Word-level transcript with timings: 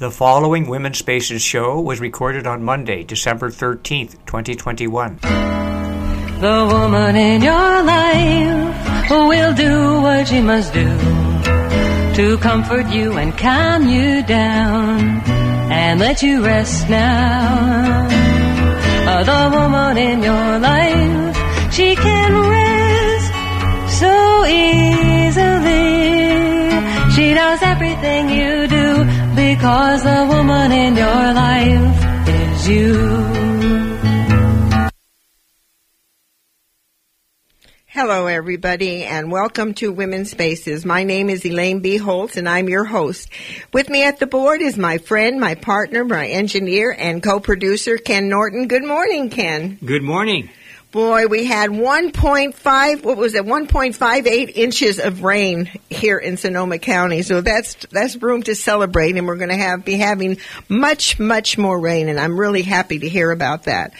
The 0.00 0.10
following 0.10 0.66
Women's 0.66 0.96
Spaces 0.96 1.42
show 1.42 1.78
was 1.78 2.00
recorded 2.00 2.46
on 2.46 2.62
Monday, 2.62 3.04
December 3.04 3.50
13th, 3.50 4.12
2021. 4.24 5.18
The 6.40 6.68
woman 6.72 7.16
in 7.16 7.42
your 7.42 7.82
life 7.82 9.10
will 9.10 9.52
do 9.52 10.00
what 10.00 10.26
she 10.26 10.40
must 10.40 10.72
do 10.72 10.88
to 12.14 12.38
comfort 12.40 12.86
you 12.86 13.12
and 13.18 13.36
calm 13.36 13.90
you 13.90 14.22
down 14.22 15.20
and 15.70 16.00
let 16.00 16.22
you 16.22 16.42
rest 16.42 16.88
now. 16.88 18.08
The 19.04 19.50
woman 19.54 19.98
in 19.98 20.22
your 20.22 20.58
life, 20.60 21.36
she 21.74 21.94
can 21.94 22.32
rest 22.48 23.32
so 24.00 24.46
easily. 24.46 25.90
She 27.14 27.34
knows 27.34 27.60
everything 27.60 28.30
you 28.30 28.66
do 28.66 28.69
because 29.40 30.04
the 30.04 30.26
woman 30.28 30.70
in 30.70 30.96
your 30.96 31.32
life 31.32 32.28
is 32.28 32.68
you. 32.68 33.20
Hello, 37.86 38.26
everybody, 38.26 39.04
and 39.04 39.32
welcome 39.32 39.72
to 39.74 39.92
Women's 39.92 40.30
Spaces. 40.30 40.84
My 40.84 41.04
name 41.04 41.30
is 41.30 41.44
Elaine 41.46 41.80
B. 41.80 41.96
Holtz, 41.96 42.36
and 42.36 42.46
I'm 42.46 42.68
your 42.68 42.84
host. 42.84 43.30
With 43.72 43.88
me 43.88 44.04
at 44.04 44.18
the 44.18 44.26
board 44.26 44.60
is 44.60 44.76
my 44.76 44.98
friend, 44.98 45.40
my 45.40 45.54
partner, 45.54 46.04
my 46.04 46.28
engineer, 46.28 46.94
and 46.96 47.22
co-producer, 47.22 47.96
Ken 47.96 48.28
Norton. 48.28 48.68
Good 48.68 48.84
morning, 48.84 49.30
Ken. 49.30 49.78
Good 49.82 50.02
morning. 50.02 50.50
Boy, 50.90 51.28
we 51.28 51.44
had 51.44 51.70
1.5, 51.70 53.04
what 53.04 53.16
was 53.16 53.36
it, 53.36 53.44
1.58 53.44 54.52
inches 54.56 54.98
of 54.98 55.22
rain 55.22 55.70
here 55.88 56.18
in 56.18 56.36
Sonoma 56.36 56.78
County. 56.78 57.22
So 57.22 57.42
that's, 57.42 57.76
that's 57.92 58.16
room 58.16 58.42
to 58.44 58.56
celebrate 58.56 59.16
and 59.16 59.24
we're 59.24 59.36
going 59.36 59.50
to 59.50 59.56
have, 59.56 59.84
be 59.84 59.94
having 59.94 60.38
much, 60.68 61.20
much 61.20 61.56
more 61.56 61.78
rain 61.78 62.08
and 62.08 62.18
I'm 62.18 62.38
really 62.38 62.62
happy 62.62 62.98
to 62.98 63.08
hear 63.08 63.30
about 63.30 63.64
that. 63.64 63.92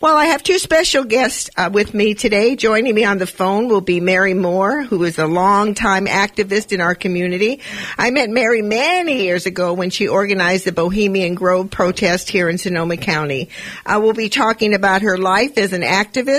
Well, 0.00 0.16
I 0.16 0.26
have 0.26 0.42
two 0.42 0.58
special 0.58 1.04
guests 1.04 1.50
uh, 1.58 1.68
with 1.70 1.92
me 1.92 2.14
today. 2.14 2.56
Joining 2.56 2.94
me 2.94 3.04
on 3.04 3.18
the 3.18 3.26
phone 3.26 3.68
will 3.68 3.82
be 3.82 4.00
Mary 4.00 4.32
Moore, 4.32 4.82
who 4.82 5.04
is 5.04 5.18
a 5.18 5.26
longtime 5.26 6.06
activist 6.06 6.72
in 6.72 6.80
our 6.80 6.94
community. 6.94 7.60
I 7.98 8.10
met 8.12 8.30
Mary 8.30 8.62
many 8.62 9.24
years 9.24 9.44
ago 9.44 9.74
when 9.74 9.90
she 9.90 10.08
organized 10.08 10.64
the 10.64 10.72
Bohemian 10.72 11.34
Grove 11.34 11.70
protest 11.70 12.30
here 12.30 12.48
in 12.48 12.56
Sonoma 12.56 12.96
County. 12.96 13.50
I 13.84 13.98
will 13.98 14.14
be 14.14 14.30
talking 14.30 14.72
about 14.72 15.02
her 15.02 15.18
life 15.18 15.58
as 15.58 15.74
an 15.74 15.82
activist 15.82 16.29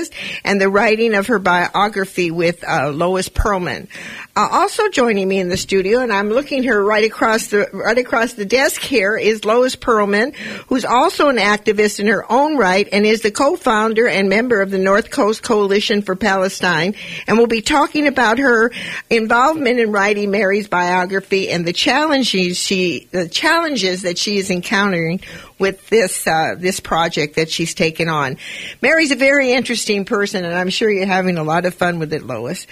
and 0.44 0.60
the 0.60 0.70
writing 0.70 1.14
of 1.14 1.28
her 1.28 1.40
biography 1.40 2.32
with 2.32 2.64
uh, 2.68 2.90
Lois 2.90 3.30
Perlman. 3.30 3.88
Uh, 4.34 4.48
also 4.50 4.88
joining 4.88 5.28
me 5.28 5.40
in 5.40 5.50
the 5.50 5.58
studio, 5.58 6.00
and 6.00 6.12
I'm 6.12 6.30
looking 6.30 6.64
her 6.64 6.82
right 6.82 7.04
across 7.04 7.48
the 7.48 7.68
right 7.74 7.98
across 7.98 8.34
the 8.34 8.46
desk 8.46 8.80
here 8.80 9.18
is 9.18 9.44
Lois 9.44 9.76
Perlman, 9.76 10.34
who's 10.68 10.86
also 10.86 11.28
an 11.28 11.36
activist 11.36 12.00
in 12.00 12.08
her 12.08 12.32
own 12.32 12.56
right 12.56 12.88
and 12.94 13.06
is 13.06 13.22
the 13.22 13.32
co-founder 13.32 14.08
and 14.08 14.30
member 14.30 14.62
of 14.62 14.72
the 14.72 14.78
North 14.78 15.12
Coast 15.12 15.44
Coalition 15.44 16.02
for 16.02 16.16
Palestine. 16.16 16.96
And 17.28 17.38
we'll 17.38 17.48
be 17.48 17.62
talking 17.62 18.08
about 18.08 18.40
her 18.40 18.72
involvement 19.10 19.80
in 19.80 19.92
writing 19.92 20.32
Mary's 20.32 20.70
biography 20.70 21.50
and 21.50 21.66
the 21.66 21.74
challenges 21.74 22.58
she 22.58 23.10
the 23.12 23.28
challenges 23.28 24.04
that 24.04 24.18
she 24.18 24.38
is 24.38 24.50
encountering 24.50 25.20
with 25.62 25.88
this 25.90 26.26
uh, 26.26 26.56
this 26.58 26.80
project 26.80 27.36
that 27.36 27.50
she's 27.50 27.74
taken 27.74 28.10
on. 28.10 28.38
Mary's 28.82 29.12
a 29.12 29.16
very 29.16 29.52
interesting 29.52 30.04
person, 30.04 30.44
and 30.44 30.54
I'm 30.54 30.70
sure 30.70 30.90
you're 30.90 31.06
having 31.06 31.38
a 31.38 31.44
lot 31.44 31.66
of 31.66 31.74
fun 31.74 32.00
with 32.00 32.12
it, 32.12 32.24
Lois. 32.24 32.66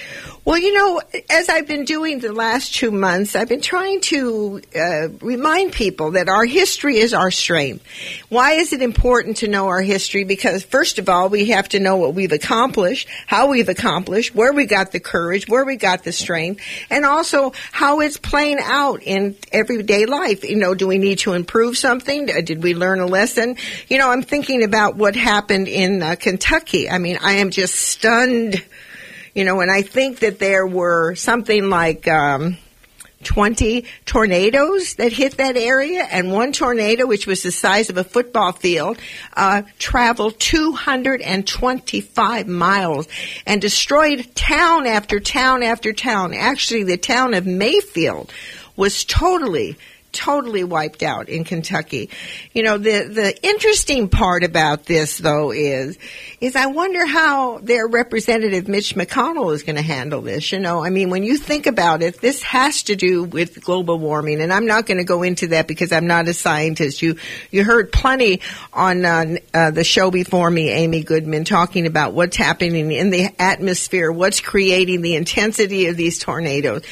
Well, 0.44 0.58
you 0.58 0.74
know, 0.74 1.02
as 1.30 1.49
I've 1.50 1.68
been 1.68 1.86
doing 1.86 2.20
the 2.20 2.32
last 2.32 2.76
two 2.76 2.92
months, 2.92 3.36
I've 3.36 3.50
been 3.50 3.62
trying 3.62 4.02
to 4.02 4.62
uh, 4.76 5.10
remind 5.22 5.74
people 5.74 6.12
that 6.12 6.30
our 6.30 6.46
history 6.46 6.98
is 6.98 7.14
our 7.14 7.32
strength. 7.32 7.84
Why 8.30 8.54
is 8.54 8.72
it 8.72 8.82
important 8.82 9.38
to 9.38 9.48
know 9.48 9.68
our 9.68 9.82
history? 9.82 10.24
Because 10.24 10.64
first 10.64 11.00
of 11.00 11.10
all, 11.10 11.30
we 11.30 11.46
have 11.46 11.68
to 11.70 11.80
know 11.80 11.98
what 11.98 12.14
we've 12.14 12.32
accomplished, 12.32 13.08
how 13.26 13.48
we've 13.48 13.70
accomplished, 13.70 14.36
where 14.36 14.54
we 14.54 14.66
got 14.66 14.92
the 14.92 15.00
courage, 15.00 15.48
where 15.48 15.66
we 15.66 15.76
got 15.76 16.04
the 16.04 16.12
strength, 16.12 16.62
and 16.90 17.04
also 17.06 17.52
how 17.72 18.00
it's 18.00 18.18
playing 18.18 18.60
out 18.62 19.02
in 19.04 19.36
everyday 19.52 20.06
life. 20.06 20.44
You 20.44 20.58
know, 20.58 20.76
do 20.76 20.88
we 20.88 21.00
need 21.00 21.20
to 21.20 21.34
improve 21.34 21.78
something? 21.78 22.28
Did 22.28 22.62
we 22.62 22.76
learn 22.76 23.00
a 23.00 23.08
lesson? 23.08 23.56
You 23.88 23.98
know, 23.98 24.12
I'm 24.12 24.24
thinking 24.24 24.64
about 24.64 24.96
what 24.96 25.16
happened 25.16 25.68
in 25.68 26.04
uh, 26.04 26.16
Kentucky. 26.16 26.90
I 26.90 27.00
mean, 27.00 27.18
I 27.22 27.34
am 27.34 27.50
just 27.50 27.76
stunned 27.76 28.64
you 29.34 29.46
know, 29.46 29.62
and 29.62 29.72
I 29.72 29.82
think 29.82 30.20
that 30.20 30.40
there 30.40 30.66
were 30.66 31.16
something 31.16 31.70
like 31.70 32.08
um, 32.08 32.58
20 33.24 33.86
tornadoes 34.06 34.96
that 34.96 35.12
hit 35.12 35.38
that 35.38 35.58
area, 35.58 36.08
and 36.10 36.32
one 36.32 36.54
tornado, 36.54 37.06
which 37.06 37.28
was 37.28 37.44
the 37.44 37.52
size 37.52 37.90
of 37.90 37.98
a 37.98 38.04
football 38.04 38.54
field, 38.54 38.98
uh, 39.36 39.62
traveled 39.78 40.40
225 40.40 42.48
miles 42.48 43.08
and 43.46 43.62
destroyed 43.62 44.26
town 44.36 44.88
after 44.88 45.20
town 45.20 45.62
after 45.64 45.92
town. 45.94 46.34
Actually, 46.34 46.84
the 46.84 46.98
town 46.98 47.34
of 47.34 47.46
Mayfield 47.46 48.32
was 48.76 49.04
totally 49.04 49.78
totally 50.12 50.64
wiped 50.64 51.04
out 51.04 51.30
in 51.30 51.44
Kentucky. 51.44 52.10
You 52.54 52.64
know, 52.64 52.78
the 52.78 53.04
the 53.04 53.46
interesting 53.46 54.10
part 54.10 54.44
about 54.44 54.86
this 54.86 55.18
though 55.18 55.52
is 55.52 55.98
is 56.42 56.56
I 56.56 56.68
wonder 56.68 57.06
how 57.06 57.60
their 57.60 57.88
representative 57.88 58.68
Mitch 58.68 58.96
McConnell 58.96 59.54
is 59.54 59.64
going 59.64 59.76
to 59.76 59.82
handle 59.82 60.22
this. 60.22 60.52
You 60.52 60.60
know, 60.60 60.84
I 60.84 60.90
mean, 60.90 61.10
when 61.10 61.24
you 61.24 61.38
think 61.38 61.68
about 61.68 62.02
it, 62.02 62.22
this 62.22 62.42
has 62.44 62.84
to 62.84 62.96
do 62.96 63.24
with 63.24 63.64
global 63.64 64.00
warming, 64.00 64.42
and 64.42 64.52
I'm 64.52 64.66
not 64.66 64.86
going 64.86 64.98
to 64.98 65.04
go 65.04 65.24
into 65.24 65.48
that 65.48 65.68
because 65.68 65.92
I'm 65.92 66.08
not 66.08 66.28
a 66.28 66.34
scientist. 66.34 67.02
You 67.02 67.18
you 67.52 67.64
heard 67.64 67.92
plenty 67.92 68.42
on 68.74 69.06
uh, 69.06 69.38
uh, 69.54 69.72
the 69.72 69.84
show 69.84 70.12
before 70.12 70.50
me, 70.50 70.70
Amy 70.70 71.04
Goodman, 71.04 71.44
talking 71.44 71.86
about 71.86 72.14
what's 72.14 72.38
happening 72.38 72.92
in 72.92 73.10
the 73.10 73.30
atmosphere, 73.40 74.12
what's 74.12 74.40
creating 74.40 75.02
the 75.02 75.16
intensity 75.16 75.88
of 75.88 75.98
these 75.98 76.20
tornadoes. 76.20 76.84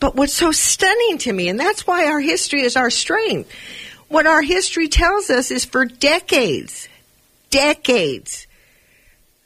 But 0.00 0.14
what's 0.14 0.34
so 0.34 0.52
stunning 0.52 1.18
to 1.18 1.32
me, 1.32 1.48
and 1.48 1.58
that's 1.58 1.86
why 1.86 2.06
our 2.06 2.20
history 2.20 2.57
is 2.60 2.76
our 2.76 2.90
strength. 2.90 3.50
What 4.08 4.26
our 4.26 4.42
history 4.42 4.88
tells 4.88 5.30
us 5.30 5.50
is 5.50 5.64
for 5.64 5.84
decades, 5.84 6.88
decades, 7.50 8.46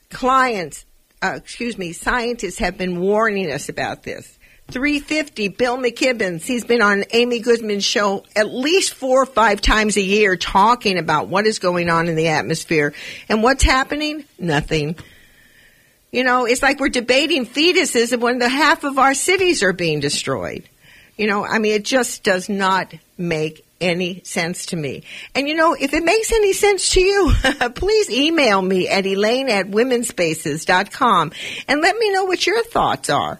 clients, 0.09 0.85
uh, 1.21 1.33
excuse 1.35 1.77
me, 1.77 1.93
scientists 1.93 2.59
have 2.59 2.77
been 2.77 2.99
warning 2.99 3.51
us 3.51 3.69
about 3.69 4.03
this. 4.03 4.37
350, 4.71 5.49
Bill 5.49 5.77
McKibbens, 5.77 6.43
he's 6.43 6.63
been 6.63 6.81
on 6.81 7.03
Amy 7.11 7.39
Goodman's 7.39 7.83
show 7.83 8.23
at 8.35 8.49
least 8.49 8.93
four 8.93 9.23
or 9.23 9.25
five 9.25 9.61
times 9.61 9.97
a 9.97 10.01
year 10.01 10.37
talking 10.37 10.97
about 10.97 11.27
what 11.27 11.45
is 11.45 11.59
going 11.59 11.89
on 11.89 12.07
in 12.07 12.15
the 12.15 12.29
atmosphere. 12.29 12.93
And 13.27 13.43
what's 13.43 13.63
happening? 13.63 14.23
Nothing. 14.39 14.95
You 16.11 16.23
know, 16.23 16.45
it's 16.45 16.61
like 16.61 16.79
we're 16.79 16.89
debating 16.89 17.45
fetuses 17.45 18.17
when 18.17 18.39
the 18.39 18.47
half 18.47 18.83
of 18.83 18.97
our 18.97 19.13
cities 19.13 19.63
are 19.63 19.73
being 19.73 19.99
destroyed. 19.99 20.63
You 21.17 21.27
know, 21.27 21.45
I 21.45 21.59
mean, 21.59 21.73
it 21.73 21.83
just 21.83 22.23
does 22.23 22.49
not 22.49 22.93
make 23.17 23.65
any 23.79 24.21
sense 24.23 24.67
to 24.67 24.75
me. 24.75 25.03
And 25.35 25.47
you 25.47 25.55
know, 25.55 25.73
if 25.73 25.93
it 25.93 26.03
makes 26.03 26.31
any 26.31 26.53
sense 26.53 26.89
to 26.89 27.01
you, 27.01 27.33
please 27.75 28.09
email 28.09 28.61
me 28.61 28.87
at 28.87 29.05
elaine 29.05 29.49
at 29.49 29.67
womenspaces.com 29.67 31.31
and 31.67 31.81
let 31.81 31.97
me 31.97 32.11
know 32.11 32.25
what 32.25 32.45
your 32.47 32.63
thoughts 32.63 33.09
are. 33.09 33.39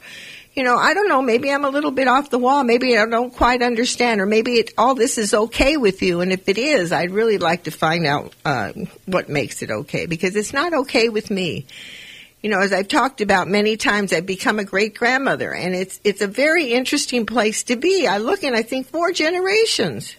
You 0.54 0.64
know, 0.64 0.78
I 0.78 0.94
don't 0.94 1.08
know, 1.08 1.22
maybe 1.24 1.52
I'm 1.52 1.66
a 1.66 1.70
little 1.70 1.90
bit 1.90 2.08
off 2.08 2.30
the 2.30 2.38
wall. 2.38 2.64
Maybe 2.64 2.96
I 2.96 3.08
don't 3.08 3.34
quite 3.34 3.64
understand 3.64 4.22
or 4.22 4.28
maybe 4.28 4.56
it, 4.60 4.72
all 4.78 4.94
this 4.94 5.18
is 5.18 5.34
okay 5.34 5.78
with 5.78 6.04
you. 6.04 6.22
And 6.22 6.32
if 6.32 6.48
it 6.48 6.60
is, 6.60 6.92
I'd 6.92 7.10
really 7.10 7.40
like 7.40 7.64
to 7.64 7.72
find 7.72 8.06
out 8.06 8.34
uh, 8.46 8.74
what 9.08 9.30
makes 9.30 9.64
it 9.64 9.72
okay 9.72 10.06
because 10.06 10.36
it's 10.36 10.54
not 10.54 10.74
okay 10.74 11.10
with 11.10 11.32
me 11.32 11.66
you 12.44 12.50
know, 12.50 12.60
as 12.60 12.74
I've 12.74 12.90
talked 12.90 13.22
about 13.22 13.48
many 13.48 13.78
times, 13.78 14.12
I've 14.12 14.26
become 14.26 14.60
a 14.60 14.66
great 14.66 14.96
grandmother, 14.96 15.54
and 15.54 15.74
it's 15.74 16.00
it's 16.04 16.22
a 16.22 16.28
very 16.28 16.74
interesting 16.74 17.26
place 17.26 17.64
to 17.64 17.78
be. 17.78 18.06
I 18.06 18.18
look 18.18 18.44
and 18.44 18.54
I 18.54 18.64
think 18.64 18.88
four 18.88 19.14
generations. 19.14 20.16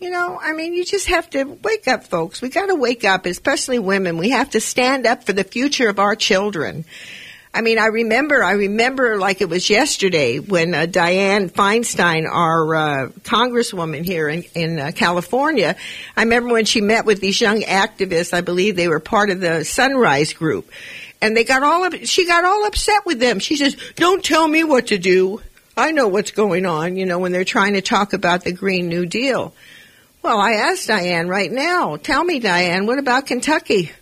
You 0.00 0.10
know, 0.10 0.38
I 0.42 0.52
mean, 0.54 0.74
you 0.74 0.84
just 0.84 1.06
have 1.08 1.28
to 1.30 1.44
wake 1.44 1.86
up, 1.86 2.04
folks. 2.04 2.40
We 2.42 2.48
got 2.48 2.66
to 2.66 2.74
wake 2.74 3.04
up, 3.04 3.26
especially 3.26 3.78
women. 3.78 4.16
We 4.16 4.30
have 4.30 4.50
to 4.50 4.60
stand 4.60 5.06
up 5.06 5.24
for 5.24 5.34
the 5.34 5.44
future 5.44 5.88
of 5.88 5.98
our 5.98 6.16
children. 6.16 6.84
I 7.56 7.60
mean, 7.60 7.78
I 7.78 7.86
remember, 7.86 8.42
I 8.42 8.52
remember 8.52 9.16
like 9.16 9.40
it 9.40 9.48
was 9.48 9.70
yesterday 9.70 10.40
when 10.40 10.74
uh, 10.74 10.86
Dianne 10.86 11.52
Feinstein, 11.52 12.28
our 12.28 12.74
uh, 12.74 13.08
congresswoman 13.20 14.04
here 14.04 14.28
in, 14.28 14.42
in 14.56 14.80
uh, 14.80 14.90
California, 14.92 15.76
I 16.16 16.22
remember 16.24 16.52
when 16.52 16.64
she 16.64 16.80
met 16.80 17.06
with 17.06 17.20
these 17.20 17.40
young 17.40 17.60
activists. 17.60 18.34
I 18.34 18.40
believe 18.40 18.74
they 18.74 18.88
were 18.88 18.98
part 18.98 19.30
of 19.30 19.38
the 19.38 19.64
Sunrise 19.64 20.32
Group, 20.32 20.68
and 21.20 21.36
they 21.36 21.44
got 21.44 21.62
all 21.62 21.84
up. 21.84 21.94
She 22.04 22.26
got 22.26 22.44
all 22.44 22.66
upset 22.66 23.06
with 23.06 23.18
them. 23.18 23.38
She 23.38 23.56
says, 23.56 23.76
"Don't 23.96 24.24
tell 24.24 24.46
me 24.46 24.64
what 24.64 24.88
to 24.88 24.98
do. 24.98 25.40
I 25.76 25.90
know 25.90 26.08
what's 26.08 26.30
going 26.30 26.66
on." 26.66 26.96
You 26.96 27.06
know, 27.06 27.18
when 27.18 27.32
they're 27.32 27.44
trying 27.44 27.74
to 27.74 27.82
talk 27.82 28.12
about 28.12 28.44
the 28.44 28.52
Green 28.52 28.88
New 28.88 29.06
Deal. 29.06 29.54
Well, 30.22 30.38
I 30.38 30.52
asked 30.52 30.88
Diane 30.88 31.28
right 31.28 31.52
now. 31.52 31.96
Tell 31.96 32.24
me, 32.24 32.40
Diane, 32.40 32.86
what 32.86 32.98
about 32.98 33.26
Kentucky? 33.26 33.92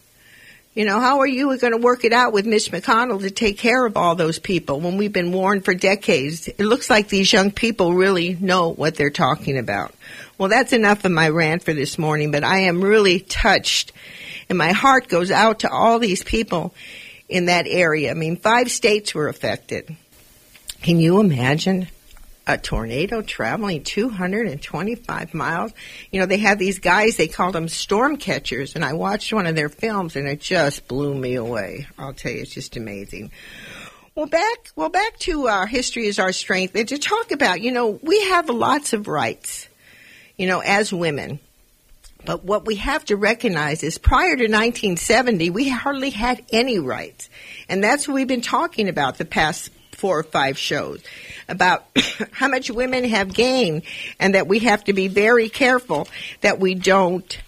You 0.75 0.87
know, 0.87 1.01
how 1.01 1.19
are 1.19 1.27
you 1.27 1.59
going 1.59 1.73
to 1.73 1.79
work 1.79 2.05
it 2.05 2.15
out 2.15 2.33
with 2.33 2.47
Mitch 2.47 2.71
McConnell 2.71 3.21
to 3.21 3.31
take 3.31 3.59
care 3.59 3.85
of 3.85 3.97
all 3.97 4.15
those 4.15 4.39
people 4.39 4.81
when 4.81 4.97
we've 4.97 5.13
been 5.13 5.33
warned 5.33 5.67
for 5.67 5.75
decades? 5.75 6.49
It 6.49 6.61
looks 6.61 6.89
like 6.89 7.09
these 7.09 7.31
young 7.31 7.51
people 7.51 7.93
really 7.93 8.39
know 8.41 8.73
what 8.73 8.95
they're 8.95 9.11
talking 9.11 9.59
about. 9.59 9.95
Well, 10.39 10.49
that's 10.49 10.73
enough 10.73 11.05
of 11.05 11.13
my 11.13 11.29
rant 11.29 11.63
for 11.63 11.75
this 11.75 11.99
morning, 11.99 12.31
but 12.31 12.43
I 12.43 12.61
am 12.61 12.83
really 12.83 13.21
touched, 13.21 13.93
and 14.49 14.57
my 14.57 14.73
heart 14.73 15.09
goes 15.09 15.31
out 15.31 15.59
to 15.59 15.71
all 15.71 15.99
these 15.99 16.23
people 16.23 16.73
in 17.33 17.47
that 17.47 17.67
area. 17.67 18.11
I 18.11 18.15
mean, 18.15 18.37
five 18.37 18.71
states 18.71 19.15
were 19.15 19.27
affected. 19.27 19.97
Can 20.83 21.01
you 21.01 21.19
imagine 21.19 21.89
a 22.47 22.59
tornado 22.59 23.23
traveling 23.23 23.83
225 23.83 25.33
miles? 25.33 25.73
You 26.11 26.21
know, 26.21 26.27
they 26.27 26.37
have 26.39 26.59
these 26.59 26.79
guys, 26.79 27.17
they 27.17 27.29
call 27.29 27.51
them 27.51 27.69
storm 27.69 28.19
catchers, 28.19 28.75
and 28.75 28.85
I 28.85 28.93
watched 28.93 29.33
one 29.33 29.47
of 29.47 29.57
their 29.57 29.71
films 29.71 30.15
and 30.15 30.29
it 30.29 30.41
just 30.41 30.87
blew 30.89 31.15
me 31.15 31.37
away. 31.37 31.87
I'll 31.99 32.13
tell 32.13 32.33
you, 32.33 32.43
it's 32.43 32.53
just 32.53 32.77
amazing. 32.77 33.31
Well, 34.15 34.27
back 34.27 34.71
well 34.77 34.91
back 34.91 35.19
to 35.21 35.49
our 35.49 35.67
history 35.67 36.07
is 36.07 36.19
our 36.19 36.33
strength, 36.33 36.77
and 36.77 36.87
to 36.89 36.99
talk 36.99 37.31
about, 37.31 37.63
you 37.63 37.73
know, 37.73 37.99
we 38.03 38.21
have 38.25 38.51
lots 38.51 38.93
of 38.93 39.09
rights, 39.09 39.69
you 40.37 40.47
know, 40.47 40.61
as 40.61 40.93
women. 40.93 41.41
But 42.25 42.45
what 42.45 42.67
we 42.67 42.77
have 42.77 43.05
to 43.07 43.17
recognize 43.17 43.83
is 43.83 43.99
prior 43.99 44.37
to 44.37 44.45
1970, 44.45 45.51
we 45.51 45.69
hardly 45.69 46.11
had 46.11 46.45
any 46.53 46.79
rights. 46.79 47.29
And 47.69 47.83
that's 47.83 48.07
what 48.07 48.15
we've 48.15 48.29
been 48.29 48.41
talking 48.41 48.89
about 48.89 49.19
the 49.19 49.25
past 49.25 49.71
four 49.93 50.19
or 50.19 50.25
five 50.25 50.59
shows 50.59 51.03
about 51.49 51.85
how 52.33 52.49
much 52.49 52.71
women 52.71 53.05
have 53.05 53.33
gained 53.33 53.83
and 54.19 54.35
that 54.35 54.49
we 54.49 54.61
have 54.61 54.85
to 54.85 54.93
be 54.93 55.09
very 55.09 55.49
careful 55.49 56.09
that 56.41 56.59
we 56.59 56.75
don't 56.75 57.39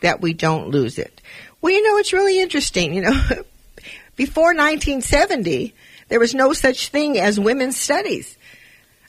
that 0.00 0.20
we 0.20 0.34
don't 0.34 0.68
lose 0.68 0.98
it. 0.98 1.22
Well, 1.62 1.72
you 1.72 1.82
know, 1.82 1.96
it's 1.96 2.12
really 2.12 2.38
interesting, 2.38 2.92
you 2.92 3.00
know, 3.00 3.12
before 4.16 4.48
1970, 4.48 5.74
there 6.08 6.20
was 6.20 6.34
no 6.34 6.52
such 6.52 6.88
thing 6.88 7.18
as 7.18 7.40
women's 7.40 7.80
studies. 7.80 8.36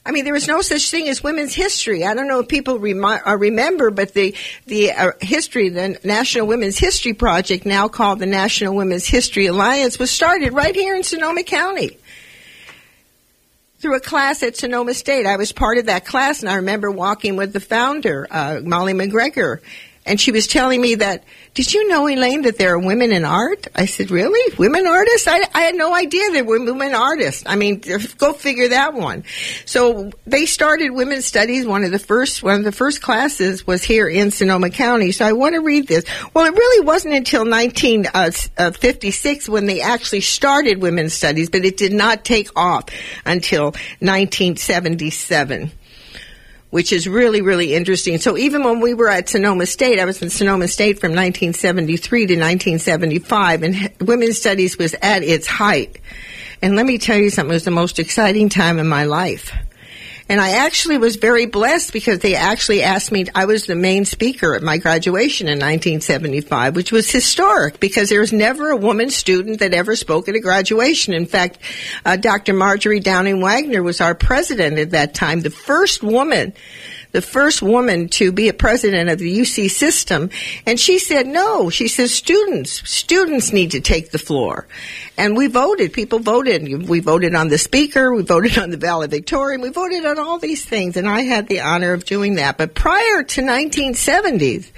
I 0.06 0.12
mean, 0.12 0.24
there 0.24 0.32
was 0.32 0.46
no 0.46 0.60
such 0.60 0.88
thing 0.88 1.08
as 1.08 1.24
women's 1.24 1.52
history. 1.52 2.04
I 2.04 2.14
don't 2.14 2.28
know 2.28 2.38
if 2.38 2.46
people 2.46 2.76
uh, 2.76 3.36
remember, 3.36 3.90
but 3.90 4.14
the 4.14 4.36
the 4.66 4.92
uh, 4.92 5.10
history, 5.20 5.68
the 5.68 5.98
National 6.04 6.46
Women's 6.46 6.78
History 6.78 7.12
Project, 7.12 7.66
now 7.66 7.88
called 7.88 8.20
the 8.20 8.26
National 8.26 8.76
Women's 8.76 9.04
History 9.04 9.46
Alliance, 9.46 9.98
was 9.98 10.12
started 10.12 10.52
right 10.52 10.76
here 10.76 10.94
in 10.94 11.02
Sonoma 11.02 11.42
County 11.42 11.98
through 13.78 13.96
a 13.96 14.00
class 14.00 14.44
at 14.44 14.56
Sonoma 14.56 14.94
State. 14.94 15.26
I 15.26 15.36
was 15.36 15.50
part 15.50 15.76
of 15.76 15.86
that 15.86 16.06
class, 16.06 16.40
and 16.40 16.48
I 16.48 16.54
remember 16.54 16.88
walking 16.88 17.34
with 17.34 17.52
the 17.52 17.60
founder, 17.60 18.28
uh, 18.30 18.60
Molly 18.62 18.92
MacGregor, 18.92 19.60
and 20.06 20.18
she 20.20 20.30
was 20.30 20.46
telling 20.46 20.80
me 20.80 20.94
that, 20.94 21.24
did 21.54 21.74
you 21.74 21.88
know, 21.88 22.08
Elaine, 22.08 22.42
that 22.42 22.58
there 22.58 22.74
are 22.74 22.78
women 22.78 23.10
in 23.12 23.24
art? 23.24 23.66
I 23.74 23.86
said, 23.86 24.12
really? 24.12 24.54
Women 24.56 24.86
artists? 24.86 25.26
I, 25.26 25.42
I 25.52 25.62
had 25.62 25.74
no 25.74 25.92
idea 25.94 26.30
there 26.30 26.44
were 26.44 26.64
women 26.64 26.94
artists. 26.94 27.42
I 27.44 27.56
mean, 27.56 27.82
go 28.18 28.32
figure 28.32 28.68
that 28.68 28.94
one. 28.94 29.24
So 29.64 30.12
they 30.26 30.46
started 30.46 30.90
women's 30.90 31.26
studies. 31.26 31.66
One 31.66 31.82
of 31.82 31.90
the 31.90 31.98
first, 31.98 32.40
one 32.42 32.56
of 32.56 32.64
the 32.64 32.72
first 32.72 33.02
classes 33.02 33.66
was 33.66 33.82
here 33.82 34.08
in 34.08 34.30
Sonoma 34.30 34.70
County. 34.70 35.10
So 35.10 35.26
I 35.26 35.32
want 35.32 35.54
to 35.54 35.60
read 35.60 35.88
this. 35.88 36.04
Well, 36.32 36.46
it 36.46 36.54
really 36.54 36.86
wasn't 36.86 37.14
until 37.14 37.44
1956 37.44 39.48
uh, 39.48 39.50
uh, 39.50 39.52
when 39.52 39.66
they 39.66 39.80
actually 39.80 40.20
started 40.20 40.80
women's 40.80 41.14
studies, 41.14 41.50
but 41.50 41.64
it 41.64 41.76
did 41.76 41.92
not 41.92 42.24
take 42.24 42.56
off 42.56 42.84
until 43.24 43.72
1977 44.00 45.72
which 46.70 46.92
is 46.92 47.08
really, 47.08 47.42
really 47.42 47.74
interesting. 47.74 48.18
So 48.18 48.36
even 48.36 48.64
when 48.64 48.80
we 48.80 48.94
were 48.94 49.08
at 49.08 49.28
Sonoma 49.28 49.66
State, 49.66 49.98
I 49.98 50.04
was 50.04 50.20
in 50.20 50.30
Sonoma 50.30 50.68
State 50.68 51.00
from 51.00 51.10
1973 51.12 52.20
to 52.26 52.34
1975, 52.34 53.62
and 53.62 53.92
women's 54.00 54.38
studies 54.38 54.76
was 54.76 54.94
at 55.02 55.22
its 55.22 55.46
height. 55.46 56.00
And 56.62 56.74
let 56.74 56.86
me 56.86 56.98
tell 56.98 57.18
you 57.18 57.30
something, 57.30 57.50
it 57.50 57.54
was 57.54 57.64
the 57.64 57.70
most 57.70 57.98
exciting 57.98 58.48
time 58.48 58.78
in 58.78 58.88
my 58.88 59.04
life. 59.04 59.52
And 60.28 60.40
I 60.40 60.64
actually 60.64 60.98
was 60.98 61.16
very 61.16 61.46
blessed 61.46 61.92
because 61.92 62.18
they 62.18 62.34
actually 62.34 62.82
asked 62.82 63.12
me, 63.12 63.26
I 63.32 63.44
was 63.44 63.66
the 63.66 63.76
main 63.76 64.04
speaker 64.04 64.56
at 64.56 64.62
my 64.62 64.78
graduation 64.78 65.46
in 65.46 65.58
1975, 65.58 66.74
which 66.74 66.90
was 66.90 67.08
historic 67.08 67.78
because 67.78 68.08
there 68.08 68.20
was 68.20 68.32
never 68.32 68.70
a 68.70 68.76
woman 68.76 69.10
student 69.10 69.60
that 69.60 69.72
ever 69.72 69.94
spoke 69.94 70.28
at 70.28 70.34
a 70.34 70.40
graduation. 70.40 71.14
In 71.14 71.26
fact, 71.26 71.58
uh, 72.04 72.16
Dr. 72.16 72.54
Marjorie 72.54 72.98
Downing 72.98 73.40
Wagner 73.40 73.84
was 73.84 74.00
our 74.00 74.16
president 74.16 74.78
at 74.78 74.90
that 74.90 75.14
time, 75.14 75.42
the 75.42 75.50
first 75.50 76.02
woman 76.02 76.54
the 77.16 77.22
first 77.22 77.62
woman 77.62 78.10
to 78.10 78.30
be 78.30 78.46
a 78.50 78.52
president 78.52 79.08
of 79.08 79.18
the 79.18 79.38
UC 79.38 79.70
system. 79.70 80.28
And 80.66 80.78
she 80.78 80.98
said, 80.98 81.26
no, 81.26 81.70
she 81.70 81.88
says 81.88 82.12
students, 82.12 82.86
students 82.86 83.54
need 83.54 83.70
to 83.70 83.80
take 83.80 84.10
the 84.10 84.18
floor. 84.18 84.66
And 85.16 85.34
we 85.34 85.46
voted, 85.46 85.94
people 85.94 86.18
voted. 86.18 86.86
We 86.86 87.00
voted 87.00 87.34
on 87.34 87.48
the 87.48 87.56
speaker, 87.56 88.14
we 88.14 88.22
voted 88.22 88.58
on 88.58 88.68
the 88.68 88.76
valedictorian, 88.76 89.62
we 89.62 89.70
voted 89.70 90.04
on 90.04 90.18
all 90.18 90.38
these 90.38 90.62
things. 90.62 90.98
And 90.98 91.08
I 91.08 91.22
had 91.22 91.48
the 91.48 91.60
honor 91.60 91.94
of 91.94 92.04
doing 92.04 92.34
that. 92.34 92.58
But 92.58 92.74
prior 92.74 93.22
to 93.22 93.40
1970s, 93.40 94.70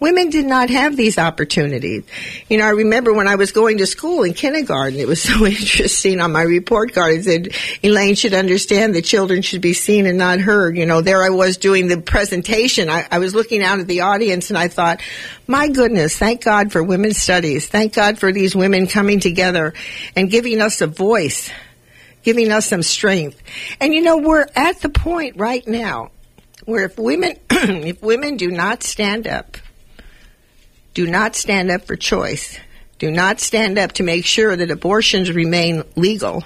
Women 0.00 0.30
did 0.30 0.46
not 0.46 0.70
have 0.70 0.96
these 0.96 1.18
opportunities. 1.18 2.04
You 2.48 2.58
know, 2.58 2.66
I 2.66 2.70
remember 2.70 3.12
when 3.12 3.26
I 3.26 3.34
was 3.34 3.50
going 3.50 3.78
to 3.78 3.86
school 3.86 4.22
in 4.22 4.32
kindergarten, 4.32 5.00
it 5.00 5.08
was 5.08 5.20
so 5.28 5.44
interesting 5.44 6.20
on 6.20 6.30
my 6.30 6.42
report 6.42 6.94
card. 6.94 7.16
It 7.16 7.24
said, 7.24 7.48
Elaine 7.82 8.14
should 8.14 8.34
understand 8.34 8.94
that 8.94 9.04
children 9.04 9.42
should 9.42 9.60
be 9.60 9.72
seen 9.72 10.06
and 10.06 10.16
not 10.16 10.38
heard. 10.38 10.76
You 10.76 10.86
know, 10.86 11.00
there 11.00 11.24
I 11.24 11.30
was 11.30 11.56
doing 11.56 11.88
the 11.88 12.00
presentation. 12.00 12.88
I, 12.88 13.08
I 13.10 13.18
was 13.18 13.34
looking 13.34 13.62
out 13.62 13.80
at 13.80 13.88
the 13.88 14.02
audience 14.02 14.50
and 14.50 14.58
I 14.58 14.68
thought, 14.68 15.00
my 15.48 15.68
goodness, 15.68 16.16
thank 16.16 16.44
God 16.44 16.70
for 16.70 16.82
women's 16.82 17.18
studies. 17.18 17.66
Thank 17.66 17.94
God 17.94 18.18
for 18.18 18.30
these 18.30 18.54
women 18.54 18.86
coming 18.86 19.18
together 19.18 19.74
and 20.14 20.30
giving 20.30 20.60
us 20.60 20.80
a 20.80 20.86
voice, 20.86 21.50
giving 22.22 22.52
us 22.52 22.66
some 22.66 22.82
strength. 22.82 23.42
And 23.80 23.92
you 23.92 24.02
know, 24.02 24.18
we're 24.18 24.46
at 24.54 24.80
the 24.80 24.90
point 24.90 25.36
right 25.38 25.66
now 25.66 26.12
where 26.66 26.84
if 26.84 26.98
women, 26.98 27.36
if 27.50 28.00
women 28.00 28.36
do 28.36 28.50
not 28.50 28.84
stand 28.84 29.26
up, 29.26 29.56
do 30.98 31.06
not 31.06 31.36
stand 31.36 31.70
up 31.70 31.84
for 31.84 31.94
choice. 31.94 32.58
Do 32.98 33.08
not 33.08 33.38
stand 33.38 33.78
up 33.78 33.92
to 33.92 34.02
make 34.02 34.26
sure 34.26 34.56
that 34.56 34.68
abortions 34.68 35.30
remain 35.30 35.84
legal. 35.94 36.42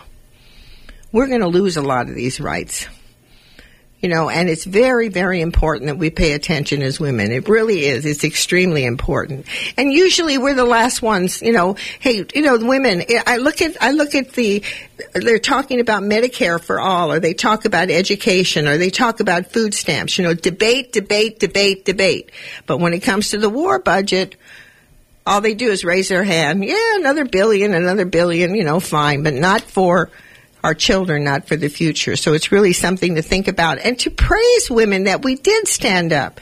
We're 1.11 1.29
going 1.29 1.41
to 1.41 1.47
lose 1.47 1.79
a 1.79 1.81
lot 1.81 2.11
of 2.11 2.15
these 2.15 2.39
rights. 2.39 2.87
You 4.01 4.09
know, 4.09 4.29
and 4.29 4.51
it's 4.51 4.65
very, 4.65 5.09
very 5.09 5.41
important 5.41 5.87
that 5.87 5.97
we 5.97 6.11
pay 6.11 6.33
attention 6.33 6.83
as 6.83 6.99
women. 6.99 7.31
It 7.31 7.49
really 7.49 7.85
is. 7.85 8.05
It's 8.05 8.25
extremely 8.25 8.85
important. 8.85 9.47
And 9.79 9.93
usually 9.93 10.39
we're 10.39 10.55
the 10.55 10.65
last 10.65 11.01
ones, 11.01 11.41
you 11.41 11.53
know, 11.53 11.77
hey, 12.01 12.27
you 12.35 12.43
know, 12.43 12.59
women, 12.59 13.05
I 13.27 13.37
look 13.37 13.63
at, 13.63 13.81
I 13.81 13.93
look 13.93 14.17
at 14.17 14.33
the, 14.33 14.65
they're 15.15 15.39
talking 15.39 15.79
about 15.79 16.03
Medicare 16.03 16.61
for 16.61 16.81
all, 16.81 17.13
or 17.13 17.21
they 17.21 17.33
talk 17.33 17.65
about 17.65 17.91
education, 17.91 18.67
or 18.67 18.77
they 18.77 18.91
talk 18.91 19.21
about 19.21 19.53
food 19.53 19.73
stamps, 19.73 20.19
you 20.19 20.25
know, 20.25 20.35
debate, 20.35 20.93
debate, 20.93 21.39
debate, 21.39 21.85
debate. 21.85 22.33
But 22.67 22.79
when 22.79 22.93
it 22.93 23.05
comes 23.05 23.31
to 23.31 23.39
the 23.39 23.49
war 23.49 23.79
budget, 23.79 24.35
all 25.27 25.41
they 25.41 25.55
do 25.55 25.71
is 25.71 25.85
raise 25.85 26.09
their 26.09 26.25
hand. 26.25 26.65
Yeah, 26.65 26.97
another 26.97 27.25
billion, 27.25 27.75
another 27.75 28.05
billion, 28.05 28.55
you 28.55 28.65
know, 28.65 28.81
fine, 28.81 29.23
but 29.23 29.35
not 29.35 29.63
for 29.63 30.11
our 30.65 30.75
children, 30.75 31.25
not 31.25 31.47
for 31.47 31.57
the 31.57 31.69
future. 31.69 32.17
So 32.17 32.35
it's 32.35 32.53
really 32.53 32.73
something 32.73 33.17
to 33.17 33.23
think 33.23 33.49
about 33.49 33.79
and 33.79 33.99
to 34.01 34.11
praise 34.11 34.71
women 34.71 35.05
that 35.05 35.23
we 35.23 35.35
did 35.37 35.69
stand 35.69 36.13
up. 36.13 36.41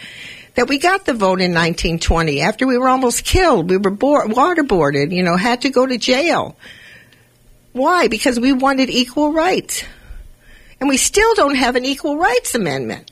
That 0.56 0.68
we 0.68 0.78
got 0.78 1.04
the 1.06 1.14
vote 1.14 1.40
in 1.40 1.52
1920 1.52 2.40
after 2.40 2.66
we 2.66 2.76
were 2.76 2.88
almost 2.88 3.25
killed. 3.25 3.70
We 3.70 3.76
were 3.76 3.90
board, 3.90 4.30
waterboarded, 4.30 5.12
you 5.12 5.22
know, 5.22 5.37
had 5.37 5.62
to 5.62 5.70
go 5.70 5.87
to 5.87 5.96
jail. 5.96 6.56
Why? 7.72 8.08
Because 8.08 8.40
we 8.40 8.52
wanted 8.52 8.90
equal 8.90 9.32
rights. 9.32 9.84
And 10.80 10.88
we 10.88 10.96
still 10.96 11.34
don't 11.34 11.54
have 11.54 11.76
an 11.76 11.84
equal 11.84 12.16
rights 12.16 12.54
amendment. 12.54 13.10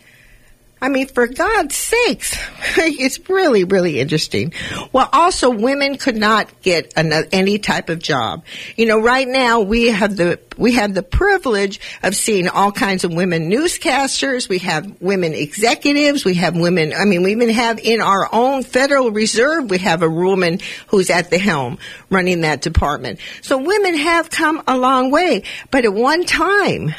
I 0.80 0.88
mean, 0.88 1.08
for 1.08 1.26
God's 1.26 1.75
sakes, 1.75 2.38
it's 2.76 3.28
really, 3.28 3.64
really 3.64 3.99
interesting. 3.99 4.52
Well, 4.92 5.08
also, 5.12 5.50
women 5.50 5.99
could 5.99 6.16
not 6.16 6.62
get 6.62 6.92
any 6.97 7.58
type 7.58 7.88
of 7.88 7.99
job. 7.99 8.44
You 8.76 8.87
know, 8.87 9.00
right 9.00 9.26
now 9.26 9.61
we 9.61 9.88
have 9.88 10.16
the 10.16 10.38
we 10.56 10.73
have 10.75 10.94
the 10.94 11.02
privilege 11.02 11.80
of 12.02 12.14
seeing 12.14 12.49
all 12.49 12.73
kinds 12.73 13.04
of 13.04 13.12
women 13.12 13.50
newscasters. 13.50 14.49
We 14.49 14.58
have 14.58 15.00
women 15.00 15.32
executives. 15.32 16.25
We 16.25 16.35
have 16.35 16.56
women. 16.56 16.92
I 16.92 17.04
mean, 17.04 17.23
we 17.23 17.32
even 17.32 17.50
have 17.50 17.78
in 17.80 18.00
our 18.00 18.28
own 18.32 18.62
Federal 18.62 19.11
Reserve. 19.11 19.70
We 19.70 19.78
have 19.78 20.02
a 20.02 20.11
woman 20.11 20.61
who's 20.88 21.11
at 21.11 21.30
the 21.30 21.38
helm 21.38 21.78
running 22.11 22.42
that 22.42 22.62
department. 22.62 23.18
So 23.42 23.58
women 23.58 23.97
have 23.97 24.30
come 24.30 24.62
a 24.66 24.76
long 24.76 25.11
way, 25.11 25.42
but 25.70 25.85
at 25.85 25.92
one 25.92 26.25
time, 26.25 26.94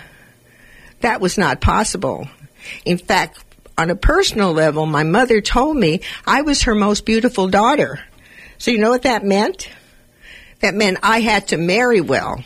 that 1.01 1.21
was 1.21 1.37
not 1.37 1.61
possible. 1.61 2.27
In 2.85 2.97
fact, 2.97 3.43
on 3.79 3.89
a 3.89 3.95
personal 3.95 4.51
level, 4.51 4.85
my 4.85 5.03
mother 5.03 5.39
told 5.39 5.77
me 5.77 6.01
I 6.27 6.41
was 6.41 6.63
her 6.63 6.75
most 6.75 7.05
beautiful 7.05 7.47
daughter. 7.47 8.03
So 8.57 8.71
you 8.71 8.77
know 8.77 8.89
what 8.89 9.03
that 9.03 9.23
meant? 9.23 9.69
That 10.59 10.75
meant 10.75 10.97
I 11.01 11.21
had 11.21 11.47
to 11.47 11.57
marry 11.57 12.01
well. 12.01 12.43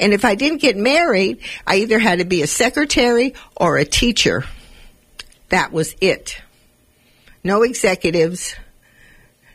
And 0.00 0.12
if 0.12 0.24
I 0.24 0.34
didn't 0.34 0.60
get 0.60 0.76
married, 0.76 1.42
I 1.64 1.76
either 1.76 2.00
had 2.00 2.18
to 2.18 2.24
be 2.24 2.42
a 2.42 2.48
secretary 2.48 3.34
or 3.54 3.76
a 3.76 3.84
teacher. 3.84 4.44
That 5.50 5.72
was 5.72 5.94
it. 6.00 6.42
No 7.44 7.62
executives, 7.62 8.56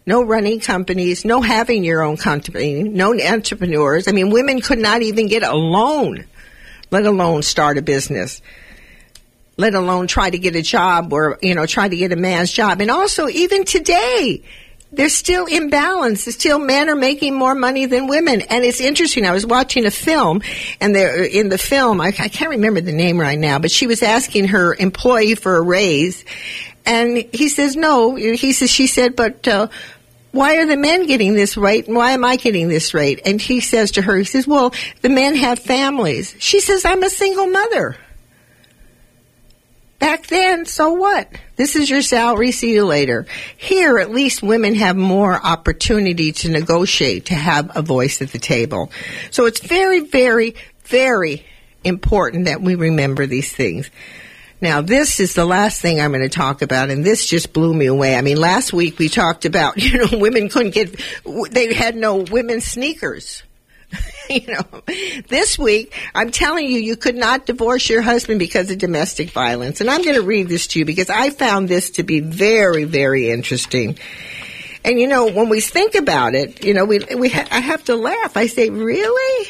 no 0.06 0.24
running 0.24 0.62
companies, 0.62 1.26
no 1.26 1.42
having 1.42 1.84
your 1.84 2.02
own 2.02 2.16
company, 2.16 2.82
no 2.84 3.14
entrepreneurs. 3.14 4.08
I 4.08 4.14
mean, 4.14 4.30
women 4.30 4.62
could 4.62 4.80
not 4.80 5.02
even 5.02 5.28
get 5.28 5.44
a 5.44 5.54
loan, 5.54 6.26
let 6.92 7.06
alone 7.06 7.44
start 7.44 7.78
a 7.78 7.82
business. 7.82 8.42
Let 9.58 9.74
alone 9.74 10.08
try 10.08 10.30
to 10.30 10.38
get 10.38 10.56
a 10.56 10.62
job 10.62 11.14
or, 11.14 11.38
you 11.42 11.56
know, 11.56 11.66
try 11.66 11.88
to 11.88 11.96
get 11.96 12.12
a 12.12 12.16
man's 12.16 12.52
job. 12.52 12.82
And 12.82 12.90
also, 12.90 13.28
even 13.28 13.66
today, 13.66 14.44
there's 14.92 15.14
still 15.16 15.46
imbalance. 15.46 16.26
There's 16.26 16.36
still 16.36 16.60
men 16.60 16.90
are 16.90 16.96
making 16.96 17.36
more 17.36 17.56
money 17.56 17.86
than 17.86 18.08
women. 18.08 18.42
And 18.42 18.64
it's 18.64 18.82
interesting. 18.82 19.26
I 19.26 19.32
was 19.32 19.46
watching 19.46 19.86
a 19.86 19.92
film 19.92 20.42
and 20.80 20.96
there, 20.96 21.24
in 21.24 21.50
the 21.50 21.58
film, 21.58 22.02
I, 22.02 22.08
I 22.08 22.28
can't 22.28 22.52
remember 22.52 22.82
the 22.82 22.92
name 22.92 23.20
right 23.20 23.40
now, 23.40 23.60
but 23.60 23.72
she 23.72 23.88
was 23.88 24.04
asking 24.04 24.48
her 24.50 24.74
employee 24.74 25.36
for 25.36 25.56
a 25.56 25.62
raise. 25.62 26.26
And 26.86 27.18
he 27.32 27.48
says, 27.48 27.76
no. 27.76 28.16
He 28.16 28.54
says, 28.54 28.70
she 28.70 28.88
said, 28.88 29.16
but, 29.16 29.48
uh, 29.48 29.68
why 30.32 30.58
are 30.58 30.66
the 30.66 30.78
men 30.78 31.08
getting 31.08 31.34
this 31.34 31.58
rate 31.58 31.88
and 31.88 31.96
why 31.96 32.12
am 32.12 32.24
I 32.24 32.38
getting 32.38 32.70
this 32.70 32.94
rate? 32.94 33.22
And 33.26 33.40
he 33.40 33.60
says 33.60 33.92
to 33.92 34.02
her, 34.02 34.18
he 34.18 34.24
says, 34.24 34.48
well, 34.48 34.74
the 35.02 35.10
men 35.10 35.36
have 35.36 35.60
families. 35.60 36.36
She 36.40 36.62
says, 36.62 36.86
I'm 36.86 37.04
a 37.04 37.10
single 37.10 37.48
mother. 37.48 37.98
Back 40.02 40.26
then, 40.26 40.66
so 40.66 40.94
what? 40.94 41.30
This 41.58 41.76
is 41.76 41.88
your 41.88 42.02
salary, 42.02 42.52
see 42.52 42.74
you 42.74 42.86
later. 42.86 43.28
Here, 43.56 44.00
at 44.00 44.10
least 44.10 44.42
women 44.42 44.74
have 44.74 44.98
more 44.98 45.40
opportunity 45.40 46.32
to 46.32 46.50
negotiate, 46.50 47.28
to 47.28 47.36
have 47.36 47.78
a 47.78 47.84
voice 47.84 48.20
at 48.20 48.32
the 48.32 48.40
table. 48.40 48.92
So 49.30 49.46
it's 49.46 49.60
very, 49.60 50.00
very, 50.00 50.56
very 50.86 51.46
important 51.84 52.46
that 52.46 52.64
we 52.64 52.74
remember 52.74 53.28
these 53.28 53.54
things. 53.54 53.92
Now, 54.60 54.82
this 54.82 55.20
is 55.20 55.36
the 55.36 55.46
last 55.46 55.82
thing 55.82 56.02
I'm 56.02 56.14
going 56.14 56.28
to 56.28 56.30
talk 56.30 56.64
about, 56.64 56.90
and 56.90 57.06
this 57.06 57.28
just 57.28 57.54
blew 57.54 57.72
me 57.72 57.86
away. 57.86 58.16
I 58.16 58.22
mean, 58.22 58.38
last 58.38 58.74
week 58.74 58.98
we 58.98 59.08
talked 59.08 59.46
about, 59.46 59.78
you 59.82 60.00
know, 60.00 60.18
women 60.18 60.50
couldn't 60.50 60.74
get, 60.74 61.00
they 61.52 61.76
had 61.76 61.96
no 61.96 62.16
women's 62.16 62.66
sneakers. 62.66 63.44
you 64.48 64.48
know, 64.48 64.82
this 65.28 65.60
week, 65.60 65.94
I'm 66.16 66.32
telling 66.32 66.66
you, 66.66 66.80
you 66.80 66.96
could 66.96 67.16
not 67.16 67.46
divorce 67.46 67.90
your 67.90 68.02
husband 68.02 68.40
because 68.40 68.72
of 68.72 68.78
domestic 68.78 69.32
violence. 69.32 69.82
And 69.82 69.90
I'm 69.90 70.02
going 70.04 70.16
to 70.16 70.22
read 70.22 70.48
this 70.48 70.68
to 70.68 70.80
you 70.80 70.86
because 70.86 71.10
I 71.10 71.30
found 71.32 71.68
this 71.68 71.92
to 71.92 72.04
be 72.04 72.22
very, 72.22 72.86
very 72.86 73.30
interesting. 73.30 73.98
And 74.84 75.00
you 75.00 75.08
know, 75.08 75.28
when 75.28 75.50
we 75.50 75.60
think 75.60 75.96
about 75.96 76.34
it, 76.34 76.64
you 76.64 76.74
know, 76.74 76.86
we, 76.86 77.00
we 77.16 77.30
ha- 77.30 77.48
I 77.52 77.60
have 77.60 77.84
to 77.86 77.96
laugh. 77.96 78.38
I 78.38 78.48
say, 78.48 78.70
really? 78.70 79.50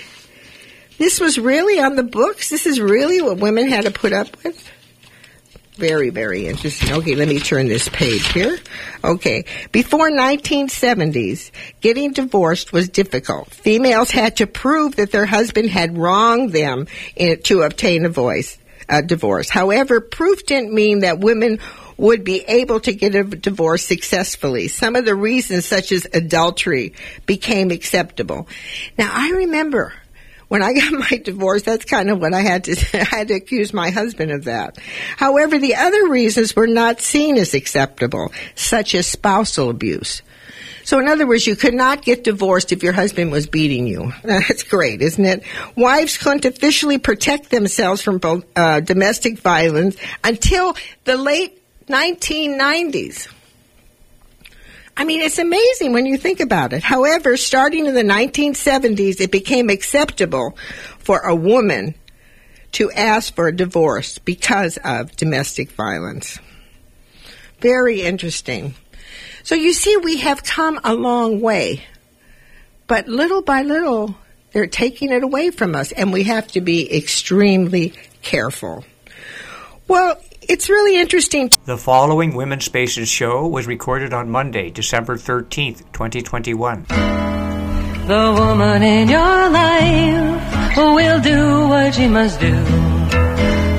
This 0.97 1.19
was 1.19 1.37
really 1.37 1.79
on 1.79 1.95
the 1.95 2.03
books? 2.03 2.49
This 2.49 2.65
is 2.65 2.79
really 2.79 3.21
what 3.21 3.37
women 3.37 3.67
had 3.67 3.85
to 3.85 3.91
put 3.91 4.13
up 4.13 4.43
with? 4.43 4.69
Very, 5.81 6.11
very 6.11 6.45
interesting. 6.45 6.93
Okay, 6.93 7.15
let 7.15 7.27
me 7.27 7.39
turn 7.39 7.67
this 7.67 7.89
page 7.89 8.31
here. 8.33 8.55
Okay. 9.03 9.45
Before 9.71 10.11
1970s, 10.11 11.49
getting 11.81 12.11
divorced 12.11 12.71
was 12.71 12.87
difficult. 12.87 13.49
Females 13.49 14.11
had 14.11 14.37
to 14.37 14.45
prove 14.45 14.97
that 14.97 15.11
their 15.11 15.25
husband 15.25 15.71
had 15.71 15.97
wronged 15.97 16.51
them 16.53 16.85
in, 17.15 17.41
to 17.45 17.63
obtain 17.63 18.05
a 18.05 18.09
voice, 18.09 18.59
a 18.87 19.01
divorce. 19.01 19.49
However, 19.49 20.01
proof 20.01 20.45
didn't 20.45 20.71
mean 20.71 20.99
that 20.99 21.17
women 21.17 21.57
would 21.97 22.23
be 22.23 22.41
able 22.47 22.79
to 22.81 22.93
get 22.93 23.15
a 23.15 23.23
divorce 23.23 23.83
successfully. 23.83 24.67
Some 24.67 24.95
of 24.95 25.05
the 25.05 25.15
reasons, 25.15 25.65
such 25.65 25.91
as 25.91 26.05
adultery, 26.13 26.93
became 27.25 27.71
acceptable. 27.71 28.47
Now, 28.99 29.09
I 29.11 29.31
remember 29.31 29.93
when 30.51 30.61
I 30.61 30.73
got 30.73 30.91
my 31.11 31.17
divorce, 31.23 31.63
that's 31.63 31.85
kind 31.85 32.09
of 32.09 32.19
what 32.19 32.33
I 32.33 32.41
had 32.41 32.65
to 32.65 32.75
I 32.99 33.05
had 33.05 33.29
to 33.29 33.35
accuse 33.35 33.73
my 33.73 33.89
husband 33.89 34.31
of 34.31 34.43
that. 34.43 34.77
However, 35.15 35.57
the 35.57 35.75
other 35.75 36.09
reasons 36.09 36.53
were 36.57 36.67
not 36.67 36.99
seen 36.99 37.37
as 37.37 37.53
acceptable, 37.53 38.33
such 38.55 38.93
as 38.93 39.07
spousal 39.07 39.69
abuse. 39.69 40.21
So 40.83 40.99
in 40.99 41.07
other 41.07 41.25
words, 41.25 41.47
you 41.47 41.55
could 41.55 41.73
not 41.73 42.01
get 42.01 42.25
divorced 42.25 42.73
if 42.73 42.83
your 42.83 42.91
husband 42.91 43.31
was 43.31 43.47
beating 43.47 43.87
you. 43.87 44.11
That's 44.23 44.63
great, 44.63 45.01
isn't 45.01 45.23
it? 45.23 45.43
Wives 45.77 46.17
couldn't 46.17 46.43
officially 46.43 46.97
protect 46.97 47.49
themselves 47.49 48.01
from 48.01 48.19
uh, 48.53 48.81
domestic 48.81 49.39
violence 49.39 49.95
until 50.21 50.75
the 51.05 51.15
late 51.15 51.63
1990s. 51.87 53.31
I 54.95 55.03
mean, 55.03 55.21
it's 55.21 55.39
amazing 55.39 55.93
when 55.93 56.05
you 56.05 56.17
think 56.17 56.39
about 56.39 56.73
it. 56.73 56.83
However, 56.83 57.37
starting 57.37 57.85
in 57.85 57.95
the 57.95 58.03
1970s, 58.03 59.21
it 59.21 59.31
became 59.31 59.69
acceptable 59.69 60.57
for 60.99 61.19
a 61.19 61.35
woman 61.35 61.95
to 62.73 62.91
ask 62.91 63.33
for 63.33 63.47
a 63.47 63.55
divorce 63.55 64.17
because 64.19 64.77
of 64.83 65.15
domestic 65.15 65.71
violence. 65.71 66.39
Very 67.59 68.01
interesting. 68.01 68.73
So 69.43 69.55
you 69.55 69.73
see, 69.73 69.97
we 69.97 70.17
have 70.17 70.43
come 70.43 70.79
a 70.83 70.93
long 70.93 71.41
way, 71.41 71.83
but 72.87 73.07
little 73.07 73.41
by 73.41 73.63
little, 73.63 74.15
they're 74.51 74.67
taking 74.67 75.11
it 75.11 75.23
away 75.23 75.51
from 75.51 75.75
us, 75.75 75.91
and 75.91 76.13
we 76.13 76.23
have 76.23 76.47
to 76.49 76.61
be 76.61 76.93
extremely 76.95 77.93
careful. 78.21 78.85
Well, 79.87 80.21
it's 80.41 80.69
really 80.69 80.99
interesting. 80.99 81.51
The 81.65 81.77
following 81.77 82.33
Women's 82.35 82.65
Spaces 82.65 83.09
show 83.09 83.47
was 83.47 83.67
recorded 83.67 84.13
on 84.13 84.29
Monday, 84.29 84.69
December 84.69 85.15
13th, 85.15 85.83
2021. 85.93 86.85
The 88.07 88.35
woman 88.37 88.83
in 88.83 89.09
your 89.09 89.49
life 89.49 90.75
will 90.77 91.21
do 91.21 91.67
what 91.67 91.93
she 91.93 92.07
must 92.07 92.39
do 92.39 92.55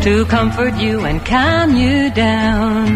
to 0.02 0.25
comfort 0.26 0.75
you 0.76 1.04
and 1.04 1.25
calm 1.25 1.76
you 1.76 2.11
down 2.12 2.88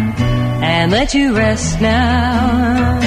and 0.62 0.90
let 0.90 1.14
you 1.14 1.36
rest 1.36 1.80
now. 1.80 2.98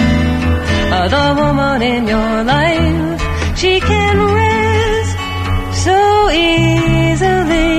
Uh, 0.91 1.07
the 1.07 1.41
woman 1.41 1.81
in 1.81 2.07
your 2.07 2.43
life, 2.43 3.57
she 3.57 3.79
can 3.79 4.17
rest 4.17 5.17
so 5.83 6.29
easily. 6.29 7.69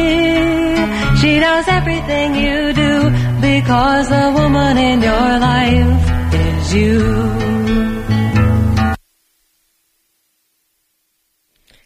She 1.20 1.38
knows 1.40 1.68
everything 1.68 2.34
you 2.34 2.69
do 2.69 2.69
because 3.50 4.08
the 4.08 4.32
woman 4.32 4.78
in 4.78 5.02
your 5.02 5.38
life 5.50 6.34
is 6.34 6.74
you. 6.74 7.00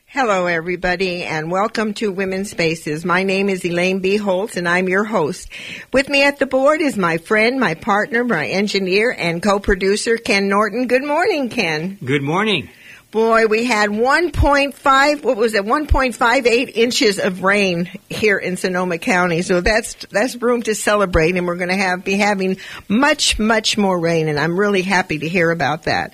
Hello, 0.04 0.46
everybody, 0.46 1.24
and 1.24 1.50
welcome 1.50 1.94
to 1.94 2.12
Women's 2.12 2.50
Spaces. 2.50 3.04
My 3.04 3.22
name 3.22 3.48
is 3.48 3.64
Elaine 3.64 4.00
B. 4.00 4.16
Holtz, 4.16 4.58
and 4.58 4.68
I'm 4.68 4.90
your 4.90 5.04
host. 5.04 5.48
With 5.90 6.10
me 6.10 6.22
at 6.22 6.38
the 6.38 6.46
board 6.46 6.82
is 6.82 6.98
my 6.98 7.16
friend, 7.16 7.58
my 7.58 7.74
partner, 7.74 8.24
my 8.24 8.46
engineer, 8.46 9.14
and 9.18 9.42
co-producer, 9.42 10.18
Ken 10.18 10.48
Norton. 10.48 10.86
Good 10.86 11.04
morning, 11.04 11.48
Ken. 11.48 11.98
Good 12.04 12.22
morning. 12.22 12.68
Boy, 13.14 13.46
we 13.46 13.64
had 13.64 13.90
1.5, 13.90 15.22
what 15.22 15.36
was 15.36 15.54
it, 15.54 15.62
1.58 15.62 16.72
inches 16.74 17.20
of 17.20 17.44
rain 17.44 17.88
here 18.10 18.38
in 18.38 18.56
Sonoma 18.56 18.98
County. 18.98 19.42
So 19.42 19.60
that's, 19.60 19.94
that's 20.10 20.34
room 20.42 20.64
to 20.64 20.74
celebrate 20.74 21.36
and 21.36 21.46
we're 21.46 21.54
going 21.54 21.68
to 21.68 21.76
have, 21.76 22.04
be 22.04 22.16
having 22.16 22.56
much, 22.88 23.38
much 23.38 23.78
more 23.78 24.00
rain 24.00 24.26
and 24.26 24.40
I'm 24.40 24.58
really 24.58 24.82
happy 24.82 25.20
to 25.20 25.28
hear 25.28 25.52
about 25.52 25.84
that. 25.84 26.12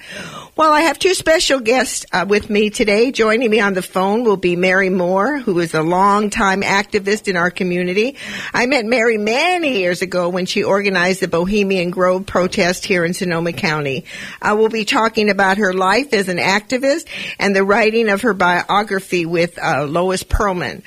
Well, 0.57 0.71
I 0.71 0.83
have 0.83 0.99
two 0.99 1.14
special 1.14 1.61
guests 1.61 2.04
uh, 2.12 2.26
with 2.28 2.50
me 2.50 2.69
today. 2.69 3.12
Joining 3.12 3.49
me 3.49 3.61
on 3.61 3.73
the 3.73 3.80
phone 3.80 4.23
will 4.23 4.37
be 4.37 4.54
Mary 4.54 4.90
Moore, 4.90 5.38
who 5.38 5.59
is 5.61 5.73
a 5.73 5.83
longtime 5.83 6.61
activist 6.61 7.28
in 7.28 7.37
our 7.38 7.50
community. 7.50 8.16
I 8.52 8.66
met 8.66 8.85
Mary 8.85 9.16
many 9.16 9.78
years 9.78 10.02
ago 10.02 10.28
when 10.28 10.45
she 10.45 10.64
organized 10.64 11.21
the 11.21 11.28
Bohemian 11.28 11.88
Grove 11.88 12.26
protest 12.26 12.85
here 12.85 13.07
in 13.07 13.14
Sonoma 13.14 13.54
County. 13.54 14.04
I 14.42 14.52
will 14.52 14.69
be 14.69 14.85
talking 14.85 15.30
about 15.30 15.57
her 15.57 15.73
life 15.73 16.12
as 16.12 16.28
an 16.28 16.37
activist 16.37 16.89
and 17.38 17.54
the 17.54 17.64
writing 17.64 18.09
of 18.09 18.23
her 18.23 18.35
biography 18.35 19.26
with 19.26 19.59
uh, 19.59 19.85
Lois 19.85 20.23
Perlman. 20.23 20.82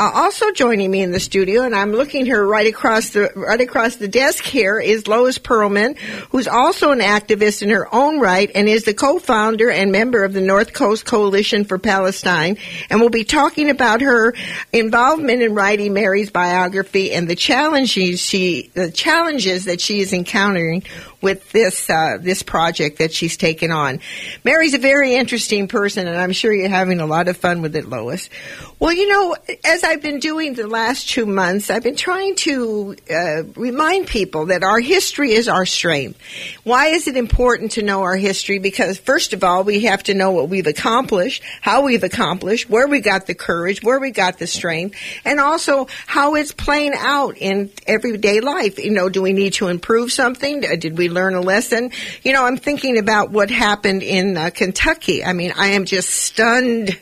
Uh, 0.00 0.12
also 0.14 0.52
joining 0.52 0.88
me 0.88 1.02
in 1.02 1.10
the 1.10 1.18
studio, 1.18 1.62
and 1.62 1.74
I'm 1.74 1.90
looking 1.90 2.26
her 2.26 2.46
right 2.46 2.68
across 2.68 3.10
the 3.10 3.32
right 3.34 3.60
across 3.60 3.96
the 3.96 4.06
desk 4.06 4.44
here, 4.44 4.78
is 4.78 5.08
Lois 5.08 5.38
Perlman, 5.38 5.98
who's 6.30 6.46
also 6.46 6.92
an 6.92 7.00
activist 7.00 7.62
in 7.62 7.70
her 7.70 7.92
own 7.92 8.20
right 8.20 8.48
and 8.54 8.68
is 8.68 8.84
the 8.84 8.94
co-founder 8.94 9.68
and 9.68 9.90
member 9.90 10.22
of 10.22 10.34
the 10.34 10.40
North 10.40 10.72
Coast 10.72 11.04
Coalition 11.04 11.64
for 11.64 11.78
Palestine. 11.78 12.58
And 12.90 13.00
we'll 13.00 13.10
be 13.10 13.24
talking 13.24 13.70
about 13.70 14.00
her 14.00 14.34
involvement 14.72 15.42
in 15.42 15.56
writing 15.56 15.94
Mary's 15.94 16.30
biography 16.30 17.10
and 17.10 17.26
the 17.26 17.34
challenges 17.34 18.20
she 18.20 18.70
the 18.74 18.92
challenges 18.92 19.64
that 19.64 19.80
she 19.80 19.98
is 19.98 20.12
encountering 20.12 20.84
with 21.20 21.50
this 21.50 21.90
uh, 21.90 22.18
this 22.20 22.42
project 22.42 22.98
that 22.98 23.12
she's 23.12 23.36
taken 23.36 23.72
on. 23.72 23.98
Mary's 24.44 24.74
a 24.74 24.78
very 24.78 25.14
interesting 25.14 25.66
person, 25.66 26.06
and 26.06 26.16
I'm 26.16 26.32
sure 26.32 26.52
you're 26.52 26.68
having 26.68 27.00
a 27.00 27.06
lot 27.06 27.28
of 27.28 27.36
fun 27.36 27.62
with 27.62 27.74
it, 27.74 27.88
Lois. 27.88 28.30
Well, 28.78 28.92
you 28.92 29.08
know, 29.08 29.36
as 29.64 29.82
I've 29.88 30.02
been 30.02 30.18
doing 30.18 30.52
the 30.52 30.66
last 30.66 31.08
two 31.08 31.24
months, 31.24 31.70
I've 31.70 31.82
been 31.82 31.96
trying 31.96 32.34
to 32.36 32.94
uh, 33.10 33.44
remind 33.56 34.06
people 34.06 34.46
that 34.46 34.62
our 34.62 34.80
history 34.80 35.32
is 35.32 35.48
our 35.48 35.64
strength. 35.64 36.20
Why 36.62 36.88
is 36.88 37.08
it 37.08 37.16
important 37.16 37.72
to 37.72 37.82
know 37.82 38.02
our 38.02 38.16
history? 38.16 38.58
Because 38.58 38.98
first 38.98 39.32
of 39.32 39.42
all, 39.42 39.64
we 39.64 39.84
have 39.84 40.02
to 40.02 40.12
know 40.12 40.30
what 40.32 40.50
we've 40.50 40.66
accomplished, 40.66 41.42
how 41.62 41.84
we've 41.84 42.04
accomplished, 42.04 42.68
where 42.68 42.86
we 42.86 43.00
got 43.00 43.26
the 43.26 43.34
courage, 43.34 43.82
where 43.82 43.98
we 43.98 44.10
got 44.10 44.38
the 44.38 44.46
strength, 44.46 44.94
and 45.24 45.40
also 45.40 45.86
how 46.06 46.34
it's 46.34 46.52
playing 46.52 46.92
out 46.94 47.38
in 47.38 47.70
everyday 47.86 48.40
life. 48.40 48.78
You 48.78 48.90
know, 48.90 49.08
do 49.08 49.22
we 49.22 49.32
need 49.32 49.54
to 49.54 49.68
improve 49.68 50.12
something? 50.12 50.60
Did 50.60 50.98
we 50.98 51.08
learn 51.08 51.34
a 51.34 51.40
lesson? 51.40 51.92
You 52.22 52.34
know, 52.34 52.44
I'm 52.44 52.58
thinking 52.58 52.98
about 52.98 53.30
what 53.30 53.48
happened 53.48 54.02
in 54.02 54.36
uh, 54.36 54.50
Kentucky. 54.50 55.24
I 55.24 55.32
mean, 55.32 55.54
I 55.56 55.68
am 55.68 55.86
just 55.86 56.10
stunned. 56.10 56.98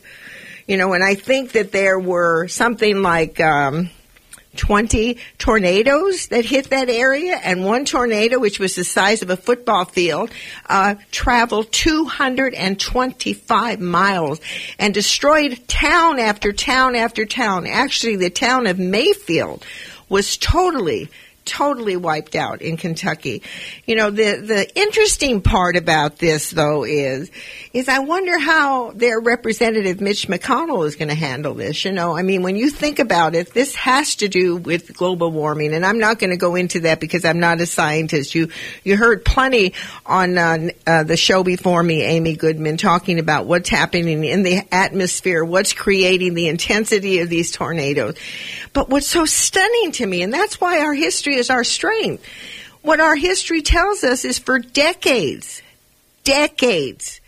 You 0.67 0.77
know, 0.77 0.95
and 0.95 1.05
I 1.05 1.15
think 1.15 1.53
that 1.53 1.71
there 1.71 1.99
were 1.99 2.49
something 2.49 3.01
like 3.01 3.41
um, 3.41 3.91
20 4.57 5.19
tornadoes 5.39 6.27
that 6.29 6.45
hit 6.45 6.71
that 6.71 6.89
area, 6.89 7.37
and 7.37 7.65
one 7.65 7.85
tornado, 7.85 8.41
which 8.41 8.59
was 8.59 8.75
the 8.75 8.85
size 8.85 9.23
of 9.23 9.31
a 9.31 9.37
football 9.37 9.85
field, 9.85 10.33
uh, 10.69 10.97
traveled 11.13 11.71
225 11.73 13.81
miles 13.81 14.41
and 14.79 14.93
destroyed 14.93 15.61
town 15.69 16.19
after 16.19 16.53
town 16.53 16.97
after 16.97 17.25
town. 17.27 17.67
Actually, 17.67 18.17
the 18.17 18.31
town 18.31 18.67
of 18.67 18.79
Mayfield 18.79 19.65
was 20.09 20.37
totally 20.37 21.09
totally 21.47 21.97
wiped 21.97 22.35
out 22.35 22.61
in 22.61 22.77
Kentucky. 22.77 23.43
You 23.87 23.95
know, 23.95 24.11
the 24.11 24.37
the 24.37 24.79
interesting 24.79 25.41
part 25.41 25.77
about 25.77 26.19
this 26.19 26.51
though 26.51 26.85
is 26.85 27.31
is 27.73 27.89
I 27.89 28.01
wonder 28.01 28.39
how 28.39 28.91
their 28.93 29.21
representative 29.21 30.01
Mitch 30.01 30.29
McConnell 30.29 30.87
is 30.87 30.97
going 30.97 31.09
to 31.09 31.15
handle 31.15 31.55
this. 31.55 31.85
You 31.85 31.93
know, 31.93 32.17
I 32.17 32.23
mean, 32.23 32.43
when 32.43 32.57
you 32.57 32.71
think 32.71 32.99
about 32.99 33.35
it, 33.35 33.55
this 33.55 33.75
has 33.77 34.17
to 34.17 34.29
do 34.29 34.57
with 34.57 34.95
global 34.97 35.31
warming, 35.31 35.73
and 35.73 35.87
I'm 35.87 35.99
not 35.99 36.19
going 36.19 36.31
to 36.31 36.37
go 36.37 36.57
into 36.57 36.81
that 36.81 37.01
because 37.01 37.25
I'm 37.25 37.41
not 37.41 37.61
a 37.61 37.67
scientist. 37.67 38.35
You 38.35 38.51
you 38.83 38.97
heard 38.97 39.25
plenty 39.25 39.75
on 40.05 40.37
uh, 40.37 40.69
uh, 40.87 41.03
the 41.05 41.17
show 41.17 41.45
before 41.45 41.83
me, 41.83 42.03
Amy 42.03 42.37
Goodman, 42.37 42.77
talking 42.77 43.19
about 43.19 43.47
what's 43.47 43.69
happening 43.69 44.25
in 44.25 44.43
the 44.43 44.63
atmosphere, 44.73 45.45
what's 45.45 45.73
creating 45.73 46.35
the 46.35 46.49
intensity 46.49 47.21
of 47.21 47.29
these 47.29 47.53
tornadoes. 47.53 48.17
But 48.73 48.89
what's 48.89 49.07
so 49.07 49.25
stunning 49.25 49.93
to 49.93 50.07
me, 50.07 50.23
and 50.23 50.33
that's 50.33 50.61
why 50.61 50.81
our 50.81 50.93
history 50.93 51.36
is 51.37 51.51
our 51.51 51.65
strength. 51.65 52.25
What 52.83 53.01
our 53.01 53.17
history 53.17 53.63
tells 53.63 54.05
us 54.05 54.25
is 54.25 54.39
for 54.39 54.59
decades, 54.59 55.63
decades, 56.25 57.21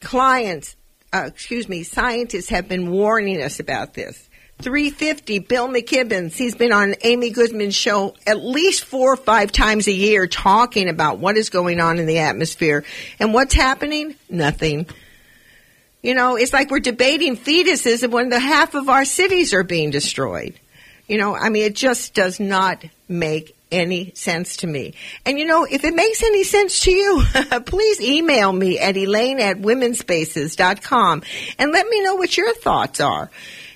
clients, 0.00 0.76
uh, 1.12 1.24
excuse 1.26 1.68
me, 1.68 1.82
scientists 1.82 2.48
have 2.48 2.68
been 2.68 2.90
warning 2.90 3.42
us 3.42 3.60
about 3.60 3.94
this. 3.94 4.28
350, 4.60 5.38
Bill 5.38 5.68
McKibbens, 5.68 6.32
he's 6.32 6.56
been 6.56 6.72
on 6.72 6.96
Amy 7.02 7.30
Goodman's 7.30 7.76
show 7.76 8.16
at 8.26 8.44
least 8.44 8.84
four 8.84 9.12
or 9.12 9.16
five 9.16 9.52
times 9.52 9.86
a 9.86 9.92
year 9.92 10.26
talking 10.26 10.88
about 10.88 11.20
what 11.20 11.36
is 11.36 11.48
going 11.48 11.78
on 11.78 12.00
in 12.00 12.06
the 12.06 12.18
atmosphere. 12.18 12.84
And 13.20 13.32
what's 13.32 13.54
happening? 13.54 14.16
Nothing. 14.28 14.86
You 16.02 16.14
know, 16.14 16.36
it's 16.36 16.52
like 16.52 16.70
we're 16.70 16.80
debating 16.80 17.36
fetuses 17.36 18.08
when 18.10 18.30
the 18.30 18.40
half 18.40 18.74
of 18.74 18.88
our 18.88 19.04
cities 19.04 19.54
are 19.54 19.62
being 19.62 19.90
destroyed. 19.90 20.58
You 21.06 21.18
know, 21.18 21.36
I 21.36 21.50
mean, 21.50 21.62
it 21.62 21.76
just 21.76 22.14
does 22.14 22.40
not 22.40 22.84
make 23.08 23.54
any 23.70 24.12
sense 24.14 24.58
to 24.58 24.66
me. 24.66 24.94
And 25.24 25.38
you 25.38 25.44
know, 25.44 25.64
if 25.64 25.84
it 25.84 25.94
makes 25.94 26.22
any 26.22 26.44
sense 26.44 26.80
to 26.80 26.90
you, 26.90 27.22
please 27.66 28.00
email 28.00 28.52
me 28.52 28.78
at 28.78 28.96
elaine 28.96 29.40
at 29.40 29.58
womenspaces.com 29.58 31.22
and 31.58 31.72
let 31.72 31.88
me 31.88 32.02
know 32.02 32.14
what 32.14 32.36
your 32.36 32.54
thoughts 32.54 33.00
are. 33.00 33.30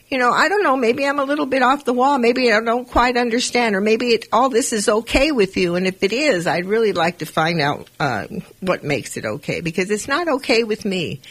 You 0.09 0.19
know, 0.19 0.31
I 0.31 0.51
don't 0.51 0.63
know, 0.63 0.77
maybe 0.77 1.07
I'm 1.07 1.19
a 1.19 1.25
little 1.25 1.47
bit 1.47 1.63
off 1.63 1.87
the 1.87 1.95
wall, 1.95 2.19
maybe 2.19 2.53
I 2.53 2.61
don't 2.61 2.87
quite 2.87 3.17
understand, 3.17 3.75
or 3.75 3.81
maybe 3.81 4.09
it, 4.09 4.29
all 4.31 4.51
this 4.51 4.75
is 4.75 4.87
okay 4.87 5.33
with 5.33 5.57
you, 5.57 5.75
and 5.75 5.87
if 5.87 6.03
it 6.03 6.13
is, 6.13 6.47
I'd 6.47 6.67
really 6.67 6.93
like 6.93 7.19
to 7.19 7.27
find 7.27 7.63
out 7.63 7.89
uh, 7.99 8.27
what 8.61 8.85
makes 8.85 9.17
it 9.17 9.25
okay, 9.25 9.63
because 9.63 9.91
it's 9.91 10.09
not 10.09 10.29
okay 10.29 10.65
with 10.65 10.85
me 10.85 11.23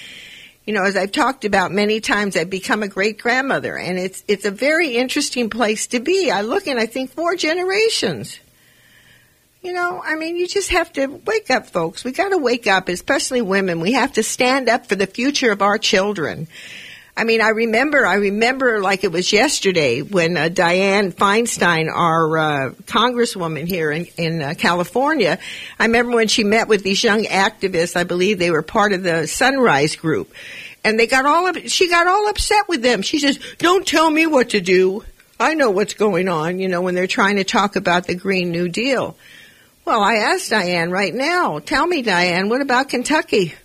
you 0.66 0.74
know, 0.74 0.84
as 0.84 0.96
I've 0.96 1.12
talked 1.12 1.44
about 1.44 1.72
many 1.72 2.00
times, 2.00 2.38
I've 2.38 2.50
become 2.50 2.84
a 2.84 2.88
great 2.88 3.18
grandmother, 3.18 3.78
and 3.78 3.98
it's 3.98 4.24
it's 4.28 4.46
a 4.46 4.52
very 4.52 4.96
interesting 4.96 5.50
place 5.50 5.88
to 5.88 6.00
be. 6.00 6.30
I 6.30 6.42
look 6.42 6.68
and 6.68 6.80
I 6.80 6.86
think 6.86 7.12
four 7.12 7.36
generations. 7.36 8.40
You 9.64 9.74
know, 9.74 10.02
I 10.04 10.16
mean, 10.16 10.38
you 10.38 10.48
just 10.48 10.70
have 10.70 10.92
to 10.94 11.06
wake 11.06 11.52
up, 11.52 11.68
folks. 11.68 12.04
We 12.04 12.12
got 12.12 12.30
to 12.30 12.38
wake 12.38 12.66
up, 12.66 12.90
especially 12.90 13.42
women. 13.42 13.80
We 13.80 13.92
have 13.94 14.14
to 14.14 14.24
stand 14.24 14.70
up 14.70 14.88
for 14.88 14.96
the 14.96 15.06
future 15.06 15.52
of 15.52 15.62
our 15.62 15.78
children. 15.78 16.48
I 17.16 17.26
mean, 17.26 17.42
I 17.42 17.50
remember, 17.50 18.06
I 18.06 18.16
remember 18.16 18.82
like 18.82 19.04
it 19.04 19.12
was 19.12 19.34
yesterday 19.34 20.02
when 20.02 20.38
uh, 20.38 20.50
Dianne 20.50 21.14
Feinstein, 21.14 21.92
our 21.92 22.38
uh, 22.38 22.70
congresswoman 22.86 23.68
here 23.68 23.92
in, 23.92 24.06
in 24.18 24.42
uh, 24.42 24.54
California, 24.58 25.38
I 25.78 25.86
remember 25.86 26.16
when 26.16 26.30
she 26.30 26.44
met 26.44 26.68
with 26.68 26.84
these 26.84 27.04
young 27.04 27.26
activists. 27.26 27.98
I 27.98 28.06
believe 28.06 28.40
they 28.40 28.52
were 28.52 28.62
part 28.62 28.94
of 28.94 29.04
the 29.04 29.28
Sunrise 29.28 29.98
Group, 29.98 30.34
and 30.86 30.98
they 30.98 31.06
got 31.06 31.26
all 31.26 31.48
up. 31.48 31.58
She 31.68 31.90
got 31.90 32.08
all 32.08 32.30
upset 32.30 32.70
with 32.70 32.82
them. 32.82 33.02
She 33.02 33.20
says, 33.20 33.40
"Don't 33.58 33.86
tell 33.86 34.10
me 34.10 34.26
what 34.26 34.52
to 34.52 34.62
do. 34.62 35.04
I 35.38 35.54
know 35.54 35.70
what's 35.70 35.94
going 35.94 36.30
on." 36.30 36.60
You 36.60 36.70
know, 36.70 36.82
when 36.82 36.96
they're 36.96 37.08
trying 37.08 37.36
to 37.36 37.44
talk 37.44 37.76
about 37.76 38.08
the 38.08 38.16
Green 38.16 38.52
New 38.52 38.70
Deal. 38.70 39.18
Well, 39.84 40.02
I 40.02 40.16
asked 40.16 40.52
Diane 40.52 40.92
right 40.92 41.14
now. 41.14 41.60
Tell 41.60 41.86
me, 41.86 42.04
Diane, 42.04 42.50
what 42.50 42.62
about 42.62 42.90
Kentucky? 42.90 43.56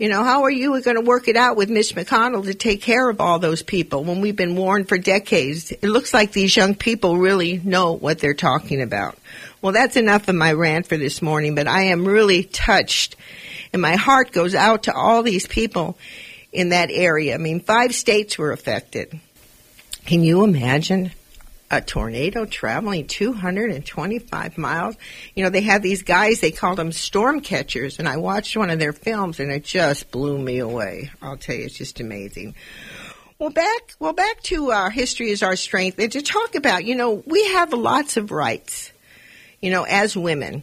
You 0.00 0.08
know, 0.08 0.24
how 0.24 0.44
are 0.44 0.50
you 0.50 0.80
going 0.80 0.96
to 0.96 1.02
work 1.02 1.28
it 1.28 1.36
out 1.36 1.58
with 1.58 1.68
Mitch 1.68 1.94
McConnell 1.94 2.46
to 2.46 2.54
take 2.54 2.80
care 2.80 3.10
of 3.10 3.20
all 3.20 3.38
those 3.38 3.62
people 3.62 4.02
when 4.02 4.22
we've 4.22 4.34
been 4.34 4.56
warned 4.56 4.88
for 4.88 4.96
decades? 4.96 5.72
It 5.72 5.82
looks 5.82 6.14
like 6.14 6.32
these 6.32 6.56
young 6.56 6.74
people 6.74 7.18
really 7.18 7.60
know 7.62 7.92
what 7.92 8.18
they're 8.18 8.32
talking 8.32 8.80
about. 8.80 9.18
Well, 9.60 9.74
that's 9.74 9.98
enough 9.98 10.26
of 10.28 10.36
my 10.36 10.54
rant 10.54 10.86
for 10.86 10.96
this 10.96 11.20
morning, 11.20 11.54
but 11.54 11.68
I 11.68 11.82
am 11.82 12.08
really 12.08 12.44
touched 12.44 13.14
and 13.74 13.82
my 13.82 13.96
heart 13.96 14.32
goes 14.32 14.54
out 14.54 14.84
to 14.84 14.94
all 14.94 15.22
these 15.22 15.46
people 15.46 15.98
in 16.50 16.70
that 16.70 16.88
area. 16.90 17.34
I 17.34 17.36
mean, 17.36 17.60
five 17.60 17.94
states 17.94 18.38
were 18.38 18.52
affected. 18.52 19.20
Can 20.06 20.22
you 20.24 20.44
imagine? 20.44 21.12
A 21.70 21.80
tornado 21.80 22.44
traveling 22.44 23.06
225 23.06 24.58
miles. 24.58 24.96
You 25.34 25.44
know, 25.44 25.50
they 25.50 25.60
have 25.62 25.82
these 25.82 26.02
guys, 26.02 26.40
they 26.40 26.50
called 26.50 26.78
them 26.78 26.92
storm 26.92 27.40
catchers, 27.40 27.98
and 27.98 28.08
I 28.08 28.16
watched 28.16 28.56
one 28.56 28.70
of 28.70 28.78
their 28.78 28.92
films 28.92 29.38
and 29.38 29.52
it 29.52 29.64
just 29.64 30.10
blew 30.10 30.38
me 30.38 30.58
away. 30.58 31.10
I'll 31.22 31.36
tell 31.36 31.54
you, 31.54 31.66
it's 31.66 31.78
just 31.78 32.00
amazing. 32.00 32.54
Well, 33.38 33.50
back, 33.50 33.94
well, 33.98 34.12
back 34.12 34.42
to 34.44 34.70
our 34.70 34.90
history 34.90 35.30
is 35.30 35.42
our 35.42 35.56
strength 35.56 35.98
and 35.98 36.12
to 36.12 36.22
talk 36.22 36.54
about, 36.56 36.84
you 36.84 36.94
know, 36.94 37.22
we 37.24 37.44
have 37.52 37.72
lots 37.72 38.16
of 38.16 38.30
rights, 38.30 38.92
you 39.60 39.70
know, 39.70 39.84
as 39.84 40.16
women. 40.16 40.62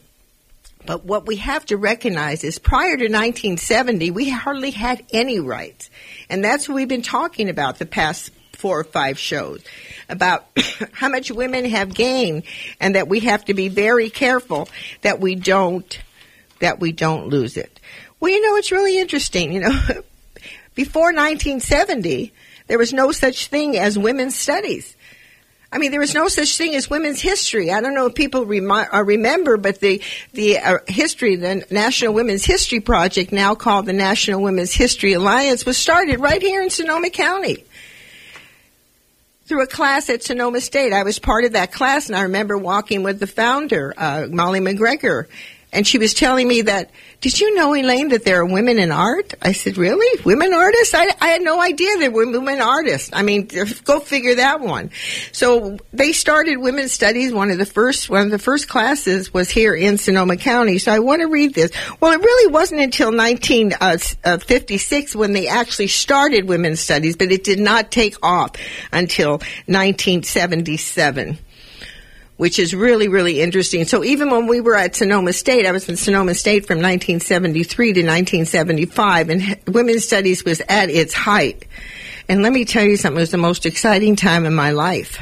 But 0.85 1.03
what 1.03 1.25
we 1.25 1.37
have 1.37 1.65
to 1.65 1.77
recognize 1.77 2.43
is 2.43 2.59
prior 2.59 2.95
to 2.95 3.05
1970, 3.05 4.11
we 4.11 4.29
hardly 4.29 4.71
had 4.71 5.03
any 5.11 5.39
rights. 5.39 5.89
And 6.29 6.43
that's 6.43 6.69
what 6.69 6.75
we've 6.75 6.87
been 6.87 7.01
talking 7.01 7.49
about 7.49 7.79
the 7.79 7.85
past 7.85 8.31
four 8.57 8.79
or 8.79 8.83
five 8.83 9.17
shows 9.17 9.61
about 10.09 10.45
how 10.93 11.09
much 11.09 11.31
women 11.31 11.65
have 11.65 11.93
gained 11.93 12.43
and 12.79 12.95
that 12.95 13.07
we 13.07 13.21
have 13.21 13.45
to 13.45 13.53
be 13.53 13.69
very 13.69 14.09
careful 14.09 14.67
that 15.01 15.19
we 15.19 15.35
don't 15.35 15.99
that 16.59 16.79
we 16.79 16.91
don't 16.91 17.27
lose 17.27 17.55
it. 17.55 17.79
Well, 18.19 18.31
you 18.31 18.41
know, 18.41 18.55
it's 18.55 18.71
really 18.71 18.97
interesting. 18.97 19.53
You 19.53 19.59
know, 19.61 19.69
before 20.75 21.13
1970, 21.13 22.33
there 22.65 22.79
was 22.79 22.93
no 22.93 23.11
such 23.11 23.47
thing 23.47 23.77
as 23.77 23.97
women's 23.97 24.35
studies. 24.35 24.95
I 25.71 25.79
mean, 25.79 25.91
there 25.91 25.99
was 25.99 26.13
no 26.13 26.29
such 26.29 26.57
thing 26.57 26.75
as 26.75 26.89
women's 26.89 27.19
history. 27.19 27.71
I 27.71 27.81
don't 27.81 27.93
know 27.93 28.05
if 28.05 28.15
people 28.15 28.45
remi- 28.45 28.69
uh, 28.71 29.03
remember, 29.03 29.57
but 29.57 29.81
the 29.81 30.01
the 30.31 30.59
uh, 30.59 30.77
history, 30.87 31.35
the 31.35 31.65
National 31.69 32.13
Women's 32.13 32.45
History 32.45 32.79
Project, 32.79 33.33
now 33.33 33.53
called 33.53 33.85
the 33.85 33.93
National 33.93 34.41
Women's 34.41 34.73
History 34.73 35.13
Alliance, 35.13 35.65
was 35.65 35.77
started 35.77 36.21
right 36.21 36.41
here 36.41 36.61
in 36.61 36.69
Sonoma 36.69 37.09
County 37.09 37.65
through 39.47 39.63
a 39.63 39.67
class 39.67 40.09
at 40.09 40.23
Sonoma 40.23 40.59
State. 40.59 40.91
I 40.91 41.03
was 41.03 41.19
part 41.19 41.45
of 41.45 41.53
that 41.53 41.71
class, 41.71 42.07
and 42.07 42.15
I 42.15 42.21
remember 42.21 42.57
walking 42.57 43.03
with 43.03 43.19
the 43.19 43.27
founder, 43.27 43.93
uh, 43.97 44.27
Molly 44.29 44.59
MacGregor, 44.59 45.29
and 45.73 45.85
she 45.85 45.97
was 45.97 46.13
telling 46.13 46.47
me 46.47 46.61
that, 46.61 46.91
did 47.19 47.39
you 47.39 47.55
know, 47.55 47.73
Elaine, 47.73 48.09
that 48.09 48.23
there 48.23 48.39
are 48.39 48.45
women 48.45 48.79
in 48.79 48.91
art? 48.91 49.33
I 49.41 49.51
said, 49.51 49.77
really? 49.77 50.23
Women 50.23 50.53
artists? 50.53 50.93
I, 50.93 51.09
I 51.19 51.27
had 51.27 51.41
no 51.41 51.61
idea 51.61 51.97
there 51.97 52.09
were 52.09 52.31
women 52.31 52.61
artists. 52.61 53.09
I 53.11 53.21
mean, 53.21 53.49
go 53.83 53.99
figure 53.99 54.35
that 54.35 54.61
one. 54.61 54.91
So 55.33 55.77
they 55.91 56.13
started 56.13 56.57
women's 56.57 56.93
studies. 56.93 57.33
One 57.33 57.51
of 57.51 57.57
the 57.57 57.65
first, 57.65 58.09
one 58.09 58.23
of 58.23 58.31
the 58.31 58.39
first 58.39 58.69
classes 58.69 59.33
was 59.33 59.49
here 59.49 59.75
in 59.75 59.97
Sonoma 59.97 60.37
County. 60.37 60.77
So 60.77 60.91
I 60.91 60.99
want 60.99 61.21
to 61.21 61.27
read 61.27 61.53
this. 61.53 61.71
Well, 61.99 62.13
it 62.13 62.21
really 62.21 62.51
wasn't 62.51 62.81
until 62.81 63.07
1956 63.07 65.15
uh, 65.15 65.17
uh, 65.17 65.19
when 65.19 65.33
they 65.33 65.47
actually 65.47 65.87
started 65.87 66.47
women's 66.47 66.79
studies, 66.79 67.17
but 67.17 67.31
it 67.31 67.43
did 67.43 67.59
not 67.59 67.91
take 67.91 68.15
off 68.23 68.51
until 68.93 69.39
1977 69.65 71.39
which 72.37 72.59
is 72.59 72.73
really, 72.73 73.07
really 73.07 73.41
interesting. 73.41 73.85
So 73.85 74.03
even 74.03 74.29
when 74.29 74.47
we 74.47 74.61
were 74.61 74.75
at 74.75 74.95
Sonoma 74.95 75.33
State, 75.33 75.65
I 75.65 75.71
was 75.71 75.89
in 75.89 75.97
Sonoma 75.97 76.35
State 76.35 76.65
from 76.65 76.77
1973 76.77 77.93
to 77.93 78.01
1975, 78.01 79.29
and 79.29 79.59
women's 79.67 80.05
studies 80.05 80.45
was 80.45 80.61
at 80.69 80.89
its 80.89 81.13
height. 81.13 81.65
And 82.29 82.43
let 82.43 82.53
me 82.53 82.65
tell 82.65 82.83
you 82.83 82.97
something, 82.97 83.17
it 83.17 83.21
was 83.21 83.31
the 83.31 83.37
most 83.37 83.65
exciting 83.65 84.15
time 84.15 84.45
in 84.45 84.53
my 84.53 84.71
life. 84.71 85.19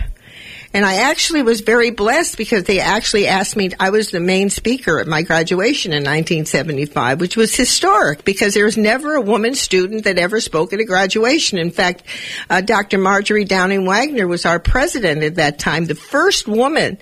And 0.75 0.85
I 0.85 0.95
actually 1.09 1.41
was 1.41 1.61
very 1.61 1.91
blessed 1.91 2.35
because 2.35 2.65
they 2.65 2.81
actually 2.81 3.27
asked 3.27 3.55
me, 3.55 3.71
I 3.79 3.91
was 3.91 4.11
the 4.11 4.19
main 4.19 4.49
speaker 4.49 4.99
at 4.99 5.07
my 5.07 5.21
graduation 5.21 5.93
in 5.93 6.03
1975, 6.03 7.21
which 7.21 7.37
was 7.37 7.55
historic 7.55 8.25
because 8.25 8.53
there 8.53 8.65
was 8.65 8.75
never 8.75 9.13
a 9.13 9.21
woman 9.21 9.55
student 9.55 10.03
that 10.03 10.17
ever 10.17 10.41
spoke 10.41 10.73
at 10.73 10.81
a 10.81 10.83
graduation. 10.83 11.59
In 11.59 11.71
fact, 11.71 12.03
uh, 12.49 12.59
Dr. 12.59 12.97
Marjorie 12.97 13.45
Downing 13.45 13.85
Wagner 13.85 14.27
was 14.27 14.45
our 14.45 14.59
president 14.59 15.23
at 15.23 15.35
that 15.35 15.59
time, 15.59 15.85
the 15.85 15.95
first 15.95 16.45
woman 16.45 16.97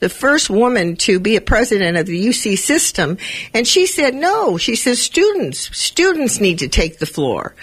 the 0.00 0.08
first 0.08 0.48
woman 0.50 0.96
to 0.96 1.18
be 1.18 1.36
a 1.36 1.40
president 1.40 1.96
of 1.96 2.06
the 2.06 2.26
UC 2.26 2.58
system. 2.58 3.18
And 3.52 3.66
she 3.66 3.86
said, 3.86 4.14
no, 4.14 4.56
she 4.58 4.76
says 4.76 5.00
students, 5.00 5.76
students 5.76 6.40
need 6.40 6.60
to 6.60 6.68
take 6.68 6.98
the 6.98 7.06
floor. 7.06 7.54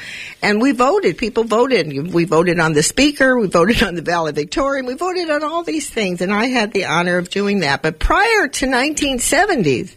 And 0.41 0.61
we 0.61 0.71
voted, 0.71 1.17
people 1.17 1.43
voted. 1.43 2.13
We 2.13 2.25
voted 2.25 2.59
on 2.59 2.73
the 2.73 2.83
speaker, 2.83 3.39
we 3.39 3.47
voted 3.47 3.83
on 3.83 3.95
the 3.95 4.01
valedictorian, 4.01 4.85
we 4.85 4.95
voted 4.95 5.29
on 5.29 5.43
all 5.43 5.63
these 5.63 5.89
things. 5.89 6.21
And 6.21 6.33
I 6.33 6.45
had 6.45 6.71
the 6.71 6.85
honor 6.85 7.17
of 7.17 7.29
doing 7.29 7.59
that. 7.61 7.81
But 7.81 7.99
prior 7.99 8.47
to 8.47 8.65
1970s, 8.65 9.95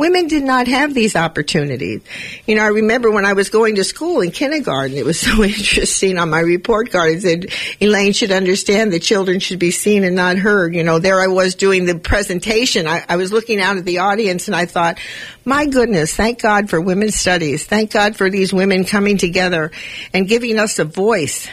Women 0.00 0.28
did 0.28 0.44
not 0.44 0.66
have 0.66 0.94
these 0.94 1.14
opportunities. 1.14 2.00
You 2.46 2.54
know, 2.54 2.62
I 2.62 2.68
remember 2.68 3.10
when 3.10 3.26
I 3.26 3.34
was 3.34 3.50
going 3.50 3.74
to 3.74 3.84
school 3.84 4.22
in 4.22 4.30
kindergarten, 4.30 4.96
it 4.96 5.04
was 5.04 5.20
so 5.20 5.44
interesting 5.44 6.16
on 6.16 6.30
my 6.30 6.40
report 6.40 6.90
card. 6.90 7.12
It 7.12 7.20
said, 7.20 7.46
Elaine 7.82 8.14
should 8.14 8.32
understand 8.32 8.94
that 8.94 9.02
children 9.02 9.40
should 9.40 9.58
be 9.58 9.70
seen 9.70 10.02
and 10.02 10.16
not 10.16 10.38
heard. 10.38 10.74
You 10.74 10.84
know, 10.84 11.00
there 11.00 11.20
I 11.20 11.26
was 11.26 11.54
doing 11.54 11.84
the 11.84 11.98
presentation. 11.98 12.86
I, 12.86 13.04
I 13.10 13.16
was 13.16 13.30
looking 13.30 13.60
out 13.60 13.76
at 13.76 13.84
the 13.84 13.98
audience 13.98 14.48
and 14.48 14.56
I 14.56 14.64
thought, 14.64 14.98
my 15.44 15.66
goodness, 15.66 16.16
thank 16.16 16.40
God 16.40 16.70
for 16.70 16.80
women's 16.80 17.16
studies. 17.16 17.66
Thank 17.66 17.92
God 17.92 18.16
for 18.16 18.30
these 18.30 18.54
women 18.54 18.86
coming 18.86 19.18
together 19.18 19.70
and 20.14 20.26
giving 20.26 20.58
us 20.58 20.78
a 20.78 20.84
voice 20.86 21.46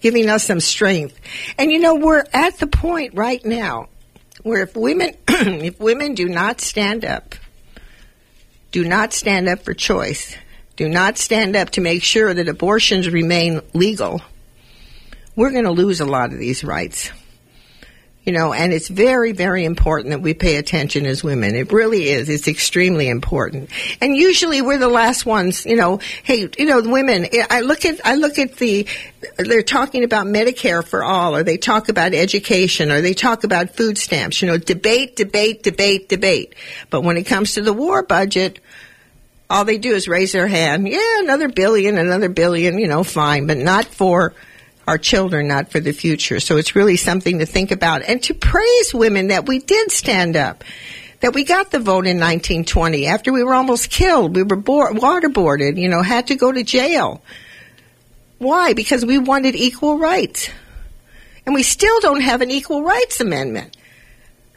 giving 0.00 0.28
us 0.30 0.44
some 0.44 0.60
strength. 0.60 1.18
And 1.58 1.70
you 1.70 1.78
know, 1.78 1.94
we're 1.94 2.24
at 2.32 2.58
the 2.58 2.66
point 2.66 3.14
right 3.14 3.42
now 3.44 3.88
where 4.42 4.64
if 4.64 4.76
women 4.76 5.14
if 5.28 5.80
women 5.80 6.14
do 6.14 6.28
not 6.28 6.60
stand 6.60 7.06
up 7.06 7.34
do 8.70 8.84
not 8.84 9.12
stand 9.12 9.48
up 9.48 9.60
for 9.60 9.74
choice, 9.74 10.36
do 10.76 10.88
not 10.88 11.18
stand 11.18 11.56
up 11.56 11.70
to 11.70 11.80
make 11.80 12.02
sure 12.02 12.32
that 12.32 12.48
abortions 12.48 13.08
remain 13.08 13.60
legal, 13.74 14.20
we're 15.36 15.50
going 15.50 15.64
to 15.64 15.70
lose 15.70 16.00
a 16.00 16.06
lot 16.06 16.32
of 16.32 16.38
these 16.38 16.64
rights. 16.64 17.10
You 18.22 18.34
know, 18.34 18.52
and 18.52 18.74
it's 18.74 18.88
very, 18.88 19.32
very 19.32 19.64
important 19.64 20.10
that 20.10 20.20
we 20.20 20.34
pay 20.34 20.56
attention 20.56 21.06
as 21.06 21.24
women. 21.24 21.54
It 21.54 21.72
really 21.72 22.10
is. 22.10 22.28
It's 22.28 22.48
extremely 22.48 23.08
important. 23.08 23.70
And 24.02 24.14
usually 24.14 24.60
we're 24.60 24.78
the 24.78 24.88
last 24.88 25.24
ones, 25.24 25.64
you 25.64 25.74
know, 25.74 26.00
hey, 26.22 26.50
you 26.58 26.66
know, 26.66 26.82
women, 26.82 27.26
I 27.48 27.62
look 27.62 27.86
at, 27.86 27.98
I 28.04 28.16
look 28.16 28.38
at 28.38 28.56
the, 28.56 28.86
they're 29.38 29.62
talking 29.62 30.04
about 30.04 30.26
Medicare 30.26 30.84
for 30.84 31.02
all, 31.02 31.34
or 31.34 31.42
they 31.42 31.56
talk 31.56 31.88
about 31.88 32.12
education, 32.12 32.92
or 32.92 33.00
they 33.00 33.14
talk 33.14 33.42
about 33.42 33.74
food 33.74 33.96
stamps, 33.96 34.42
you 34.42 34.48
know, 34.48 34.58
debate, 34.58 35.16
debate, 35.16 35.62
debate, 35.62 36.10
debate. 36.10 36.54
But 36.90 37.02
when 37.02 37.16
it 37.16 37.24
comes 37.24 37.54
to 37.54 37.62
the 37.62 37.72
war 37.72 38.02
budget, 38.02 38.60
all 39.48 39.64
they 39.64 39.78
do 39.78 39.94
is 39.94 40.08
raise 40.08 40.32
their 40.32 40.46
hand. 40.46 40.86
Yeah, 40.86 41.20
another 41.20 41.48
billion, 41.48 41.96
another 41.96 42.28
billion, 42.28 42.78
you 42.78 42.86
know, 42.86 43.02
fine, 43.02 43.46
but 43.46 43.56
not 43.56 43.86
for 43.86 44.34
our 44.86 44.98
children, 44.98 45.48
not 45.48 45.70
for 45.70 45.80
the 45.80 45.92
future. 45.92 46.40
So 46.40 46.56
it's 46.56 46.74
really 46.74 46.96
something 46.96 47.38
to 47.38 47.46
think 47.46 47.70
about 47.70 48.02
and 48.02 48.22
to 48.24 48.34
praise 48.34 48.94
women 48.94 49.28
that 49.28 49.46
we 49.46 49.58
did 49.58 49.90
stand 49.90 50.36
up. 50.36 50.64
That 51.20 51.34
we 51.34 51.44
got 51.44 51.70
the 51.70 51.78
vote 51.78 52.06
in 52.06 52.18
1920 52.18 53.06
after 53.06 53.32
we 53.32 53.44
were 53.44 53.54
almost 53.54 53.90
killed. 53.90 54.34
We 54.34 54.42
were 54.42 54.56
board, 54.56 54.96
waterboarded, 54.96 55.76
you 55.76 55.88
know, 55.88 56.02
had 56.02 56.28
to 56.28 56.34
go 56.34 56.50
to 56.50 56.62
jail. 56.64 57.22
Why? 58.38 58.72
Because 58.72 59.04
we 59.04 59.18
wanted 59.18 59.54
equal 59.54 59.98
rights. 59.98 60.48
And 61.44 61.54
we 61.54 61.62
still 61.62 62.00
don't 62.00 62.22
have 62.22 62.40
an 62.40 62.50
equal 62.50 62.82
rights 62.82 63.20
amendment. 63.20 63.76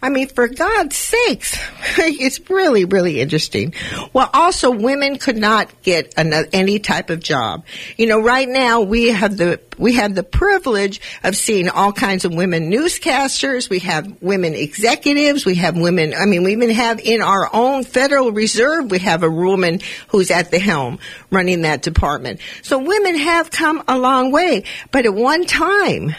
I 0.03 0.09
mean, 0.09 0.27
for 0.27 0.49
God's 0.49 0.97
sakes, 0.97 1.57
it's 1.97 2.49
really, 2.49 2.83
really 2.83 3.21
interesting. 3.21 3.73
Well, 4.11 4.29
also, 4.33 4.69
women 4.69 5.17
could 5.17 5.37
not 5.37 5.81
get 5.81 6.13
any 6.17 6.79
type 6.79 7.09
of 7.09 7.21
job. 7.21 7.65
You 7.95 8.07
know, 8.07 8.19
right 8.19 8.49
now 8.49 8.81
we 8.81 9.07
have 9.11 9.37
the 9.37 9.61
we 9.77 9.93
have 9.93 10.13
the 10.13 10.23
privilege 10.23 10.99
of 11.23 11.37
seeing 11.37 11.69
all 11.69 11.93
kinds 11.93 12.25
of 12.25 12.33
women 12.33 12.69
newscasters. 12.69 13.69
We 13.69 13.79
have 13.79 14.21
women 14.21 14.55
executives. 14.55 15.45
We 15.45 15.55
have 15.55 15.77
women. 15.77 16.13
I 16.13 16.25
mean, 16.25 16.43
we 16.43 16.51
even 16.51 16.71
have 16.71 16.99
in 16.99 17.21
our 17.21 17.49
own 17.53 17.85
Federal 17.85 18.33
Reserve. 18.33 18.91
We 18.91 18.99
have 18.99 19.23
a 19.23 19.31
woman 19.31 19.79
who's 20.09 20.31
at 20.31 20.51
the 20.51 20.59
helm 20.59 20.99
running 21.31 21.61
that 21.61 21.81
department. 21.81 22.41
So 22.61 22.77
women 22.77 23.15
have 23.15 23.51
come 23.51 23.81
a 23.87 23.97
long 23.97 24.33
way, 24.33 24.65
but 24.91 25.05
at 25.05 25.13
one 25.13 25.45
time, 25.45 26.13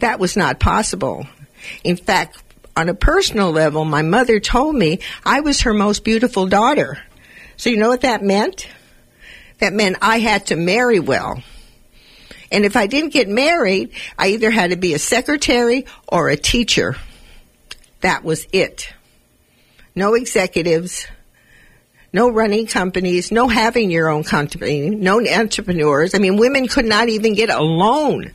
that 0.00 0.18
was 0.18 0.36
not 0.36 0.58
possible. 0.58 1.28
In 1.84 1.96
fact, 1.96 2.41
on 2.76 2.88
a 2.88 2.94
personal 2.94 3.50
level, 3.50 3.84
my 3.84 4.02
mother 4.02 4.40
told 4.40 4.74
me 4.74 5.00
I 5.24 5.40
was 5.40 5.62
her 5.62 5.74
most 5.74 6.04
beautiful 6.04 6.46
daughter. 6.46 6.98
So 7.56 7.70
you 7.70 7.76
know 7.76 7.88
what 7.88 8.00
that 8.02 8.22
meant? 8.22 8.66
That 9.58 9.72
meant 9.72 9.98
I 10.00 10.18
had 10.18 10.46
to 10.46 10.56
marry 10.56 10.98
well. 10.98 11.42
And 12.50 12.64
if 12.64 12.76
I 12.76 12.86
didn't 12.86 13.12
get 13.12 13.28
married, 13.28 13.92
I 14.18 14.28
either 14.28 14.50
had 14.50 14.70
to 14.70 14.76
be 14.76 14.94
a 14.94 14.98
secretary 14.98 15.86
or 16.08 16.28
a 16.28 16.36
teacher. 16.36 16.96
That 18.00 18.24
was 18.24 18.46
it. 18.52 18.92
No 19.94 20.14
executives, 20.14 21.06
no 22.12 22.30
running 22.30 22.66
companies, 22.66 23.30
no 23.30 23.48
having 23.48 23.90
your 23.90 24.08
own 24.08 24.24
company, 24.24 24.90
no 24.90 25.26
entrepreneurs. 25.26 26.14
I 26.14 26.18
mean, 26.18 26.36
women 26.36 26.68
could 26.68 26.84
not 26.84 27.08
even 27.08 27.34
get 27.34 27.48
a 27.48 27.60
loan, 27.60 28.32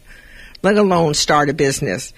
let 0.64 0.78
alone 0.78 1.14
start 1.14 1.50
a 1.50 1.54
business 1.54 2.14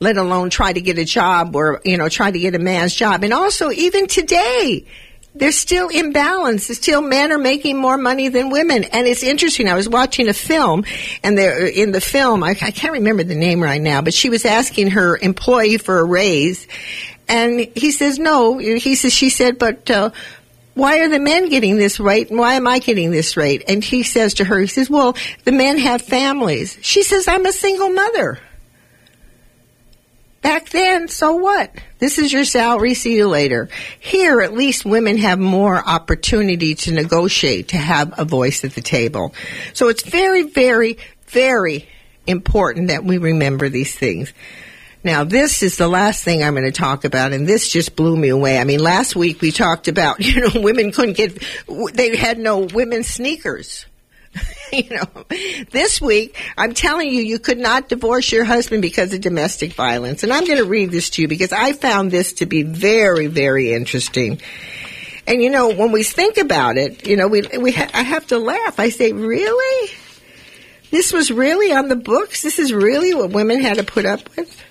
let 0.00 0.16
alone 0.16 0.50
try 0.50 0.72
to 0.72 0.80
get 0.80 0.98
a 0.98 1.04
job 1.04 1.56
or, 1.56 1.80
you 1.84 1.96
know, 1.96 2.08
try 2.08 2.30
to 2.30 2.38
get 2.38 2.54
a 2.54 2.58
man's 2.58 2.94
job. 2.94 3.24
And 3.24 3.32
also, 3.32 3.70
even 3.70 4.06
today, 4.06 4.86
there's 5.34 5.56
still 5.56 5.88
imbalance. 5.88 6.66
Still, 6.66 7.00
men 7.00 7.32
are 7.32 7.38
making 7.38 7.76
more 7.76 7.96
money 7.96 8.28
than 8.28 8.50
women. 8.50 8.84
And 8.84 9.06
it's 9.06 9.22
interesting. 9.22 9.68
I 9.68 9.74
was 9.74 9.88
watching 9.88 10.28
a 10.28 10.32
film, 10.32 10.84
and 11.22 11.36
there, 11.36 11.66
in 11.66 11.92
the 11.92 12.00
film, 12.00 12.42
I, 12.42 12.50
I 12.50 12.70
can't 12.70 12.94
remember 12.94 13.24
the 13.24 13.34
name 13.34 13.62
right 13.62 13.80
now, 13.80 14.02
but 14.02 14.14
she 14.14 14.30
was 14.30 14.44
asking 14.44 14.90
her 14.92 15.16
employee 15.16 15.78
for 15.78 15.98
a 15.98 16.04
raise. 16.04 16.66
And 17.28 17.60
he 17.60 17.90
says, 17.90 18.18
no. 18.18 18.58
He 18.58 18.94
says, 18.94 19.12
she 19.12 19.30
said, 19.30 19.58
but, 19.58 19.90
uh, 19.90 20.10
why 20.74 21.00
are 21.00 21.08
the 21.08 21.18
men 21.18 21.48
getting 21.48 21.76
this 21.76 21.98
rate 21.98 22.30
and 22.30 22.38
why 22.38 22.54
am 22.54 22.68
I 22.68 22.78
getting 22.78 23.10
this 23.10 23.36
rate? 23.36 23.64
And 23.66 23.82
he 23.82 24.04
says 24.04 24.34
to 24.34 24.44
her, 24.44 24.60
he 24.60 24.68
says, 24.68 24.88
well, 24.88 25.16
the 25.42 25.50
men 25.50 25.76
have 25.76 26.00
families. 26.00 26.78
She 26.82 27.02
says, 27.02 27.26
I'm 27.26 27.44
a 27.46 27.52
single 27.52 27.90
mother. 27.90 28.38
Back 30.40 30.68
then, 30.70 31.08
so 31.08 31.34
what? 31.36 31.72
This 31.98 32.18
is 32.18 32.32
your 32.32 32.44
salary, 32.44 32.94
see 32.94 33.16
you 33.16 33.28
later. 33.28 33.68
Here, 33.98 34.40
at 34.40 34.54
least 34.54 34.84
women 34.84 35.18
have 35.18 35.38
more 35.38 35.76
opportunity 35.76 36.76
to 36.76 36.92
negotiate, 36.92 37.68
to 37.68 37.76
have 37.76 38.14
a 38.18 38.24
voice 38.24 38.64
at 38.64 38.74
the 38.74 38.80
table. 38.80 39.34
So 39.74 39.88
it's 39.88 40.04
very, 40.04 40.42
very, 40.42 40.98
very 41.26 41.88
important 42.26 42.88
that 42.88 43.04
we 43.04 43.18
remember 43.18 43.68
these 43.68 43.94
things. 43.94 44.32
Now, 45.02 45.24
this 45.24 45.62
is 45.62 45.76
the 45.76 45.88
last 45.88 46.22
thing 46.22 46.42
I'm 46.42 46.54
going 46.54 46.64
to 46.64 46.72
talk 46.72 47.04
about, 47.04 47.32
and 47.32 47.46
this 47.46 47.68
just 47.68 47.96
blew 47.96 48.16
me 48.16 48.28
away. 48.28 48.58
I 48.58 48.64
mean, 48.64 48.80
last 48.80 49.16
week 49.16 49.40
we 49.40 49.50
talked 49.50 49.88
about, 49.88 50.20
you 50.24 50.40
know, 50.40 50.60
women 50.60 50.92
couldn't 50.92 51.16
get, 51.16 51.42
they 51.94 52.16
had 52.16 52.38
no 52.38 52.58
women's 52.58 53.08
sneakers. 53.08 53.86
you 54.72 54.90
know, 54.90 55.24
this 55.70 56.00
week, 56.00 56.36
I'm 56.56 56.74
telling 56.74 57.08
you, 57.08 57.22
you 57.22 57.38
could 57.38 57.58
not 57.58 57.88
divorce 57.88 58.30
your 58.30 58.44
husband 58.44 58.82
because 58.82 59.12
of 59.12 59.20
domestic 59.20 59.72
violence. 59.72 60.22
And 60.22 60.32
I'm 60.32 60.44
going 60.44 60.58
to 60.58 60.64
read 60.64 60.90
this 60.90 61.10
to 61.10 61.22
you 61.22 61.28
because 61.28 61.52
I 61.52 61.72
found 61.72 62.10
this 62.10 62.34
to 62.34 62.46
be 62.46 62.62
very, 62.62 63.26
very 63.26 63.72
interesting. 63.72 64.40
And 65.26 65.42
you 65.42 65.50
know, 65.50 65.74
when 65.74 65.92
we 65.92 66.02
think 66.02 66.38
about 66.38 66.76
it, 66.76 67.06
you 67.06 67.16
know, 67.16 67.28
we, 67.28 67.42
we 67.58 67.72
ha- 67.72 67.90
I 67.92 68.02
have 68.02 68.26
to 68.28 68.38
laugh. 68.38 68.80
I 68.80 68.88
say, 68.88 69.12
really? 69.12 69.90
This 70.90 71.12
was 71.12 71.30
really 71.30 71.72
on 71.72 71.88
the 71.88 71.96
books? 71.96 72.42
This 72.42 72.58
is 72.58 72.72
really 72.72 73.14
what 73.14 73.30
women 73.30 73.60
had 73.60 73.76
to 73.76 73.84
put 73.84 74.06
up 74.06 74.34
with? 74.36 74.64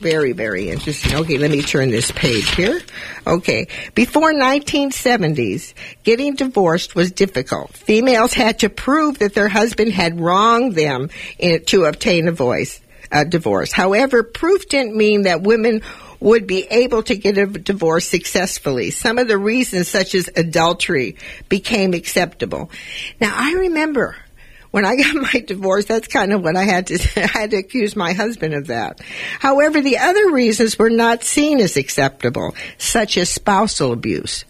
Very, 0.00 0.32
very 0.32 0.70
interesting. 0.70 1.16
Okay, 1.16 1.38
let 1.38 1.50
me 1.50 1.60
turn 1.60 1.90
this 1.90 2.12
page 2.12 2.54
here. 2.54 2.80
Okay. 3.26 3.66
Before 3.94 4.32
1970s, 4.32 5.74
getting 6.04 6.34
divorced 6.34 6.94
was 6.94 7.10
difficult. 7.10 7.76
Females 7.76 8.32
had 8.32 8.60
to 8.60 8.70
prove 8.70 9.18
that 9.18 9.34
their 9.34 9.48
husband 9.48 9.92
had 9.92 10.20
wronged 10.20 10.76
them 10.76 11.10
in, 11.38 11.64
to 11.66 11.84
obtain 11.84 12.28
a 12.28 12.32
voice, 12.32 12.80
a 13.10 13.24
divorce. 13.24 13.72
However, 13.72 14.22
proof 14.22 14.68
didn't 14.68 14.96
mean 14.96 15.22
that 15.22 15.42
women 15.42 15.82
would 16.20 16.46
be 16.46 16.64
able 16.70 17.02
to 17.04 17.16
get 17.16 17.36
a 17.36 17.46
divorce 17.46 18.06
successfully. 18.06 18.90
Some 18.90 19.18
of 19.18 19.26
the 19.26 19.38
reasons, 19.38 19.88
such 19.88 20.14
as 20.14 20.30
adultery, 20.36 21.16
became 21.48 21.92
acceptable. 21.92 22.70
Now, 23.20 23.32
I 23.34 23.52
remember 23.54 24.16
when 24.70 24.84
I 24.84 24.96
got 24.96 25.14
my 25.34 25.40
divorce, 25.40 25.86
that's 25.86 26.08
kind 26.08 26.32
of 26.32 26.42
what 26.42 26.56
I 26.56 26.64
had 26.64 26.88
to, 26.88 26.98
I 27.16 27.26
had 27.26 27.50
to 27.50 27.56
accuse 27.58 27.96
my 27.96 28.12
husband 28.12 28.54
of 28.54 28.68
that. 28.68 29.00
However, 29.40 29.80
the 29.80 29.98
other 29.98 30.30
reasons 30.30 30.78
were 30.78 30.90
not 30.90 31.24
seen 31.24 31.60
as 31.60 31.76
acceptable, 31.76 32.54
such 32.78 33.16
as 33.16 33.30
spousal 33.30 33.92
abuse. 33.92 34.44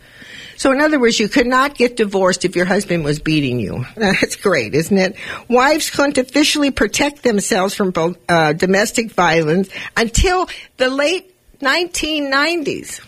So 0.57 0.73
in 0.73 0.81
other 0.81 0.99
words, 0.99 1.21
you 1.21 1.29
could 1.29 1.47
not 1.47 1.77
get 1.77 1.97
divorced 1.97 2.45
if 2.45 2.57
your 2.57 2.65
husband 2.65 3.05
was 3.05 3.21
beating 3.21 3.61
you. 3.61 3.85
That's 3.95 4.35
great, 4.35 4.75
isn't 4.75 4.99
it? 4.99 5.17
Wives 5.49 5.89
couldn't 5.89 6.19
officially 6.19 6.73
protect 6.73 7.23
themselves 7.23 7.75
from 7.75 7.93
uh, 8.29 8.55
domestic 8.55 9.13
violence 9.13 9.69
until 9.97 10.49
the 10.77 10.91
late 10.91 11.33
1990s. 11.61 13.01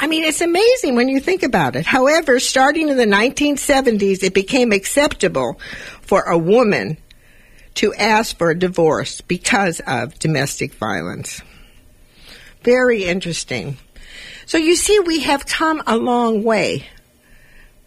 I 0.00 0.06
mean, 0.06 0.24
it's 0.24 0.40
amazing 0.40 0.94
when 0.94 1.08
you 1.08 1.20
think 1.20 1.42
about 1.42 1.74
it. 1.74 1.84
However, 1.84 2.38
starting 2.38 2.88
in 2.88 2.96
the 2.96 3.04
1970s, 3.04 4.22
it 4.22 4.32
became 4.32 4.72
acceptable 4.72 5.60
for 6.02 6.22
a 6.22 6.38
woman 6.38 6.98
to 7.74 7.92
ask 7.94 8.36
for 8.38 8.50
a 8.50 8.58
divorce 8.58 9.20
because 9.20 9.80
of 9.86 10.18
domestic 10.18 10.74
violence. 10.74 11.42
Very 12.62 13.04
interesting. 13.04 13.76
So 14.46 14.56
you 14.56 14.76
see, 14.76 14.98
we 15.00 15.20
have 15.20 15.46
come 15.46 15.82
a 15.86 15.96
long 15.96 16.42
way, 16.42 16.88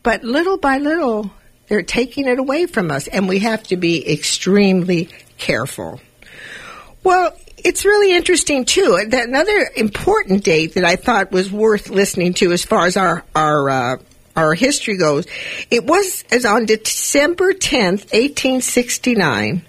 but 0.04 0.24
little 0.24 0.58
by 0.58 0.78
little, 0.78 1.32
they're 1.68 1.82
taking 1.82 2.28
it 2.28 2.40
away 2.40 2.66
from 2.66 2.92
us, 2.92 3.08
and 3.08 3.28
we 3.28 3.40
have 3.40 3.64
to 3.64 3.78
be 3.78 4.10
extremely 4.12 5.10
careful. 5.38 6.02
Well, 7.04 7.36
it's 7.64 7.86
really 7.86 8.16
interesting 8.16 8.66
too. 8.66 9.00
Another 9.12 9.70
important 9.76 10.44
date 10.44 10.74
that 10.76 10.86
I 10.86 10.96
thought 10.96 11.32
was 11.32 11.52
worth 11.52 11.90
listening 11.90 12.34
to, 12.36 12.52
as 12.52 12.64
far 12.64 12.86
as 12.86 12.98
our 12.98 13.24
our 13.36 13.70
uh, 13.70 13.98
our 14.36 14.54
history 14.54 14.98
goes, 14.98 15.26
it 15.70 15.86
was 15.86 16.24
as 16.32 16.46
on 16.46 16.66
December 16.66 17.54
tenth, 17.54 18.14
eighteen 18.14 18.62
sixty 18.62 19.16
nine. 19.16 19.64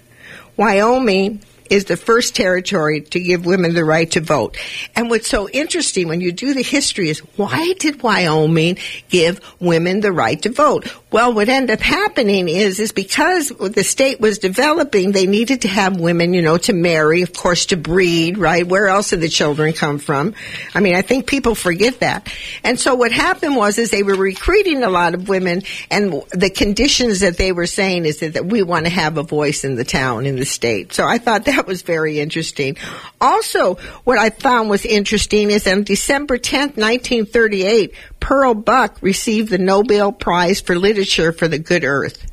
Wyoming 0.55 1.41
is 1.73 1.85
the 1.85 1.97
first 1.97 2.35
territory 2.35 3.01
to 3.01 3.19
give 3.19 3.47
women 3.47 3.73
the 3.73 3.83
right 3.83 4.11
to 4.11 4.21
vote. 4.21 4.57
And 4.95 5.09
what's 5.09 5.27
so 5.27 5.49
interesting 5.49 6.07
when 6.07 6.21
you 6.21 6.31
do 6.31 6.53
the 6.53 6.61
history 6.61 7.09
is 7.09 7.19
why 7.35 7.73
did 7.79 8.03
Wyoming 8.03 8.77
give 9.09 9.41
women 9.59 10.01
the 10.01 10.11
right 10.11 10.39
to 10.43 10.51
vote? 10.51 10.93
Well, 11.11 11.33
what 11.33 11.49
ended 11.49 11.79
up 11.79 11.81
happening 11.81 12.47
is, 12.47 12.79
is 12.79 12.91
because 12.91 13.49
the 13.49 13.83
state 13.83 14.19
was 14.21 14.37
developing, 14.37 15.11
they 15.11 15.25
needed 15.25 15.61
to 15.61 15.67
have 15.67 15.99
women, 15.99 16.33
you 16.33 16.43
know, 16.43 16.57
to 16.59 16.73
marry, 16.73 17.23
of 17.23 17.33
course, 17.33 17.67
to 17.67 17.77
breed, 17.77 18.37
right? 18.37 18.67
Where 18.67 18.87
else 18.87 19.09
did 19.09 19.21
the 19.21 19.27
children 19.27 19.73
come 19.73 19.97
from? 19.97 20.35
I 20.75 20.79
mean, 20.79 20.95
I 20.95 21.01
think 21.01 21.25
people 21.25 21.55
forget 21.55 22.01
that. 22.01 22.31
And 22.63 22.79
so 22.79 22.93
what 22.93 23.11
happened 23.11 23.55
was, 23.55 23.79
is 23.79 23.89
they 23.89 24.03
were 24.03 24.15
recruiting 24.15 24.83
a 24.83 24.89
lot 24.89 25.15
of 25.15 25.27
women 25.27 25.63
and 25.89 26.21
the 26.31 26.51
conditions 26.51 27.21
that 27.21 27.37
they 27.37 27.51
were 27.51 27.67
saying 27.67 28.05
is 28.05 28.19
that, 28.19 28.33
that 28.33 28.45
we 28.45 28.61
want 28.61 28.85
to 28.85 28.91
have 28.91 29.17
a 29.17 29.23
voice 29.23 29.63
in 29.63 29.75
the 29.75 29.83
town, 29.83 30.27
in 30.27 30.35
the 30.35 30.45
state. 30.45 30.93
So 30.93 31.05
I 31.07 31.17
thought 31.17 31.45
that 31.45 31.62
was 31.67 31.81
very 31.81 32.19
interesting. 32.19 32.77
Also, 33.19 33.75
what 34.03 34.17
I 34.17 34.29
found 34.29 34.69
was 34.69 34.85
interesting 34.85 35.51
is 35.51 35.67
on 35.67 35.83
December 35.83 36.37
10th, 36.37 36.77
1938, 36.77 37.93
Pearl 38.19 38.53
Buck 38.53 38.97
received 39.01 39.49
the 39.49 39.57
Nobel 39.57 40.11
Prize 40.11 40.61
for 40.61 40.75
Literature 40.75 41.31
for 41.31 41.47
The 41.47 41.59
Good 41.59 41.83
Earth. 41.83 42.25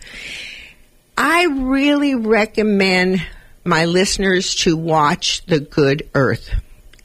I 1.16 1.45
really 1.45 2.14
recommend 2.14 3.23
my 3.64 3.85
listeners 3.85 4.55
to 4.57 4.77
watch 4.77 5.45
The 5.47 5.61
Good 5.61 6.09
Earth. 6.14 6.51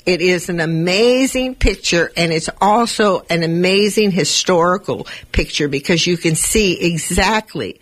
It 0.05 0.21
is 0.21 0.49
an 0.49 0.59
amazing 0.59 1.55
picture 1.55 2.11
and 2.15 2.31
it's 2.31 2.49
also 2.61 3.21
an 3.29 3.43
amazing 3.43 4.11
historical 4.11 5.07
picture 5.31 5.67
because 5.67 6.05
you 6.05 6.15
can 6.15 6.35
see 6.35 6.79
exactly 6.79 7.81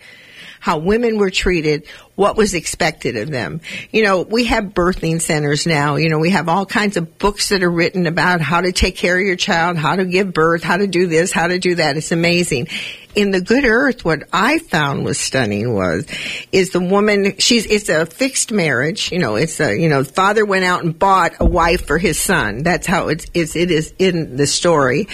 how 0.64 0.78
women 0.78 1.18
were 1.18 1.28
treated, 1.28 1.86
what 2.14 2.38
was 2.38 2.54
expected 2.54 3.18
of 3.18 3.28
them. 3.28 3.60
You 3.92 4.02
know, 4.02 4.22
we 4.22 4.44
have 4.44 4.64
birthing 4.64 5.20
centers 5.20 5.66
now. 5.66 5.96
You 5.96 6.08
know, 6.08 6.18
we 6.18 6.30
have 6.30 6.48
all 6.48 6.64
kinds 6.64 6.96
of 6.96 7.18
books 7.18 7.50
that 7.50 7.62
are 7.62 7.70
written 7.70 8.06
about 8.06 8.40
how 8.40 8.62
to 8.62 8.72
take 8.72 8.96
care 8.96 9.20
of 9.20 9.26
your 9.26 9.36
child, 9.36 9.76
how 9.76 9.94
to 9.94 10.06
give 10.06 10.32
birth, 10.32 10.62
how 10.62 10.78
to 10.78 10.86
do 10.86 11.06
this, 11.06 11.32
how 11.32 11.48
to 11.48 11.58
do 11.58 11.74
that. 11.74 11.98
It's 11.98 12.12
amazing. 12.12 12.68
In 13.14 13.30
the 13.30 13.40
good 13.40 13.64
earth, 13.64 14.04
what 14.04 14.24
I 14.32 14.58
found 14.58 15.04
was 15.04 15.18
stunning 15.18 15.72
was, 15.72 16.06
is 16.50 16.70
the 16.70 16.80
woman, 16.80 17.38
she's, 17.38 17.64
it's 17.66 17.88
a 17.88 18.06
fixed 18.06 18.50
marriage. 18.50 19.12
You 19.12 19.20
know, 19.20 19.36
it's 19.36 19.60
a, 19.60 19.78
you 19.78 19.88
know, 19.88 20.02
father 20.02 20.44
went 20.44 20.64
out 20.64 20.82
and 20.82 20.98
bought 20.98 21.34
a 21.38 21.44
wife 21.44 21.86
for 21.86 21.98
his 21.98 22.20
son. 22.20 22.62
That's 22.62 22.86
how 22.86 23.08
it's, 23.08 23.26
it's 23.32 23.54
it 23.54 23.70
is 23.70 23.94
in 23.98 24.36
the 24.36 24.46
story. 24.46 25.08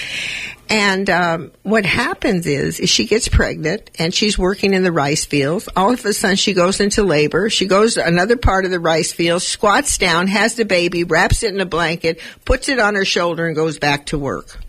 And 0.71 1.11
um, 1.11 1.51
what 1.65 1.85
happens 1.85 2.47
is, 2.47 2.79
is 2.79 2.89
she 2.89 3.05
gets 3.05 3.27
pregnant 3.27 3.91
and 3.99 4.15
she's 4.15 4.39
working 4.39 4.73
in 4.73 4.85
the 4.85 4.93
rice 4.93 5.25
fields. 5.25 5.69
All 5.75 5.93
of 5.93 6.05
a 6.05 6.13
sudden, 6.13 6.37
she 6.37 6.55
goes 6.55 6.81
into 6.81 7.03
labor. 7.03 7.51
She 7.51 7.67
goes 7.67 7.95
to 7.95 8.07
another 8.07 8.37
part 8.37 8.65
of 8.65 8.71
the 8.71 8.79
rice 8.79 9.13
field, 9.13 9.43
squats 9.43 9.99
down, 9.99 10.29
has 10.29 10.55
the 10.55 10.65
baby, 10.65 11.03
wraps 11.03 11.43
it 11.43 11.53
in 11.53 11.61
a 11.61 11.67
blanket, 11.67 12.21
puts 12.45 12.69
it 12.69 12.79
on 12.79 12.95
her 12.95 13.05
shoulder, 13.05 13.47
and 13.47 13.57
goes 13.57 13.81
back 13.81 14.07
to 14.07 14.19
work 14.19 14.61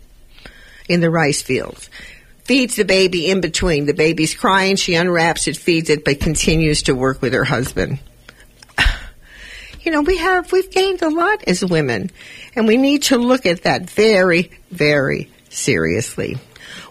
in 0.88 1.00
the 1.00 1.10
rice 1.10 1.40
fields. 1.40 1.88
Feeds 2.52 2.76
the 2.76 2.84
baby 2.84 3.30
in 3.30 3.40
between. 3.40 3.86
The 3.86 3.94
baby's 3.94 4.34
crying. 4.34 4.76
She 4.76 4.92
unwraps 4.92 5.48
it, 5.48 5.56
feeds 5.56 5.88
it, 5.88 6.04
but 6.04 6.20
continues 6.20 6.82
to 6.82 6.94
work 6.94 7.22
with 7.22 7.32
her 7.32 7.44
husband. 7.44 7.98
You 9.80 9.90
know, 9.90 10.02
we 10.02 10.18
have 10.18 10.52
we've 10.52 10.70
gained 10.70 11.00
a 11.00 11.08
lot 11.08 11.44
as 11.46 11.64
women, 11.64 12.10
and 12.54 12.68
we 12.68 12.76
need 12.76 13.04
to 13.04 13.16
look 13.16 13.46
at 13.46 13.62
that 13.62 13.88
very, 13.88 14.50
very 14.70 15.30
seriously. 15.48 16.36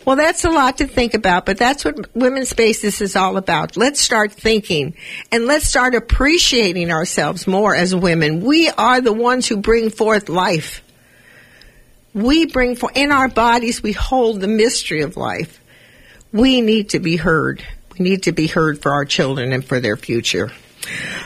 Well, 0.04 0.16
that's 0.16 0.44
a 0.46 0.50
lot 0.50 0.80
to 0.80 0.88
think 0.88 1.14
about, 1.14 1.46
but 1.46 1.60
that's 1.60 1.86
what 1.86 2.14
Women's 2.16 2.50
Spaces 2.50 3.00
is 3.00 3.16
all 3.16 3.38
about. 3.38 3.78
Let's 3.78 4.02
start 4.02 4.34
thinking 4.34 4.96
and 5.32 5.46
let's 5.46 5.68
start 5.68 5.94
appreciating 5.94 6.92
ourselves 6.92 7.46
more 7.46 7.76
as 7.76 7.96
women. 7.96 8.42
We 8.42 8.68
are 8.70 9.00
the 9.00 9.14
ones 9.14 9.48
who 9.48 9.58
bring 9.58 9.92
forth 9.92 10.28
life. 10.28 10.82
We 12.14 12.46
bring 12.46 12.76
for 12.76 12.92
in 12.94 13.12
our 13.12 13.30
bodies, 13.30 13.82
we 13.82 13.94
hold 13.94 14.42
the 14.42 14.48
mystery 14.48 15.02
of 15.02 15.16
life. 15.16 15.62
We 16.34 16.62
need 16.62 16.90
to 16.90 17.00
be 17.00 17.18
heard. 17.18 17.64
We 17.98 18.04
need 18.04 18.24
to 18.24 18.32
be 18.32 18.48
heard 18.48 18.82
for 18.82 18.92
our 18.92 19.06
children 19.06 19.54
and 19.54 19.64
for 19.64 19.80
their 19.80 19.98
future. 19.98 20.52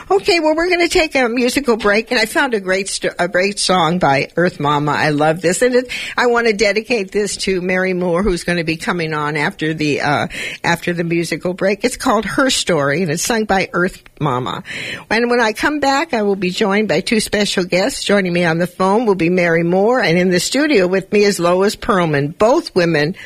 Okay, 0.08 0.38
well, 0.38 0.54
we're 0.54 0.68
going 0.68 0.86
to 0.86 0.88
take 0.88 1.16
a 1.16 1.28
musical 1.28 1.76
break, 1.76 2.12
and 2.12 2.20
I 2.20 2.26
found 2.26 2.54
a 2.54 2.60
great 2.60 2.88
st- 2.88 3.14
a 3.18 3.26
great 3.26 3.58
song 3.58 3.98
by 3.98 4.30
Earth 4.36 4.60
Mama. 4.60 4.92
I 4.92 5.10
love 5.10 5.40
this, 5.40 5.62
and 5.62 5.74
it, 5.74 5.90
I 6.16 6.26
want 6.26 6.46
to 6.46 6.52
dedicate 6.52 7.10
this 7.10 7.36
to 7.38 7.60
Mary 7.60 7.92
Moore, 7.92 8.22
who's 8.22 8.44
going 8.44 8.58
to 8.58 8.64
be 8.64 8.76
coming 8.76 9.14
on 9.14 9.36
after 9.36 9.74
the 9.74 10.02
uh, 10.02 10.28
after 10.62 10.92
the 10.92 11.02
musical 11.02 11.54
break. 11.54 11.84
It's 11.84 11.96
called 11.96 12.24
Her 12.24 12.50
Story, 12.50 13.02
and 13.02 13.10
it's 13.10 13.24
sung 13.24 13.46
by 13.46 13.68
Earth 13.72 14.02
Mama. 14.20 14.62
And 15.10 15.28
when 15.28 15.40
I 15.40 15.52
come 15.52 15.80
back, 15.80 16.14
I 16.14 16.22
will 16.22 16.36
be 16.36 16.50
joined 16.50 16.86
by 16.88 17.00
two 17.00 17.18
special 17.18 17.64
guests. 17.64 18.04
Joining 18.04 18.32
me 18.32 18.44
on 18.44 18.58
the 18.58 18.68
phone 18.68 19.06
will 19.06 19.16
be 19.16 19.28
Mary 19.28 19.64
Moore, 19.64 20.00
and 20.00 20.16
in 20.16 20.30
the 20.30 20.40
studio 20.40 20.86
with 20.86 21.12
me 21.12 21.24
is 21.24 21.40
Lois 21.40 21.74
Perlman. 21.74 22.38
Both 22.38 22.76
women 22.76 23.16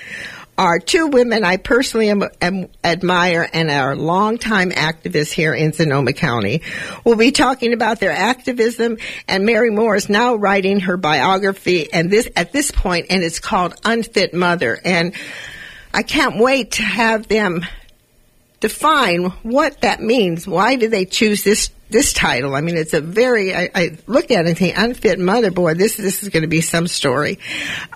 are 0.61 0.79
two 0.79 1.07
women 1.07 1.43
I 1.43 1.57
personally 1.57 2.11
am, 2.11 2.23
am, 2.43 2.69
admire 2.85 3.49
and 3.51 3.71
are 3.71 3.97
longtime 3.97 4.73
activists 4.73 5.33
here 5.33 5.55
in 5.55 5.73
Sonoma 5.73 6.13
County. 6.13 6.61
We'll 7.03 7.17
be 7.17 7.33
talking 7.33 7.73
about 7.73 7.99
their 7.99 8.11
activism, 8.13 8.99
and 9.27 9.47
Mary 9.47 9.71
Moore 9.71 9.97
is 9.97 10.11
now 10.11 10.35
writing 10.35 10.81
her 10.81 10.99
biography, 10.99 11.91
and 11.91 12.11
this 12.11 12.29
at 12.37 12.53
this 12.53 12.71
point, 12.71 13.07
and 13.09 13.23
it's 13.23 13.41
called 13.41 13.75
Unfit 13.87 14.35
Mother, 14.35 14.79
and 14.85 15.15
I 15.95 16.03
can't 16.03 16.39
wait 16.39 16.73
to 16.73 16.83
have 16.83 17.27
them 17.27 17.65
define 18.61 19.31
what 19.43 19.81
that 19.81 20.03
means. 20.03 20.47
Why 20.47 20.77
did 20.77 20.91
they 20.91 21.07
choose 21.07 21.43
this 21.43 21.71
this 21.91 22.13
title. 22.13 22.55
I 22.55 22.61
mean, 22.61 22.77
it's 22.77 22.95
a 22.95 23.01
very, 23.01 23.55
I, 23.55 23.71
I 23.75 23.99
look 24.07 24.31
at 24.31 24.45
it 24.45 24.49
and 24.49 24.57
think, 24.57 24.79
unfit 24.79 25.19
motherboard, 25.19 25.77
this, 25.77 25.97
this 25.97 26.23
is 26.23 26.29
going 26.29 26.43
to 26.43 26.49
be 26.49 26.61
some 26.61 26.87
story. 26.87 27.39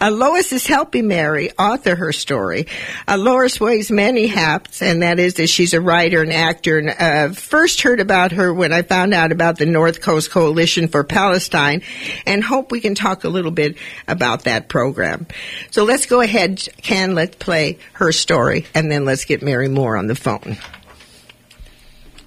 Uh, 0.01 0.11
Lois 0.11 0.53
is 0.53 0.67
helping 0.67 1.09
Mary 1.09 1.51
author 1.59 1.95
her 1.95 2.13
story. 2.13 2.67
Uh, 3.07 3.17
Lois 3.17 3.61
weighs 3.61 3.91
many 3.91 4.27
hats, 4.27 4.83
and 4.83 5.03
that 5.03 5.19
is 5.19 5.35
that 5.35 5.47
she's 5.49 5.75
a 5.75 5.81
writer 5.81 6.23
and 6.23 6.33
actor. 6.33 6.79
And 6.79 6.91
uh, 6.91 7.35
first 7.35 7.83
heard 7.83 8.01
about 8.01 8.33
her 8.33 8.53
when 8.53 8.73
I 8.73 8.83
found 8.83 9.15
out 9.15 9.33
about 9.33 9.59
the 9.59 9.67
North 9.67 10.01
Coast 10.01 10.31
Coalition 10.31 10.89
for 10.89 11.05
Palestine, 11.05 11.83
and 12.27 12.43
hope 12.43 12.73
we 12.73 12.81
can 12.81 12.95
talk 12.95 13.25
a 13.25 13.29
little 13.29 13.51
bit 13.51 13.77
about 14.09 14.45
that 14.45 14.69
program. 14.69 15.27
So 15.71 15.85
let's 15.85 16.07
go 16.07 16.21
ahead, 16.21 16.67
Ken, 16.83 17.15
let's 17.15 17.37
play 17.37 17.79
her 17.95 18.13
story, 18.13 18.67
and 18.75 18.91
then 18.91 19.05
let's 19.05 19.25
get 19.25 19.43
Mary 19.43 19.69
Moore 19.69 19.97
on 19.97 20.07
the 20.07 20.15
phone. 20.15 20.57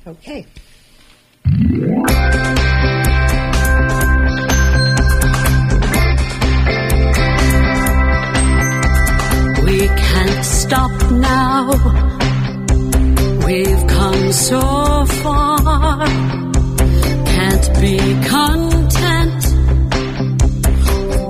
Okay. 0.05 0.45
We 1.47 1.53
can't 9.87 10.45
stop 10.45 10.91
now. 11.11 11.69
We've 13.45 13.87
come 13.87 14.33
so 14.33 14.59
far. 15.23 16.05
Can't 17.35 17.67
be 17.79 17.97
content 18.27 19.43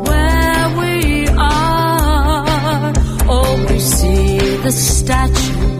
where 0.07 0.65
we 0.79 1.27
are. 1.27 2.93
Oh, 3.29 3.65
we 3.69 3.79
see 3.79 4.37
the 4.63 4.71
statues 4.71 5.76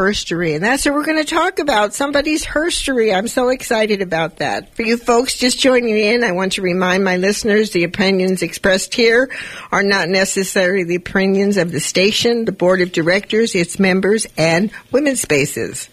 herstory. 0.00 0.54
And 0.54 0.64
that's 0.64 0.86
what 0.86 0.94
we're 0.94 1.04
going 1.04 1.22
to 1.22 1.34
talk 1.34 1.58
about. 1.58 1.92
Somebody's 1.92 2.46
herstory. 2.46 3.14
I'm 3.14 3.28
so 3.28 3.50
excited 3.50 4.00
about 4.00 4.36
that. 4.36 4.74
For 4.74 4.82
you 4.82 4.96
folks 4.96 5.36
just 5.36 5.58
joining 5.58 5.98
in, 5.98 6.24
I 6.24 6.32
want 6.32 6.52
to 6.52 6.62
remind 6.62 7.04
my 7.04 7.18
listeners 7.18 7.70
the 7.70 7.84
opinions 7.84 8.42
expressed 8.42 8.94
here 8.94 9.30
are 9.70 9.82
not 9.82 10.08
necessarily 10.08 10.84
the 10.84 10.94
opinions 10.94 11.58
of 11.58 11.70
the 11.70 11.80
station, 11.80 12.46
the 12.46 12.52
board 12.52 12.80
of 12.80 12.92
directors, 12.92 13.54
its 13.54 13.78
members, 13.78 14.26
and 14.38 14.70
Women's 14.90 15.20
Spaces. 15.20 15.90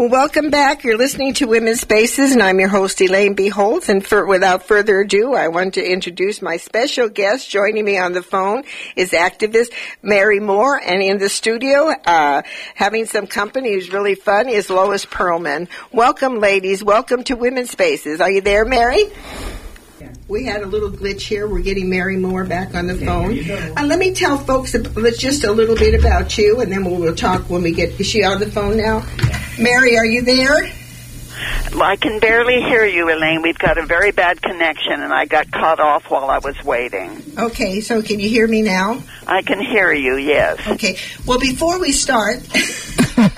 Well, 0.00 0.08
welcome 0.08 0.48
back. 0.48 0.82
You're 0.82 0.96
listening 0.96 1.34
to 1.34 1.44
Women's 1.44 1.82
Spaces, 1.82 2.32
and 2.32 2.42
I'm 2.42 2.58
your 2.58 2.70
host, 2.70 3.02
Elaine 3.02 3.34
B. 3.34 3.52
And 3.54 4.02
for, 4.02 4.24
without 4.24 4.62
further 4.62 5.00
ado, 5.00 5.34
I 5.34 5.48
want 5.48 5.74
to 5.74 5.84
introduce 5.84 6.40
my 6.40 6.56
special 6.56 7.10
guest. 7.10 7.50
Joining 7.50 7.84
me 7.84 7.98
on 7.98 8.14
the 8.14 8.22
phone 8.22 8.62
is 8.96 9.10
activist 9.10 9.74
Mary 10.00 10.40
Moore, 10.40 10.80
and 10.82 11.02
in 11.02 11.18
the 11.18 11.28
studio, 11.28 11.92
uh, 12.06 12.40
having 12.74 13.04
some 13.04 13.26
company 13.26 13.74
who's 13.74 13.92
really 13.92 14.14
fun, 14.14 14.48
is 14.48 14.70
Lois 14.70 15.04
Perlman. 15.04 15.68
Welcome, 15.92 16.38
ladies. 16.38 16.82
Welcome 16.82 17.22
to 17.24 17.34
Women's 17.34 17.70
Spaces. 17.70 18.22
Are 18.22 18.30
you 18.30 18.40
there, 18.40 18.64
Mary? 18.64 19.04
We 20.30 20.44
had 20.44 20.62
a 20.62 20.66
little 20.66 20.90
glitch 20.90 21.22
here. 21.22 21.48
We're 21.48 21.58
getting 21.58 21.90
Mary 21.90 22.16
Moore 22.16 22.44
back 22.44 22.76
on 22.76 22.86
the 22.86 22.94
phone. 22.94 23.36
Uh, 23.76 23.84
let 23.84 23.98
me 23.98 24.14
tell 24.14 24.38
folks 24.38 24.76
just 25.18 25.42
a 25.42 25.50
little 25.50 25.74
bit 25.74 25.98
about 25.98 26.38
you, 26.38 26.60
and 26.60 26.70
then 26.70 26.84
we'll, 26.84 27.00
we'll 27.00 27.16
talk 27.16 27.50
when 27.50 27.62
we 27.62 27.72
get. 27.72 27.98
Is 27.98 28.06
she 28.06 28.22
on 28.22 28.38
the 28.38 28.48
phone 28.48 28.76
now? 28.76 29.04
Mary, 29.58 29.98
are 29.98 30.06
you 30.06 30.22
there? 30.22 30.70
Well, 31.72 31.82
I 31.82 31.96
can 31.96 32.20
barely 32.20 32.62
hear 32.62 32.84
you, 32.84 33.12
Elaine. 33.12 33.42
We've 33.42 33.58
got 33.58 33.76
a 33.76 33.84
very 33.84 34.12
bad 34.12 34.40
connection, 34.40 35.02
and 35.02 35.12
I 35.12 35.24
got 35.24 35.50
cut 35.50 35.80
off 35.80 36.08
while 36.08 36.30
I 36.30 36.38
was 36.38 36.62
waiting. 36.62 37.20
Okay, 37.36 37.80
so 37.80 38.00
can 38.00 38.20
you 38.20 38.28
hear 38.28 38.46
me 38.46 38.62
now? 38.62 39.02
I 39.26 39.42
can 39.42 39.58
hear 39.58 39.92
you, 39.92 40.16
yes. 40.16 40.64
Okay. 40.64 40.96
Well, 41.26 41.40
before 41.40 41.80
we 41.80 41.90
start, 41.90 42.36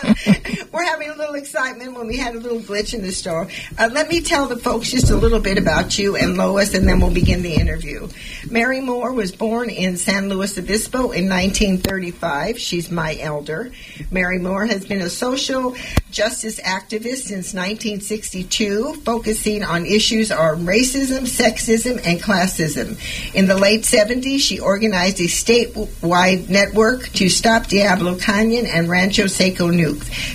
we're 0.73 0.85
having 0.85 1.11
a 1.11 1.15
little 1.15 1.35
excitement 1.35 1.95
when 1.95 2.07
we 2.07 2.17
had 2.17 2.35
a 2.35 2.39
little 2.39 2.61
glitch 2.61 2.95
in 2.95 3.03
the 3.03 3.13
store. 3.13 3.49
Uh, 3.79 3.91
let 3.93 4.09
me 4.09 4.21
tell 4.21 4.47
the 4.47 4.57
folks 4.57 4.91
just 4.91 5.11
a 5.11 5.17
little 5.17 5.41
bit 5.41 5.59
about 5.59 5.99
you 5.99 6.17
and 6.17 6.37
Lois, 6.37 6.75
and 6.75 6.89
then 6.89 7.01
we'll 7.01 7.13
begin 7.13 7.43
the 7.43 7.55
interview. 7.55 8.09
Mary 8.51 8.81
Moore 8.81 9.13
was 9.13 9.33
born 9.33 9.71
in 9.71 9.97
San 9.97 10.29
Luis 10.29 10.59
Obispo 10.59 11.13
in 11.13 11.29
1935. 11.29 12.59
She's 12.59 12.91
my 12.91 13.17
elder. 13.19 13.73
Mary 14.11 14.39
Moore 14.39 14.67
has 14.67 14.85
been 14.85 15.01
a 15.01 15.11
social 15.11 15.77
justice 16.11 16.61
activist 16.61 17.25
since 17.29 17.55
1962, 17.55 18.95
focusing 19.05 19.63
on 19.63 19.87
issues 19.87 20.31
on 20.31 20.67
racism, 20.67 21.23
sexism, 21.23 22.01
and 22.05 22.21
classism. 22.21 22.99
In 23.35 23.47
the 23.47 23.57
late 23.57 23.83
70s, 23.83 24.41
she 24.41 24.59
organized 24.59 25.21
a 25.21 25.25
statewide 25.25 26.49
network 26.49 27.09
to 27.11 27.29
stop 27.29 27.67
Diablo 27.67 28.17
Canyon 28.17 28.67
and 28.67 28.89
Rancho 28.89 29.27
Seco 29.27 29.71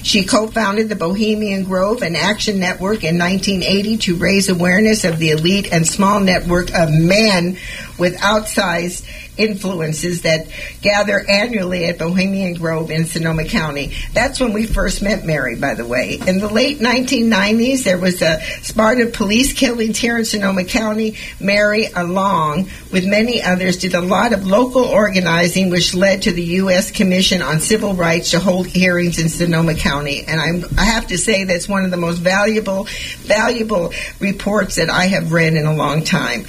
She 0.04 0.24
co-founded 0.24 0.89
the 0.89 0.96
Bohemian 0.96 1.63
Grove 1.63 2.02
and 2.02 2.15
Action 2.15 2.60
Network 2.60 3.04
in 3.04 3.17
1980 3.17 3.98
to 3.98 4.15
raise 4.15 4.50
awareness 4.50 5.04
of 5.04 5.20
the 5.20 5.32
elite 5.32 5.72
and 5.72 5.88
small 5.88 6.20
network 6.20 6.74
of 6.74 6.91
men 6.91 7.58
with 7.98 8.15
outsized 8.17 9.06
influences 9.38 10.23
that 10.23 10.47
gather 10.82 11.23
annually 11.30 11.86
at 11.86 11.97
Bohemian 11.97 12.56
Grove 12.56 12.91
in 12.91 13.06
Sonoma 13.06 13.45
County. 13.45 13.93
That's 14.13 14.39
when 14.39 14.54
we 14.54 14.65
first 14.65 15.02
met 15.02 15.26
Mary, 15.26 15.56
by 15.56 15.73
the 15.73 15.86
way. 15.86 16.19
In 16.28 16.39
the 16.39 16.47
late 16.47 16.80
1990s, 16.80 17.84
there 17.84 17.97
was 17.97 18.21
a 18.21 18.41
Sparta 18.62 19.08
police 19.08 19.54
killings 19.54 19.97
here 19.97 20.17
in 20.17 20.26
Sonoma 20.26 20.63
County. 20.63 21.17
Mary, 21.39 21.88
along 21.95 22.69
with 22.91 23.06
many 23.06 23.41
others, 23.41 23.78
did 23.78 23.93
a 23.93 24.02
lot 24.02 24.34
of 24.34 24.45
local 24.45 24.84
organizing, 24.84 25.69
which 25.69 25.93
led 25.93 26.23
to 26.23 26.32
the 26.32 26.43
U.S. 26.43 26.91
Commission 26.91 27.41
on 27.41 27.60
Civil 27.60 27.93
Rights 27.93 28.32
to 28.32 28.39
hold 28.39 28.67
hearings 28.67 29.19
in 29.19 29.30
Sonoma 29.30 29.76
County. 29.76 30.23
And 30.26 30.39
I'm, 30.39 30.65
I 30.78 30.86
have 30.86 31.08
to 31.08 31.17
say 31.17 31.43
that's 31.43 31.67
one 31.67 31.86
of 31.86 31.91
the 31.91 31.97
most 31.97 32.17
valuable, 32.17 32.88
valuable 33.19 33.93
reports 34.19 34.76
that 34.76 34.89
I 34.89 35.06
have 35.06 35.32
read 35.32 35.54
in 35.54 35.65
a 35.65 35.73
long 35.73 36.04
time. 36.04 36.45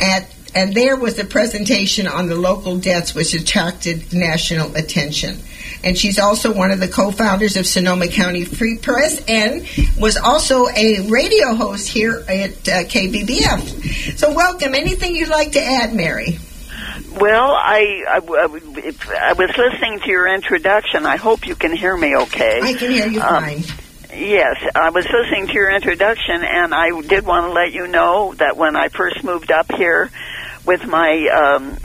At 0.00 0.32
and 0.58 0.74
there 0.74 0.96
was 0.96 1.16
a 1.20 1.24
presentation 1.24 2.08
on 2.08 2.26
the 2.26 2.34
local 2.34 2.78
deaths 2.78 3.14
which 3.14 3.32
attracted 3.32 4.12
national 4.12 4.74
attention. 4.74 5.38
And 5.84 5.96
she's 5.96 6.18
also 6.18 6.52
one 6.52 6.72
of 6.72 6.80
the 6.80 6.88
co-founders 6.88 7.56
of 7.56 7.64
Sonoma 7.64 8.08
County 8.08 8.44
Free 8.44 8.76
Press 8.76 9.22
and 9.28 9.64
was 10.00 10.16
also 10.16 10.66
a 10.66 11.08
radio 11.08 11.54
host 11.54 11.86
here 11.86 12.24
at 12.26 12.50
uh, 12.68 12.82
KBBF. 12.90 14.18
So 14.18 14.34
welcome. 14.34 14.74
Anything 14.74 15.14
you'd 15.14 15.28
like 15.28 15.52
to 15.52 15.62
add, 15.62 15.94
Mary? 15.94 16.38
Well, 17.12 17.52
I, 17.52 18.04
I, 18.08 18.16
I 18.16 19.32
was 19.34 19.50
listening 19.56 20.00
to 20.00 20.10
your 20.10 20.26
introduction. 20.26 21.06
I 21.06 21.18
hope 21.18 21.46
you 21.46 21.54
can 21.54 21.72
hear 21.72 21.96
me 21.96 22.16
okay. 22.16 22.60
I 22.60 22.74
can 22.74 22.90
hear 22.90 23.06
you 23.06 23.20
Um, 23.20 23.44
fine. 23.44 23.62
Yes, 24.12 24.56
I 24.74 24.90
was 24.90 25.04
listening 25.04 25.46
to 25.46 25.52
your 25.52 25.70
introduction, 25.70 26.42
and 26.42 26.74
I 26.74 27.00
did 27.02 27.24
want 27.24 27.46
to 27.46 27.52
let 27.52 27.72
you 27.72 27.86
know 27.86 28.34
that 28.38 28.56
when 28.56 28.74
I 28.74 28.88
first 28.88 29.22
moved 29.22 29.52
up 29.52 29.70
here 29.76 30.10
with 30.68 30.86
my 30.86 31.26
um, 31.28 31.78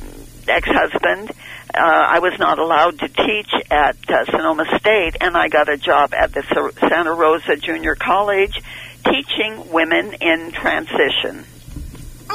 ex-husband, 0.46 1.32
uh, 1.74 1.80
I 1.80 2.20
was 2.20 2.34
not 2.38 2.60
allowed 2.60 3.00
to 3.00 3.08
teach 3.08 3.50
at 3.72 3.96
uh, 4.10 4.26
Sonoma 4.26 4.66
State, 4.78 5.16
and 5.22 5.38
I 5.38 5.48
got 5.48 5.70
a 5.70 5.78
job 5.78 6.14
at 6.14 6.34
the 6.34 6.44
Sa- 6.44 6.90
Santa 6.90 7.14
Rosa 7.14 7.56
Junior 7.56 7.96
College 7.96 8.62
teaching 9.06 9.72
women 9.72 10.16
in 10.20 10.52
transition. 10.52 11.46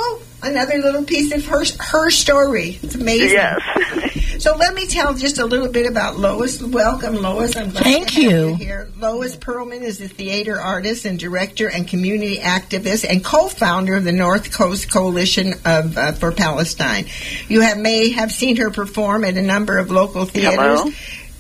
Oh, 0.01 0.23
another 0.45 0.79
little 0.79 1.03
piece 1.05 1.33
of 1.35 1.45
her 1.47 1.65
her 1.81 2.11
story. 2.11 2.79
It's 2.83 2.95
amazing. 2.95 3.31
Yes. 3.31 4.15
So 4.39 4.55
let 4.55 4.73
me 4.73 4.87
tell 4.87 5.15
just 5.15 5.39
a 5.39 5.45
little 5.45 5.67
bit 5.67 5.91
about 5.91 6.17
Lois. 6.17 6.63
Welcome, 6.63 7.17
Lois. 7.17 7.57
I'm 7.57 7.71
glad 7.71 7.83
Thank 7.83 8.13
to 8.13 8.21
have 8.23 8.31
you. 8.31 8.55
here. 8.55 8.89
Lois 8.97 9.35
Perlman 9.35 9.83
is 9.83 10.01
a 10.01 10.07
theater 10.07 10.61
artist 10.61 11.05
and 11.07 11.19
director 11.19 11.69
and 11.69 11.89
community 11.89 12.37
activist 12.39 13.05
and 13.05 13.25
co-founder 13.25 13.97
of 13.97 14.05
the 14.05 14.13
North 14.13 14.53
Coast 14.53 14.93
Coalition 14.93 15.55
of 15.65 15.99
uh, 15.99 16.13
for 16.13 16.31
Palestine. 16.31 17.07
You 17.49 17.63
have 17.63 17.79
may 17.79 18.11
have 18.11 18.31
seen 18.31 18.55
her 18.59 18.71
perform 18.71 19.25
at 19.25 19.37
a 19.37 19.43
number 19.43 19.77
of 19.77 19.91
local 19.91 20.25
theaters, 20.25 20.55
Hello? 20.83 20.91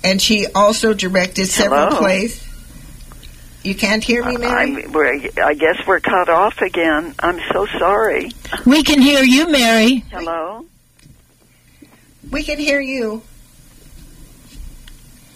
and 0.02 0.20
she 0.20 0.46
also 0.52 0.92
directed 0.92 1.46
several 1.46 1.86
Hello? 1.90 1.98
plays. 2.00 2.44
You 3.68 3.74
can't 3.74 4.02
hear 4.02 4.24
me, 4.24 4.38
Mary. 4.38 4.86
I'm, 4.86 5.34
I 5.44 5.52
guess 5.52 5.86
we're 5.86 6.00
cut 6.00 6.30
off 6.30 6.62
again. 6.62 7.14
I'm 7.18 7.38
so 7.52 7.66
sorry. 7.66 8.30
We 8.64 8.82
can 8.82 9.02
hear 9.02 9.22
you, 9.22 9.46
Mary. 9.46 9.98
Hello? 10.10 10.64
We 12.30 12.44
can 12.44 12.58
hear 12.58 12.80
you. 12.80 13.22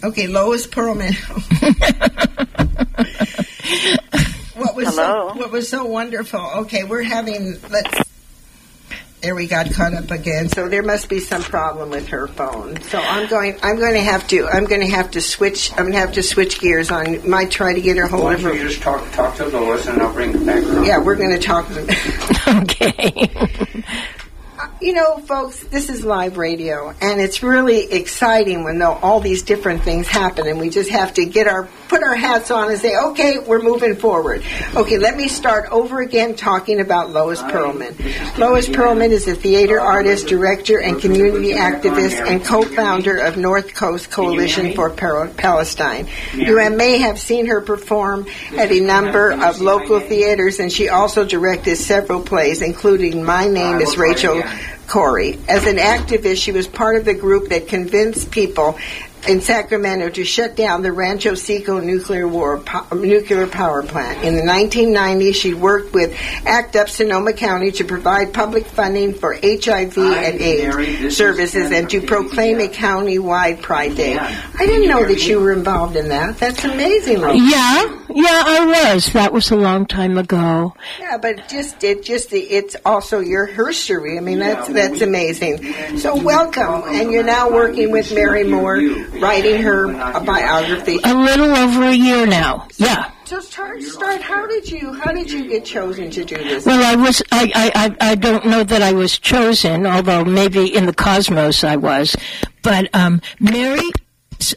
Okay, 0.03 0.25
Lois 0.25 0.65
Perlman. 0.65 1.13
what 4.55 4.75
was 4.75 4.87
Hello? 4.87 5.29
so 5.29 5.37
what 5.37 5.51
was 5.51 5.69
so 5.69 5.85
wonderful? 5.85 6.41
Okay, 6.61 6.85
we're 6.85 7.03
having 7.03 7.59
let's. 7.69 8.12
There 9.23 9.35
we 9.35 9.47
got 9.47 9.71
caught 9.71 9.93
up 9.93 10.11
again. 10.11 10.49
So 10.49 10.67
there 10.67 10.83
must 10.83 11.07
be 11.07 11.21
some 11.21 11.41
problem 11.43 11.89
with 11.91 12.09
her 12.09 12.27
phone. 12.27 12.81
So 12.81 12.99
I'm 12.99 13.29
going. 13.29 13.57
I'm 13.63 13.77
going 13.77 13.93
to 13.93 14.01
have 14.01 14.27
to. 14.27 14.45
I'm 14.49 14.65
going 14.65 14.81
to 14.81 14.87
have 14.87 15.11
to 15.11 15.21
switch. 15.21 15.71
I'm 15.71 15.77
going 15.83 15.93
to 15.93 15.99
have 15.99 16.11
to 16.13 16.23
switch 16.23 16.59
gears 16.59 16.91
on. 16.91 17.27
Might 17.29 17.49
try 17.49 17.73
to 17.73 17.79
get 17.79 17.95
her 17.95 18.05
hold 18.05 18.25
Why 18.25 18.33
of 18.33 18.41
don't 18.41 18.53
you 18.55 18.63
her. 18.63 18.67
just 18.67 18.81
talk, 18.81 19.09
talk 19.13 19.37
to 19.37 19.47
Lois 19.47 19.87
and 19.87 20.01
I'll 20.01 20.11
bring 20.11 20.31
it 20.31 20.45
back 20.45 20.61
around? 20.63 20.85
Yeah, 20.85 20.97
we're 20.99 21.15
going 21.15 21.31
to 21.31 21.39
talk. 21.39 21.69
Okay. 22.45 23.31
You 24.83 24.91
know, 24.91 25.17
folks, 25.19 25.63
this 25.63 25.87
is 25.87 26.03
live 26.03 26.35
radio, 26.37 26.93
and 26.99 27.21
it's 27.21 27.41
really 27.41 27.89
exciting 27.89 28.65
when 28.65 28.81
all 28.81 29.21
these 29.21 29.41
different 29.41 29.81
things 29.81 30.09
happen, 30.09 30.45
and 30.45 30.59
we 30.59 30.69
just 30.69 30.89
have 30.89 31.13
to 31.13 31.23
get 31.25 31.47
our 31.47 31.69
put 31.87 32.03
our 32.03 32.15
hats 32.15 32.51
on 32.51 32.69
and 32.69 32.77
say, 32.77 32.97
okay, 32.97 33.39
we're 33.39 33.61
moving 33.61 33.95
forward. 33.95 34.43
Okay, 34.75 34.97
let 34.97 35.15
me 35.15 35.29
start 35.29 35.69
over 35.71 36.01
again 36.01 36.35
talking 36.35 36.81
about 36.81 37.11
Lois 37.11 37.41
Perlman. 37.43 38.37
Lois 38.37 38.67
Perlman 38.67 39.11
is 39.11 39.25
a 39.25 39.35
theater 39.35 39.79
artist, 39.79 40.27
director, 40.27 40.81
and 40.81 40.99
community 40.99 41.53
activist, 41.53 42.19
and 42.19 42.43
co-founder 42.43 43.19
of 43.19 43.37
North 43.37 43.73
Coast 43.73 44.11
Coalition 44.11 44.73
for 44.73 44.89
Palestine. 44.89 46.09
You 46.33 46.55
may 46.71 46.97
have 46.97 47.17
seen 47.17 47.45
her 47.45 47.61
perform 47.61 48.27
at 48.57 48.69
a 48.69 48.81
number 48.81 49.31
of 49.31 49.61
local 49.61 50.01
theaters, 50.01 50.59
and 50.59 50.69
she 50.69 50.89
also 50.89 51.23
directed 51.23 51.77
several 51.77 52.19
plays, 52.19 52.61
including 52.61 53.23
My 53.23 53.47
Name 53.47 53.79
is 53.79 53.95
Rachel 53.95 54.43
Corrie. 54.87 55.39
As 55.47 55.65
an 55.65 55.77
activist, 55.77 56.41
she 56.41 56.51
was 56.51 56.67
part 56.67 56.95
of 56.95 57.05
the 57.05 57.13
group 57.13 57.49
that 57.49 57.67
convinced 57.67 58.31
people 58.31 58.77
in 59.27 59.41
Sacramento 59.41 60.09
to 60.09 60.25
shut 60.25 60.55
down 60.55 60.81
the 60.81 60.91
Rancho 60.91 61.33
Seco 61.35 61.79
nuclear 61.79 62.27
war 62.27 62.59
po- 62.59 62.95
nuclear 62.95 63.47
power 63.47 63.83
plant. 63.83 64.23
In 64.23 64.35
the 64.35 64.41
1990s, 64.41 65.35
she 65.35 65.53
worked 65.53 65.93
with 65.93 66.13
ACT 66.45 66.75
UP 66.75 66.89
Sonoma 66.89 67.33
County 67.33 67.71
to 67.71 67.83
provide 67.83 68.33
public 68.33 68.65
funding 68.65 69.13
for 69.13 69.33
HIV 69.33 69.97
and 69.97 70.41
AIDS 70.41 71.15
services 71.15 71.71
and 71.71 71.89
to 71.89 72.01
proclaim 72.01 72.59
a 72.59 72.67
county-wide 72.67 73.61
Pride 73.61 73.95
Day. 73.95 74.17
I 74.17 74.65
didn't 74.65 74.89
know 74.89 75.05
that 75.05 75.25
you 75.27 75.39
were 75.39 75.53
involved 75.53 75.95
in 75.95 76.09
that. 76.09 76.37
That's 76.37 76.63
amazing. 76.63 77.19
Yeah, 77.19 77.99
Yeah, 78.09 78.43
I 78.45 78.93
was. 78.93 79.11
That 79.13 79.33
was 79.33 79.51
a 79.51 79.55
long 79.55 79.85
time 79.85 80.17
ago. 80.17 80.73
Yeah, 80.99 81.17
but 81.17 81.47
just 81.47 81.83
it 81.83 82.03
just 82.03 82.29
the, 82.29 82.39
it's 82.39 82.75
also 82.85 83.19
your 83.19 83.45
history. 83.45 84.17
I 84.17 84.21
mean, 84.21 84.39
that's 84.39 84.67
that's 84.67 85.01
amazing. 85.01 85.97
So 85.97 86.15
welcome, 86.21 86.83
and 86.87 87.11
you're 87.11 87.23
now 87.23 87.49
working 87.49 87.91
with 87.91 88.13
Mary 88.13 88.43
Moore, 88.43 88.77
writing 89.19 89.61
her 89.61 89.89
a 89.91 90.21
biography. 90.23 90.99
A 91.03 91.13
little 91.13 91.55
over 91.55 91.83
a 91.83 91.93
year 91.93 92.25
now. 92.25 92.67
Yeah. 92.77 93.11
So 93.25 93.39
start, 93.39 93.81
start. 93.81 94.21
How 94.21 94.45
did 94.45 94.69
you 94.69 94.93
how 94.93 95.11
did 95.11 95.31
you 95.31 95.47
get 95.47 95.65
chosen 95.65 96.11
to 96.11 96.25
do 96.25 96.35
this? 96.35 96.65
Well, 96.65 96.83
I 96.83 96.95
was. 97.01 97.21
I, 97.31 97.71
I, 97.73 98.11
I, 98.11 98.15
don't 98.15 98.45
know 98.45 98.63
that 98.63 98.81
I 98.81 98.91
was 98.91 99.17
chosen, 99.17 99.87
although 99.87 100.25
maybe 100.25 100.73
in 100.75 100.85
the 100.85 100.93
cosmos 100.93 101.63
I 101.63 101.77
was. 101.77 102.15
But 102.61 102.93
um, 102.93 103.21
Mary, 103.39 103.81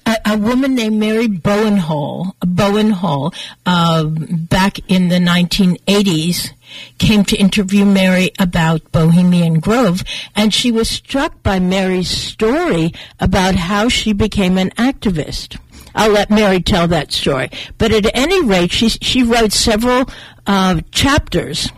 a, 0.04 0.16
a 0.26 0.38
woman 0.38 0.74
named 0.74 0.98
Mary 0.98 1.28
Bowen 1.28 1.76
Hall, 1.76 2.34
Bowen 2.40 2.90
Hall, 2.90 3.32
uh, 3.64 4.04
back 4.04 4.78
in 4.90 5.08
the 5.08 5.18
1980s, 5.18 6.50
came 6.98 7.24
to 7.24 7.36
interview 7.36 7.84
Mary 7.84 8.30
about 8.38 8.90
Bohemian 8.92 9.60
Grove, 9.60 10.02
and 10.34 10.52
she 10.52 10.72
was 10.72 10.88
struck 10.88 11.42
by 11.42 11.58
Mary's 11.58 12.10
story 12.10 12.92
about 13.20 13.54
how 13.54 13.88
she 13.88 14.12
became 14.12 14.58
an 14.58 14.70
activist. 14.70 15.58
I'll 15.94 16.10
let 16.10 16.30
Mary 16.30 16.60
tell 16.60 16.88
that 16.88 17.10
story. 17.12 17.50
But 17.78 17.92
at 17.92 18.10
any 18.14 18.44
rate, 18.44 18.70
she 18.70 18.90
she 18.90 19.22
wrote 19.22 19.52
several 19.52 20.08
uh, 20.46 20.80
chapters 20.92 21.70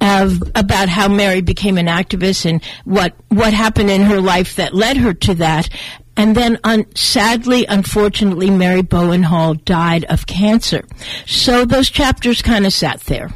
of, 0.00 0.42
about 0.54 0.88
how 0.88 1.08
Mary 1.08 1.40
became 1.40 1.78
an 1.78 1.86
activist 1.86 2.48
and 2.48 2.62
what 2.84 3.14
what 3.28 3.52
happened 3.52 3.90
in 3.90 4.02
her 4.02 4.20
life 4.20 4.56
that 4.56 4.74
led 4.74 4.96
her 4.96 5.12
to 5.14 5.34
that. 5.34 5.68
And 6.16 6.36
then, 6.36 6.60
un- 6.62 6.86
sadly, 6.94 7.66
unfortunately, 7.66 8.48
Mary 8.48 8.82
Bowen 8.82 9.24
Hall 9.24 9.54
died 9.54 10.04
of 10.04 10.26
cancer. 10.26 10.84
So 11.26 11.64
those 11.64 11.90
chapters 11.90 12.40
kind 12.40 12.64
of 12.64 12.72
sat 12.72 13.00
there. 13.00 13.30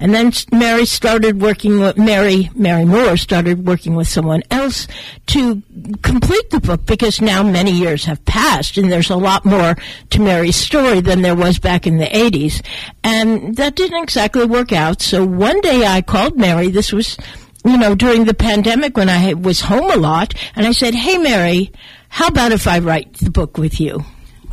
And 0.00 0.14
then 0.14 0.32
Mary 0.52 0.86
started 0.86 1.40
working 1.40 1.80
with 1.80 1.96
Mary, 1.96 2.50
Mary 2.54 2.84
Moore 2.84 3.16
started 3.16 3.66
working 3.66 3.94
with 3.94 4.08
someone 4.08 4.42
else 4.50 4.86
to 5.28 5.62
complete 6.02 6.50
the 6.50 6.60
book 6.60 6.86
because 6.86 7.20
now 7.20 7.42
many 7.42 7.72
years 7.72 8.04
have 8.04 8.24
passed 8.24 8.76
and 8.76 8.90
there's 8.90 9.10
a 9.10 9.16
lot 9.16 9.44
more 9.44 9.76
to 10.10 10.20
Mary's 10.20 10.56
story 10.56 11.00
than 11.00 11.22
there 11.22 11.34
was 11.34 11.58
back 11.58 11.86
in 11.86 11.98
the 11.98 12.06
80s. 12.06 12.64
And 13.04 13.56
that 13.56 13.74
didn't 13.74 14.02
exactly 14.02 14.44
work 14.44 14.72
out. 14.72 15.02
So 15.02 15.24
one 15.24 15.60
day 15.60 15.86
I 15.86 16.02
called 16.02 16.36
Mary. 16.36 16.68
This 16.68 16.92
was, 16.92 17.16
you 17.64 17.76
know, 17.76 17.94
during 17.94 18.24
the 18.24 18.34
pandemic 18.34 18.96
when 18.96 19.08
I 19.08 19.34
was 19.34 19.60
home 19.60 19.90
a 19.90 19.96
lot. 19.96 20.34
And 20.54 20.66
I 20.66 20.72
said, 20.72 20.94
Hey, 20.94 21.18
Mary, 21.18 21.72
how 22.08 22.28
about 22.28 22.52
if 22.52 22.66
I 22.66 22.78
write 22.78 23.14
the 23.14 23.30
book 23.30 23.58
with 23.58 23.80
you? 23.80 24.04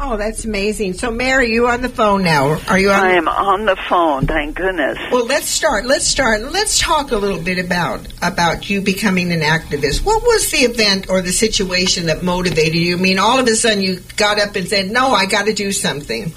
Oh, 0.05 0.17
that's 0.17 0.43
amazing. 0.43 0.93
So, 0.93 1.09
Mary, 1.09 1.53
you 1.53 1.69
on 1.69 1.81
the 1.81 1.87
phone 1.87 2.23
now? 2.23 2.59
Are 2.67 2.77
you 2.77 2.91
on? 2.91 2.99
I 2.99 3.11
am 3.11 3.29
on 3.29 3.63
the 3.63 3.77
phone. 3.87 4.27
Thank 4.27 4.57
goodness. 4.57 4.97
Well, 5.13 5.25
let's 5.25 5.47
start. 5.47 5.85
Let's 5.85 6.05
start. 6.05 6.41
Let's 6.41 6.77
talk 6.77 7.13
a 7.13 7.15
little 7.15 7.41
bit 7.41 7.57
about 7.57 8.05
about 8.21 8.69
you 8.69 8.81
becoming 8.81 9.31
an 9.31 9.39
activist. 9.39 10.03
What 10.03 10.21
was 10.21 10.51
the 10.51 10.57
event 10.57 11.09
or 11.09 11.21
the 11.21 11.31
situation 11.31 12.07
that 12.07 12.21
motivated 12.21 12.75
you? 12.75 12.97
I 12.97 12.99
mean, 12.99 13.17
all 13.17 13.39
of 13.39 13.47
a 13.47 13.55
sudden 13.55 13.81
you 13.81 14.01
got 14.17 14.41
up 14.41 14.57
and 14.57 14.67
said, 14.67 14.91
"No, 14.91 15.11
I 15.11 15.25
got 15.25 15.45
to 15.45 15.53
do 15.53 15.71
something." 15.71 16.33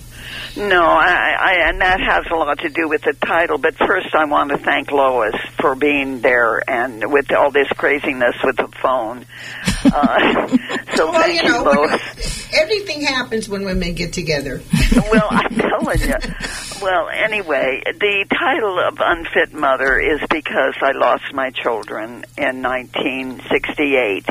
No, 0.56 0.82
I, 0.82 1.36
I, 1.38 1.68
and 1.68 1.80
that 1.82 2.00
has 2.00 2.24
a 2.30 2.34
lot 2.34 2.60
to 2.60 2.70
do 2.70 2.88
with 2.88 3.02
the 3.02 3.12
title. 3.14 3.58
But 3.58 3.74
first, 3.76 4.14
I 4.14 4.24
want 4.26 4.50
to 4.50 4.58
thank 4.58 4.90
Lois 4.90 5.34
for 5.60 5.74
being 5.74 6.20
there 6.20 6.62
and 6.70 7.12
with 7.12 7.30
all 7.32 7.50
this 7.50 7.68
craziness 7.76 8.36
with 8.42 8.56
the 8.56 8.68
phone. 8.80 9.26
Uh, 9.92 10.48
so 10.96 11.10
well, 11.10 11.20
thank 11.20 11.42
you 11.42 11.48
know, 11.48 11.62
Lois. 11.62 12.48
everything 12.54 13.02
happens 13.02 13.48
when 13.48 13.64
women 13.64 13.94
get 13.94 14.12
together. 14.12 14.62
well, 15.10 15.28
I'm 15.30 15.54
telling 15.56 16.00
you. 16.00 16.14
Well, 16.82 17.08
anyway, 17.08 17.82
the 17.86 18.26
title 18.30 18.78
of 18.78 18.98
Unfit 19.00 19.52
Mother 19.54 19.98
is 19.98 20.20
because 20.30 20.74
I 20.82 20.92
lost 20.92 21.32
my 21.32 21.50
children 21.50 22.24
in 22.36 22.62
1968. 22.62 24.26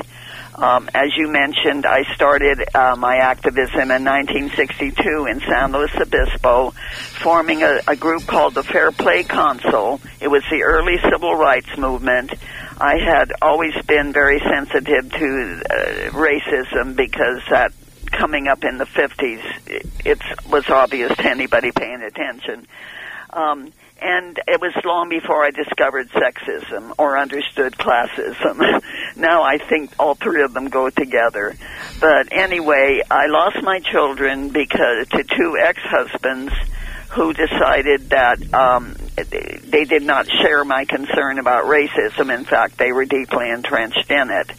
Um, 0.57 0.89
as 0.93 1.09
you 1.17 1.27
mentioned, 1.27 1.85
I 1.85 2.03
started 2.15 2.63
uh, 2.73 2.95
my 2.95 3.17
activism 3.17 3.91
in 3.91 4.05
1962 4.05 5.25
in 5.25 5.41
San 5.41 5.73
Luis 5.73 5.91
Obispo, 5.95 6.71
forming 7.19 7.61
a, 7.61 7.81
a 7.87 7.95
group 7.97 8.25
called 8.25 8.53
the 8.53 8.63
Fair 8.63 8.91
Play 8.91 9.23
Council. 9.23 9.99
It 10.21 10.29
was 10.29 10.43
the 10.49 10.63
early 10.63 10.97
civil 11.11 11.35
rights 11.35 11.77
movement. 11.77 12.31
I 12.77 12.97
had 12.97 13.31
always 13.41 13.73
been 13.85 14.11
very 14.11 14.39
sensitive 14.39 15.11
to 15.11 15.61
uh, 15.69 16.11
racism 16.11 16.95
because 16.95 17.41
that 17.49 17.71
coming 18.11 18.47
up 18.47 18.63
in 18.63 18.77
the 18.77 18.85
50s, 18.85 19.67
it, 19.67 19.85
it 20.03 20.21
was 20.49 20.69
obvious 20.69 21.15
to 21.15 21.29
anybody 21.29 21.71
paying 21.71 22.01
attention. 22.01 22.67
Um, 23.31 23.71
and 24.01 24.39
it 24.47 24.59
was 24.59 24.73
long 24.83 25.07
before 25.09 25.43
I 25.43 25.51
discovered 25.51 26.09
sexism 26.09 26.93
or 26.97 27.17
understood 27.17 27.77
classism. 27.77 28.81
now 29.15 29.43
I 29.43 29.57
think 29.57 29.91
all 29.97 30.15
three 30.15 30.43
of 30.43 30.53
them 30.53 30.67
go 30.67 30.89
together. 30.89 31.55
But 32.01 32.31
anyway, 32.31 33.01
I 33.09 33.27
lost 33.27 33.63
my 33.63 33.79
children 33.79 34.49
because 34.49 35.07
to 35.09 35.23
two 35.23 35.57
ex-husbands 35.57 36.51
who 37.09 37.33
decided 37.33 38.09
that 38.09 38.53
um, 38.53 38.95
they 39.15 39.85
did 39.85 40.03
not 40.03 40.27
share 40.29 40.63
my 40.65 40.85
concern 40.85 41.39
about 41.39 41.65
racism. 41.65 42.33
In 42.35 42.45
fact, 42.45 42.77
they 42.77 42.91
were 42.91 43.05
deeply 43.05 43.49
entrenched 43.49 44.09
in 44.09 44.29
it. 44.31 44.51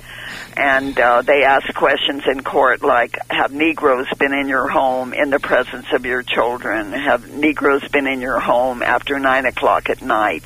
And 0.57 0.99
uh, 0.99 1.23
they 1.23 1.45
asked 1.45 1.75
questions 1.75 2.23
in 2.27 2.43
court 2.43 2.83
like, 2.83 3.19
have 3.29 3.53
Negroes 3.53 4.07
been 4.19 4.33
in 4.33 4.49
your 4.49 4.69
home 4.69 5.13
in 5.13 5.29
the 5.29 5.39
presence 5.39 5.87
of 5.93 6.07
your 6.07 6.23
children? 6.23 6.93
Have 6.93 7.31
Negroes 7.31 7.87
been 7.89 8.07
in 8.07 8.21
your 8.23 8.41
home 8.41 8.83
after 8.83 9.19
9 9.19 9.47
o'clock 9.47 9.91
at 9.91 10.01
night? 10.01 10.45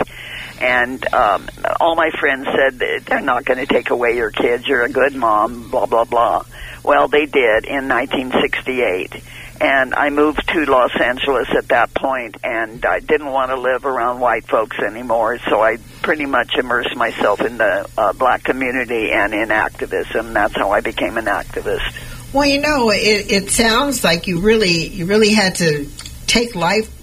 And 0.61 1.03
um, 1.15 1.49
all 1.81 1.95
my 1.95 2.11
friends 2.19 2.49
said, 2.55 2.79
they're 3.07 3.21
not 3.21 3.45
going 3.45 3.65
to 3.65 3.73
take 3.73 3.91
away 3.91 4.17
your 4.17 4.31
kids. 4.31 4.67
You're 4.67 4.83
a 4.83 4.91
good 4.91 5.15
mom, 5.15 5.71
blah, 5.71 5.87
blah, 5.87 6.05
blah. 6.05 6.45
Well, 6.83 7.09
they 7.09 7.27
did 7.27 7.65
in 7.67 7.89
1968 7.89 9.23
and 9.61 9.95
I 9.95 10.09
moved 10.11 10.49
to 10.49 10.65
Los 10.65 10.91
Angeles 10.99 11.49
at 11.57 11.69
that 11.69 11.93
point, 11.93 12.39
and 12.43 12.85
I 12.87 13.01
didn't 13.01 13.31
want 13.31 13.51
to 13.51 13.57
live 13.57 13.85
around 13.85 14.21
white 14.21 14.47
folks 14.47 14.79
anymore, 14.79 15.39
so 15.39 15.63
I 15.63 15.77
pretty 16.03 16.27
much 16.27 16.55
immersed 16.57 16.97
myself 16.97 17.41
in 17.43 17.59
the 17.59 17.89
uh, 17.99 18.13
black 18.15 18.43
community 18.43 19.13
and 19.13 19.35
in 19.35 19.51
activism. 19.51 20.33
That's 20.33 20.57
how 20.57 20.71
I 20.71 20.81
became 20.81 21.19
an 21.19 21.27
activist. 21.27 22.33
Well, 22.33 22.47
you 22.47 22.61
know, 22.61 22.91
it, 22.91 23.31
it 23.31 23.51
sounds 23.51 24.03
like 24.03 24.27
you 24.27 24.41
really 24.41 24.87
you 24.87 25.07
really 25.07 25.31
had 25.31 25.57
to 25.57 25.89
take 26.27 26.55
life 26.55 27.00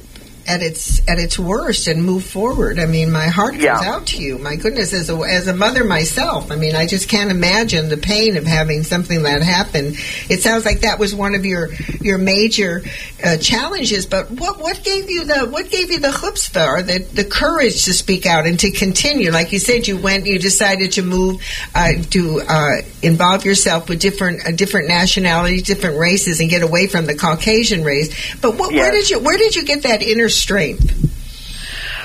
at 0.47 0.61
its 0.61 1.01
at 1.07 1.19
its 1.19 1.37
worst 1.37 1.87
and 1.87 2.03
move 2.03 2.23
forward. 2.23 2.79
I 2.79 2.85
mean, 2.85 3.11
my 3.11 3.27
heart 3.27 3.53
goes 3.55 3.63
Yeah. 3.63 3.79
out 3.83 4.07
to 4.07 4.17
you. 4.17 4.37
My 4.37 4.55
goodness, 4.55 4.93
as 4.93 5.09
a 5.09 5.15
as 5.17 5.47
a 5.47 5.53
mother 5.53 5.83
myself, 5.83 6.51
I 6.51 6.55
mean, 6.55 6.75
I 6.75 6.85
just 6.87 7.09
can't 7.09 7.29
imagine 7.31 7.89
the 7.89 7.97
pain 7.97 8.37
of 8.37 8.45
having 8.45 8.83
something 8.83 9.23
that 9.23 9.41
happen. 9.41 9.95
It 10.29 10.41
sounds 10.41 10.65
like 10.65 10.81
that 10.81 10.99
was 10.99 11.13
one 11.13 11.35
of 11.35 11.45
your 11.45 11.69
your 12.01 12.17
major 12.17 12.83
uh, 13.23 13.37
challenges. 13.37 14.05
But 14.05 14.31
what 14.31 14.59
what 14.59 14.83
gave 14.83 15.09
you 15.09 15.25
the 15.25 15.47
what 15.47 15.69
gave 15.69 15.91
you 15.91 15.99
the 15.99 16.09
chutzpah 16.09 16.67
or 16.67 16.81
the 16.81 16.99
the 16.99 17.25
courage 17.25 17.83
to 17.85 17.93
speak 17.93 18.25
out 18.25 18.45
and 18.45 18.59
to 18.61 18.71
continue? 18.71 19.31
Like 19.31 19.51
you 19.51 19.59
said, 19.59 19.87
you 19.87 19.97
went, 19.97 20.25
you 20.25 20.39
decided 20.39 20.93
to 20.93 21.01
move 21.01 21.41
uh, 21.75 21.93
to 22.11 22.41
uh, 22.47 22.75
involve 23.01 23.43
yourself 23.43 23.89
with 23.89 23.99
different 23.99 24.45
uh, 24.47 24.51
different 24.51 24.87
nationalities, 24.87 25.63
different 25.63 25.97
races, 25.99 26.39
and 26.39 26.49
get 26.49 26.61
away 26.61 26.87
from 26.87 27.05
the 27.05 27.15
Caucasian 27.15 27.83
race. 27.83 28.09
But 28.41 28.55
what, 28.55 28.71
where 28.73 28.91
did 28.91 29.09
you 29.09 29.19
where 29.19 29.37
did 29.37 29.55
you 29.55 29.63
get 29.65 29.83
that 29.83 30.01
inner 30.01 30.29
strength? 30.38 31.07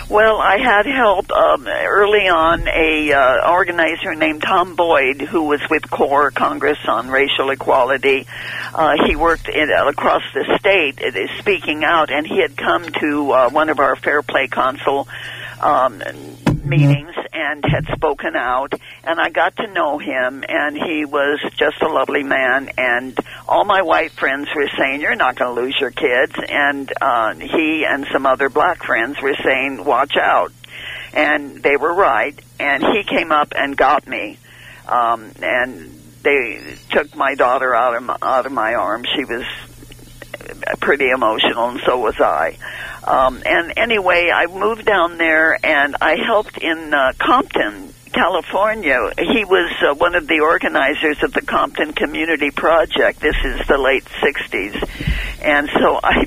Well, 0.09 0.37
I 0.43 0.59
had 0.59 0.85
help 0.85 1.31
um, 1.31 1.67
early 1.67 2.29
on. 2.29 2.69
A 2.69 3.13
uh, 3.13 3.51
organizer 3.51 4.15
named 4.15 4.43
Tom 4.43 4.75
Boyd, 4.77 5.23
who 5.23 5.45
was 5.45 5.61
with 5.71 5.89
CORE, 5.89 6.31
Congress 6.31 6.79
on 6.87 7.09
Racial 7.09 7.49
Equality. 7.51 8.27
Uh, 8.75 8.97
he 9.07 9.17
worked 9.17 9.49
in, 9.49 9.71
across 9.71 10.23
the 10.35 10.59
state, 10.59 11.01
uh, 11.03 11.39
speaking 11.39 11.83
out, 11.83 12.11
and 12.11 12.27
he 12.27 12.43
had 12.43 12.59
come 12.59 12.85
to 13.01 13.33
uh, 13.33 13.51
one 13.51 13.71
of 13.71 13.79
our 13.79 13.97
Fair 13.97 14.23
Play 14.23 14.49
Council 14.49 15.09
um, 15.63 16.03
meetings 16.65 17.15
and 17.33 17.65
had 17.65 17.87
spoken 17.95 18.37
out. 18.37 18.73
And 19.05 19.21
I 19.21 19.31
got 19.31 19.57
to 19.57 19.67
know 19.73 19.99
him, 19.99 20.45
and 20.49 20.77
he 20.77 21.05
was 21.05 21.41
just 21.57 21.81
a 21.83 21.89
lovely 21.89 22.23
man. 22.23 22.71
And 22.79 23.19
all 23.49 23.65
my 23.65 23.83
white 23.83 24.13
friends 24.13 24.49
were 24.55 24.69
saying, 24.79 25.01
"You're 25.01 25.17
not 25.17 25.37
going 25.37 25.55
to 25.55 25.61
lose 25.61 25.77
your 25.81 25.91
kids," 25.91 26.35
and 26.49 26.93
uh, 27.01 27.35
he 27.35 27.85
and 27.89 28.07
some 28.13 28.27
other 28.27 28.49
black 28.49 28.85
friends 28.85 29.21
were 29.21 29.37
saying, 29.43 29.85
"Watch 29.85 30.17
out." 30.17 30.53
And 31.13 31.63
they 31.63 31.77
were 31.77 31.93
right. 31.93 32.39
And 32.59 32.83
he 32.83 33.03
came 33.05 33.33
up 33.33 33.53
and 33.57 33.77
got 33.77 34.07
me, 34.07 34.39
um, 34.89 35.33
and 35.43 35.99
they 36.23 36.77
took 36.91 37.15
my 37.17 37.35
daughter 37.35 37.75
out 37.75 37.97
of 37.97 38.03
my, 38.05 38.17
out 38.23 38.47
of 38.47 38.53
my 38.53 38.75
arms. 38.75 39.09
She 39.15 39.25
was 39.25 39.45
pretty 40.83 41.09
emotional, 41.09 41.71
and 41.71 41.81
so 41.87 41.99
was 41.99 42.21
I. 42.21 42.59
Um, 43.05 43.43
and 43.47 43.73
anyway, 43.77 44.31
I 44.33 44.47
moved 44.47 44.85
down 44.85 45.17
there, 45.17 45.57
and 45.65 45.97
I 46.01 46.17
helped 46.17 46.59
in 46.59 46.93
uh, 46.93 47.13
Compton, 47.19 47.95
California. 48.13 48.99
He 49.17 49.45
was 49.45 49.73
uh, 49.81 49.95
one 49.95 50.15
of 50.15 50.27
the 50.27 50.41
organizers 50.41 51.23
of 51.23 51.33
the 51.33 51.43
Compton 51.43 51.95
Community 51.95 52.51
Project. 52.51 53.21
This 53.21 53.37
is 53.45 53.67
the 53.67 53.79
late 53.79 54.05
'60s, 54.05 55.41
and 55.43 55.71
so 55.81 55.99
I. 56.03 56.27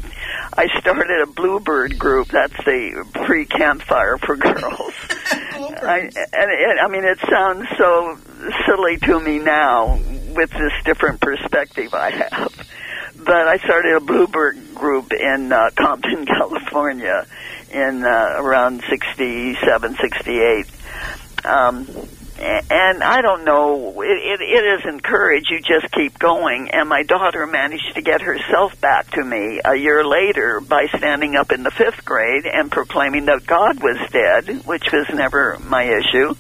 I 0.58 0.68
started 0.80 1.22
a 1.22 1.28
bluebird 1.28 2.00
group. 2.00 2.30
That's 2.30 2.56
the 2.64 3.06
pre 3.26 3.46
campfire 3.46 4.18
for 4.18 4.38
girls. 4.38 4.94
I, 5.52 6.00
and 6.00 6.12
it, 6.14 6.78
I 6.82 6.88
mean, 6.88 7.04
it 7.04 7.20
sounds 7.30 7.68
so 7.78 8.18
silly 8.66 8.98
to 9.00 9.20
me 9.20 9.40
now 9.40 10.00
with 10.34 10.52
this 10.52 10.72
different 10.86 11.20
perspective 11.20 11.94
I 11.94 12.12
have. 12.12 12.54
But 13.26 13.48
I 13.48 13.58
started 13.58 13.96
a 13.96 14.00
bluebird 14.02 14.76
group 14.76 15.12
in 15.12 15.52
uh, 15.52 15.72
Compton, 15.76 16.26
California, 16.26 17.26
in 17.72 18.04
uh, 18.04 18.36
around 18.38 18.84
'67, 18.88 19.96
'68. 19.96 20.68
Um, 21.44 21.88
and 22.38 23.02
I 23.04 23.22
don't 23.22 23.46
know. 23.46 24.02
It, 24.02 24.08
it, 24.08 24.42
it 24.42 24.80
isn't 24.80 25.04
courage. 25.04 25.46
You 25.50 25.60
just 25.60 25.92
keep 25.94 26.20
going. 26.20 26.70
And 26.72 26.90
my 26.90 27.04
daughter 27.04 27.48
managed 27.48 27.96
to 27.96 28.02
get 28.02 28.22
herself 28.22 28.80
back 28.82 29.10
to 29.12 29.24
me 29.24 29.62
a 29.64 29.76
year 29.76 30.06
later 30.06 30.60
by 30.60 30.88
standing 30.98 31.36
up 31.36 31.52
in 31.52 31.64
the 31.64 31.72
fifth 31.72 32.04
grade 32.04 32.46
and 32.46 32.72
proclaiming 32.72 33.26
that 33.26 33.46
God 33.46 33.82
was 33.82 33.98
dead, 34.12 34.66
which 34.66 34.84
was 34.92 35.08
never 35.14 35.58
my 35.64 35.84
issue. 35.84 36.36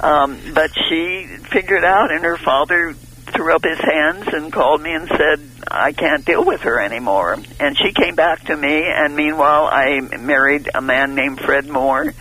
Um, 0.00 0.38
but 0.52 0.70
she 0.88 1.26
figured 1.50 1.84
out, 1.84 2.12
and 2.12 2.24
her 2.24 2.36
father 2.36 2.94
threw 3.32 3.54
up 3.54 3.64
his 3.64 3.78
hands 3.78 4.28
and 4.32 4.52
called 4.52 4.82
me 4.82 4.92
and 4.92 5.08
said, 5.08 5.40
I 5.70 5.92
can't 5.92 6.24
deal 6.24 6.44
with 6.44 6.62
her 6.62 6.80
anymore. 6.80 7.38
And 7.58 7.76
she 7.76 7.92
came 7.92 8.14
back 8.14 8.44
to 8.46 8.56
me, 8.56 8.82
and 8.84 9.16
meanwhile, 9.16 9.66
I 9.66 10.00
married 10.00 10.68
a 10.74 10.80
man 10.80 11.14
named 11.14 11.40
Fred 11.40 11.68
Moore 11.68 12.02
in 12.02 12.12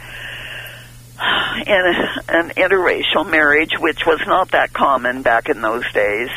a, 1.68 2.24
an 2.30 2.50
interracial 2.52 3.30
marriage, 3.30 3.74
which 3.78 4.06
was 4.06 4.20
not 4.26 4.52
that 4.52 4.74
common 4.74 5.22
back 5.22 5.50
in 5.50 5.62
those 5.62 5.90
days. 5.94 6.30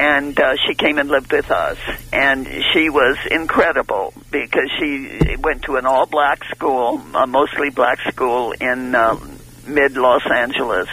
And 0.00 0.38
uh, 0.38 0.54
she 0.66 0.74
came 0.74 0.98
and 0.98 1.08
lived 1.08 1.32
with 1.32 1.50
us, 1.50 1.76
and 2.12 2.46
she 2.72 2.88
was 2.88 3.16
incredible 3.28 4.14
because 4.30 4.70
she 4.78 5.36
went 5.40 5.62
to 5.64 5.74
an 5.74 5.86
all-black 5.86 6.44
school, 6.54 7.02
a 7.14 7.26
mostly 7.26 7.70
black 7.70 7.98
school 8.02 8.52
in 8.52 8.94
uh, 8.94 9.18
mid 9.66 9.96
Los 9.96 10.22
Angeles. 10.32 10.88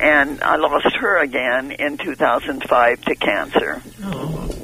And 0.00 0.42
I 0.42 0.56
lost 0.56 0.96
her 0.96 1.18
again 1.18 1.72
in 1.72 1.98
2005 1.98 3.04
to 3.04 3.14
cancer. 3.14 3.82
Oh. 4.02 4.59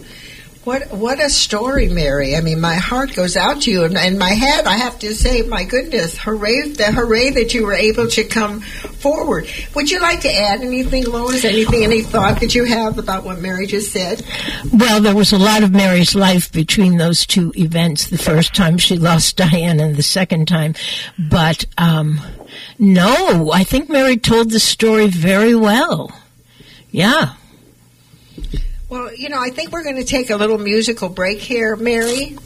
What 0.66 0.90
what 0.90 1.20
a 1.20 1.30
story, 1.30 1.88
Mary! 1.88 2.34
I 2.34 2.40
mean, 2.40 2.60
my 2.60 2.74
heart 2.74 3.14
goes 3.14 3.36
out 3.36 3.62
to 3.62 3.70
you, 3.70 3.84
and 3.84 4.18
my 4.18 4.30
head, 4.30 4.66
I 4.66 4.78
have 4.78 4.98
to 4.98 5.14
say, 5.14 5.42
my 5.42 5.62
goodness, 5.62 6.18
hooray! 6.18 6.70
The 6.70 6.86
hooray 6.86 7.30
that 7.30 7.54
you 7.54 7.64
were 7.64 7.72
able 7.72 8.08
to 8.08 8.24
come 8.24 8.62
forward. 8.62 9.48
Would 9.76 9.92
you 9.92 10.00
like 10.00 10.22
to 10.22 10.28
add 10.28 10.62
anything, 10.62 11.04
Lois? 11.04 11.44
Anything, 11.44 11.84
any 11.84 12.02
thought 12.02 12.40
that 12.40 12.56
you 12.56 12.64
have 12.64 12.98
about 12.98 13.22
what 13.22 13.38
Mary 13.38 13.68
just 13.68 13.92
said? 13.92 14.24
Well, 14.72 15.00
there 15.00 15.14
was 15.14 15.32
a 15.32 15.38
lot 15.38 15.62
of 15.62 15.70
Mary's 15.70 16.16
life 16.16 16.50
between 16.50 16.96
those 16.96 17.24
two 17.24 17.52
events. 17.54 18.10
The 18.10 18.18
first 18.18 18.52
time 18.52 18.76
she 18.76 18.96
lost 18.96 19.36
Diane, 19.36 19.78
and 19.78 19.94
the 19.94 20.02
second 20.02 20.48
time. 20.48 20.74
But 21.16 21.64
um, 21.78 22.18
no, 22.76 23.52
I 23.52 23.62
think 23.62 23.88
Mary 23.88 24.16
told 24.16 24.50
the 24.50 24.58
story 24.58 25.06
very 25.06 25.54
well. 25.54 26.10
Yeah. 26.90 27.34
Well, 28.88 29.12
you 29.14 29.28
know, 29.28 29.40
I 29.40 29.50
think 29.50 29.72
we're 29.72 29.82
going 29.82 29.96
to 29.96 30.04
take 30.04 30.30
a 30.30 30.36
little 30.36 30.58
musical 30.58 31.08
break 31.08 31.40
here, 31.40 31.74
Mary. 31.76 32.36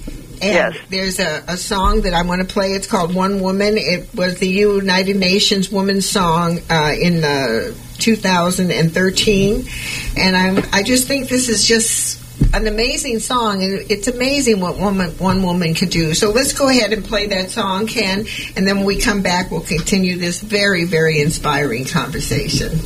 And 0.42 0.74
Yes. 0.74 0.76
there's 0.88 1.20
a, 1.20 1.44
a 1.48 1.56
song 1.58 2.00
that 2.02 2.14
I 2.14 2.22
want 2.22 2.40
to 2.40 2.46
play. 2.46 2.72
It's 2.72 2.86
called 2.86 3.14
One 3.14 3.40
Woman. 3.40 3.74
It 3.76 4.08
was 4.14 4.38
the 4.38 4.48
United 4.48 5.16
Nations 5.16 5.70
Women's 5.70 6.08
Song 6.08 6.60
uh, 6.70 6.94
in 6.98 7.22
uh, 7.22 7.74
2013. 7.98 9.68
And 10.16 10.34
I'm, 10.36 10.64
I 10.72 10.82
just 10.82 11.06
think 11.06 11.28
this 11.28 11.50
is 11.50 11.66
just 11.66 12.18
an 12.54 12.66
amazing 12.66 13.18
song. 13.18 13.62
And 13.62 13.90
it's 13.90 14.08
amazing 14.08 14.60
what 14.60 14.78
woman, 14.78 15.10
one 15.18 15.42
woman 15.42 15.74
can 15.74 15.88
do. 15.90 16.14
So 16.14 16.30
let's 16.30 16.54
go 16.54 16.70
ahead 16.70 16.94
and 16.94 17.04
play 17.04 17.26
that 17.26 17.50
song, 17.50 17.86
Ken. 17.86 18.24
And 18.56 18.66
then 18.66 18.78
when 18.78 18.86
we 18.86 18.98
come 18.98 19.20
back, 19.20 19.50
we'll 19.50 19.60
continue 19.60 20.16
this 20.16 20.40
very, 20.40 20.84
very 20.84 21.20
inspiring 21.20 21.84
conversation. 21.84 22.78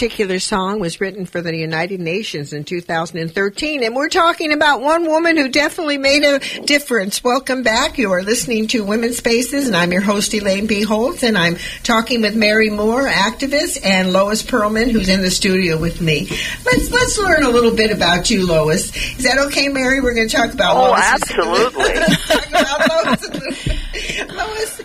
Particular 0.00 0.38
song 0.38 0.80
was 0.80 0.98
written 0.98 1.26
for 1.26 1.42
the 1.42 1.54
United 1.54 2.00
Nations 2.00 2.54
in 2.54 2.64
2013, 2.64 3.82
and 3.84 3.94
we're 3.94 4.08
talking 4.08 4.50
about 4.50 4.80
one 4.80 5.04
woman 5.06 5.36
who 5.36 5.46
definitely 5.46 5.98
made 5.98 6.22
a 6.22 6.38
difference. 6.64 7.22
Welcome 7.22 7.62
back. 7.62 7.98
You 7.98 8.10
are 8.12 8.22
listening 8.22 8.66
to 8.68 8.82
Women's 8.82 9.18
Spaces, 9.18 9.66
and 9.66 9.76
I'm 9.76 9.92
your 9.92 10.00
host, 10.00 10.32
Elaine 10.32 10.66
B. 10.66 10.80
Holtz, 10.84 11.22
and 11.22 11.36
I'm 11.36 11.56
talking 11.82 12.22
with 12.22 12.34
Mary 12.34 12.70
Moore, 12.70 13.08
activist, 13.08 13.84
and 13.84 14.10
Lois 14.10 14.42
Perlman, 14.42 14.90
who's 14.90 15.10
in 15.10 15.20
the 15.20 15.30
studio 15.30 15.78
with 15.78 16.00
me. 16.00 16.20
Let's 16.64 16.90
let's 16.90 17.18
learn 17.18 17.42
a 17.42 17.50
little 17.50 17.76
bit 17.76 17.90
about 17.90 18.30
you, 18.30 18.46
Lois. 18.46 18.96
Is 19.18 19.24
that 19.24 19.36
okay, 19.48 19.68
Mary? 19.68 20.00
We're 20.00 20.14
going 20.14 20.28
to 20.30 20.34
talk 20.34 20.54
about 20.54 20.76
Oh, 20.78 20.90
Lois. 20.92 21.12
absolutely. 21.12 21.94
Lois. 22.54 24.30
Lois, 24.34 24.80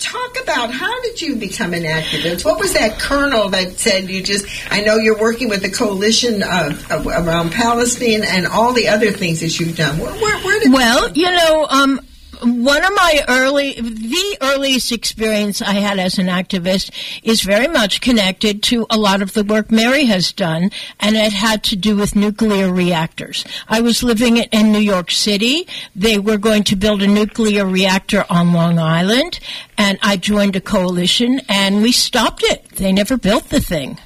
talk 0.00 0.40
about 0.42 0.72
how 0.72 1.00
did 1.02 1.20
you 1.20 1.36
become 1.36 1.74
an 1.74 1.84
activist? 1.84 2.44
What 2.44 2.58
was 2.58 2.72
that 2.74 2.98
kernel 2.98 3.48
that 3.50 3.78
said 3.78 4.08
you 4.08 4.22
just? 4.22 4.46
I 4.70 4.80
know 4.80 4.96
you're 4.96 5.18
working 5.18 5.48
with 5.48 5.62
the 5.62 5.70
coalition 5.70 6.42
of, 6.42 6.90
of, 6.90 7.06
around 7.06 7.52
Palestine 7.52 8.22
and 8.24 8.46
all 8.46 8.72
the 8.72 8.88
other 8.88 9.12
things 9.12 9.40
that 9.40 9.60
you've 9.60 9.76
done. 9.76 9.98
Where, 9.98 10.12
where, 10.12 10.44
where 10.44 10.60
did 10.60 10.72
Well, 10.72 11.12
you 11.12 11.30
know, 11.30 11.66
um, 11.68 12.00
one 12.42 12.84
of 12.84 12.90
my 12.94 13.24
early, 13.28 13.74
the 13.80 14.38
earliest 14.40 14.92
experience 14.92 15.60
I 15.60 15.74
had 15.74 15.98
as 15.98 16.18
an 16.18 16.26
activist 16.26 16.90
is 17.22 17.42
very 17.42 17.68
much 17.68 18.00
connected 18.00 18.62
to 18.64 18.86
a 18.88 18.96
lot 18.98 19.22
of 19.22 19.32
the 19.34 19.44
work 19.44 19.70
Mary 19.70 20.04
has 20.06 20.32
done, 20.32 20.70
and 20.98 21.16
it 21.16 21.32
had 21.32 21.62
to 21.64 21.76
do 21.76 21.96
with 21.96 22.16
nuclear 22.16 22.72
reactors. 22.72 23.44
I 23.68 23.80
was 23.80 24.02
living 24.02 24.38
in- 24.38 24.70
New 24.70 24.78
York 24.78 25.10
City. 25.10 25.66
They 25.96 26.18
were 26.18 26.38
going 26.38 26.62
to 26.64 26.76
build 26.76 27.02
a 27.02 27.06
nuclear 27.06 27.66
reactor 27.66 28.24
on 28.30 28.52
Long 28.52 28.78
Island, 28.78 29.40
and 29.76 29.98
I 30.02 30.16
joined 30.16 30.54
a 30.54 30.60
coalition, 30.60 31.40
and 31.48 31.82
we 31.82 31.90
stopped 31.92 32.44
it. 32.44 32.68
They 32.76 32.92
never 32.92 33.16
built 33.16 33.48
the 33.48 33.60
thing. 33.60 33.98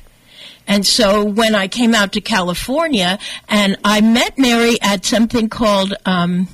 And 0.67 0.87
so 0.87 1.23
when 1.23 1.55
I 1.55 1.69
came 1.69 1.95
out 1.95 2.13
to 2.13 2.23
California, 2.23 3.19
and 3.49 3.77
I 3.85 4.01
met 4.01 4.39
Mary 4.39 4.81
at 4.81 5.05
something 5.05 5.51
called 5.51 5.93
um, 6.07 6.49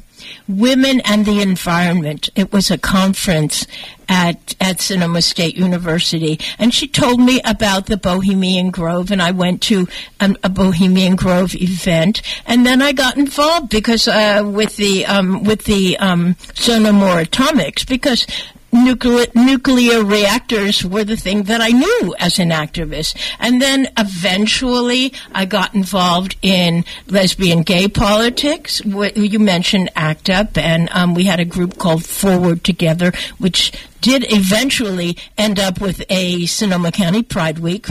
Women 0.48 1.00
and 1.00 1.24
the 1.26 1.40
Environment. 1.40 2.28
It 2.34 2.52
was 2.52 2.70
a 2.70 2.78
conference 2.78 3.66
at 4.08 4.54
at 4.60 4.80
Sonoma 4.80 5.22
State 5.22 5.56
University, 5.56 6.38
and 6.58 6.74
she 6.74 6.88
told 6.88 7.20
me 7.20 7.40
about 7.44 7.86
the 7.86 7.96
Bohemian 7.96 8.70
Grove, 8.70 9.10
and 9.10 9.22
I 9.22 9.30
went 9.30 9.62
to 9.62 9.86
a 10.20 10.48
Bohemian 10.48 11.16
Grove 11.16 11.54
event, 11.54 12.22
and 12.46 12.66
then 12.66 12.82
I 12.82 12.92
got 12.92 13.16
involved 13.16 13.70
because 13.70 14.08
uh, 14.08 14.42
with 14.44 14.76
the 14.76 15.06
um, 15.06 15.44
with 15.44 15.64
the 15.64 15.96
um, 15.98 16.36
Sonoma 16.54 17.18
Atomics 17.18 17.84
because 17.84 18.26
nuclear, 18.72 19.26
nuclear 19.34 20.04
reactors 20.04 20.84
were 20.84 21.04
the 21.04 21.16
thing 21.16 21.44
that 21.44 21.60
I 21.60 21.68
knew 21.68 22.14
as 22.18 22.38
an 22.38 22.50
activist. 22.50 23.16
And 23.38 23.60
then 23.60 23.88
eventually 23.96 25.12
I 25.32 25.44
got 25.44 25.74
involved 25.74 26.36
in 26.42 26.84
lesbian 27.06 27.62
gay 27.62 27.88
politics. 27.88 28.80
You 28.84 29.38
mentioned 29.38 29.90
ACT 29.96 30.30
UP, 30.30 30.58
and 30.58 30.88
um, 30.92 31.14
we 31.14 31.24
had 31.24 31.40
a 31.40 31.44
group 31.44 31.78
called 31.78 32.04
Forward 32.04 32.64
Together, 32.64 33.12
which 33.38 33.72
did 34.00 34.24
eventually 34.32 35.16
end 35.36 35.58
up 35.58 35.80
with 35.80 36.02
a 36.08 36.46
Sonoma 36.46 36.92
County 36.92 37.22
Pride 37.22 37.58
Week. 37.58 37.86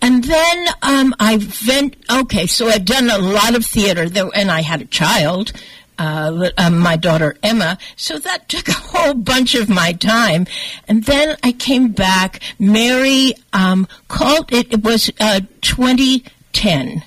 And 0.00 0.22
then 0.22 0.66
um, 0.82 1.14
I 1.18 1.38
went, 1.66 1.96
okay, 2.10 2.46
so 2.46 2.68
I'd 2.68 2.84
done 2.84 3.10
a 3.10 3.18
lot 3.18 3.54
of 3.56 3.64
theater, 3.64 4.08
there, 4.08 4.28
and 4.34 4.50
I 4.50 4.62
had 4.62 4.82
a 4.82 4.86
child, 4.86 5.52
uh, 5.98 6.50
um, 6.58 6.78
my 6.78 6.96
daughter 6.96 7.36
Emma, 7.42 7.78
so 7.96 8.18
that 8.18 8.48
took 8.48 8.68
a 8.68 8.72
whole 8.72 9.14
bunch 9.14 9.54
of 9.54 9.68
my 9.68 9.92
time. 9.92 10.46
And 10.88 11.04
then 11.04 11.36
I 11.42 11.52
came 11.52 11.88
back. 11.88 12.40
Mary 12.58 13.34
um, 13.52 13.88
called 14.08 14.52
it, 14.52 14.72
it 14.72 14.82
was 14.82 15.10
uh, 15.20 15.40
2010, 15.62 17.02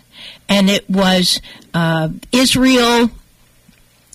and 0.47 0.69
it 0.69 0.89
was 0.89 1.41
uh, 1.73 2.09
Israel 2.31 3.11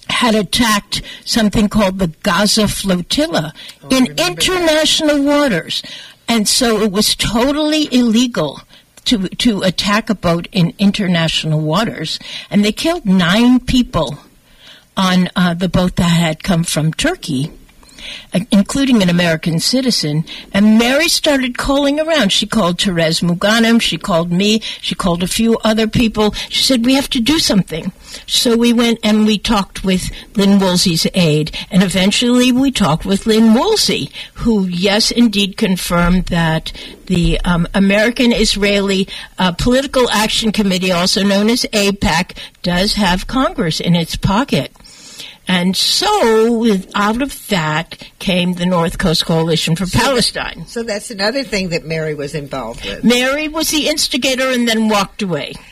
had 0.09 0.35
attacked 0.35 1.03
something 1.25 1.69
called 1.69 1.99
the 1.99 2.09
Gaza 2.23 2.69
Flotilla 2.69 3.53
in 3.91 4.07
international 4.19 5.23
waters. 5.23 5.83
And 6.29 6.49
so 6.49 6.81
it 6.83 6.93
was 6.93 7.15
totally 7.15 7.89
illegal 7.93 8.61
to, 9.07 9.29
to 9.29 9.63
attack 9.63 10.11
a 10.11 10.15
boat 10.15 10.49
in 10.53 10.75
international 10.79 11.61
waters. 11.61 12.19
And 12.51 12.65
they 12.65 12.73
killed 12.73 13.05
nine 13.07 13.61
people 13.61 14.19
on 14.97 15.29
uh, 15.37 15.55
the 15.55 15.69
boat 15.69 15.97
that 15.97 16.09
had 16.09 16.43
come 16.43 16.65
from 16.65 16.93
Turkey 16.93 17.51
uh, 18.33 18.41
including 18.51 19.03
an 19.03 19.09
American 19.09 19.59
citizen. 19.59 20.25
And 20.53 20.79
Mary 20.79 21.09
started 21.09 21.57
calling 21.57 22.01
around. 22.01 22.33
She 22.33 22.47
called 22.47 22.81
Therese 22.81 23.21
Mughannam. 23.21 23.81
She 23.81 23.97
called 23.97 24.33
me. 24.33 24.61
She 24.81 24.95
called 24.95 25.23
a 25.23 25.29
few 25.29 25.59
other 25.59 25.87
people. 25.87 26.33
She 26.49 26.65
said, 26.65 26.85
we 26.85 26.95
have 26.95 27.09
to 27.11 27.21
do 27.21 27.39
something. 27.39 27.93
So 28.27 28.57
we 28.57 28.73
went 28.73 29.01
and 29.03 29.27
we 29.27 29.39
talked 29.39 29.85
with 29.85 30.11
Lynn 30.37 30.59
Woolsey's 30.59 31.07
aide. 31.15 31.57
And 31.71 31.83
eventually 31.83 32.53
we 32.53 32.71
talked 32.71 33.05
with 33.05 33.27
Lynn 33.27 33.55
Woolsey, 33.55 34.11
who, 34.35 34.67
yes, 34.67 35.11
indeed 35.11 35.57
confirmed 35.57 36.27
that 36.27 36.73
the 37.07 37.41
um, 37.45 37.67
American 37.75 38.33
Israeli 38.33 39.09
uh, 39.39 39.53
Political 39.53 40.11
Action 40.11 40.53
Committee, 40.53 40.93
also 40.93 41.23
known 41.23 41.51
as 41.51 41.65
AIPAC, 41.73 42.37
does 42.63 42.95
have 42.95 43.27
Congress 43.27 43.81
in 43.81 43.95
its 43.95 44.17
pocket. 44.17 44.73
And 45.47 45.77
so, 45.77 46.59
with, 46.59 46.91
out 46.95 47.21
of 47.21 47.47
that 47.49 48.03
came 48.19 48.55
the 48.55 48.67
North 48.67 48.99
Coast 48.99 49.27
Coalition 49.27 49.77
for 49.77 49.87
Palestine. 49.87 50.67
So 50.67 50.83
that's 50.83 51.11
another 51.11 51.45
thing 51.45 51.69
that 51.69 51.85
Mary 51.85 52.15
was 52.15 52.35
involved 52.35 52.85
with. 52.85 53.05
Mary 53.05 53.49
was 53.49 53.71
the 53.71 53.89
instigator 53.89 54.49
and 54.51 54.67
then 54.67 54.89
walked 54.89 55.23
away. 55.23 55.55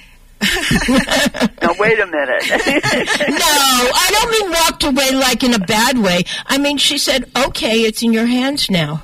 Now 1.63 1.71
wait 1.79 2.01
a 2.01 2.07
minute. 2.07 2.43
No, 3.29 3.47
I 3.95 4.09
don't 4.11 4.31
mean 4.31 4.51
walked 4.51 4.83
away 4.85 5.13
like 5.13 5.45
in 5.45 5.55
a 5.55 5.59
bad 5.61 5.99
way. 5.99 6.25
I 6.47 6.59
mean, 6.59 6.77
she 6.79 6.99
said, 6.99 7.31
okay, 7.37 7.83
it's 7.83 8.03
in 8.03 8.13
your 8.13 8.27
hands 8.27 8.69
now. 8.69 9.03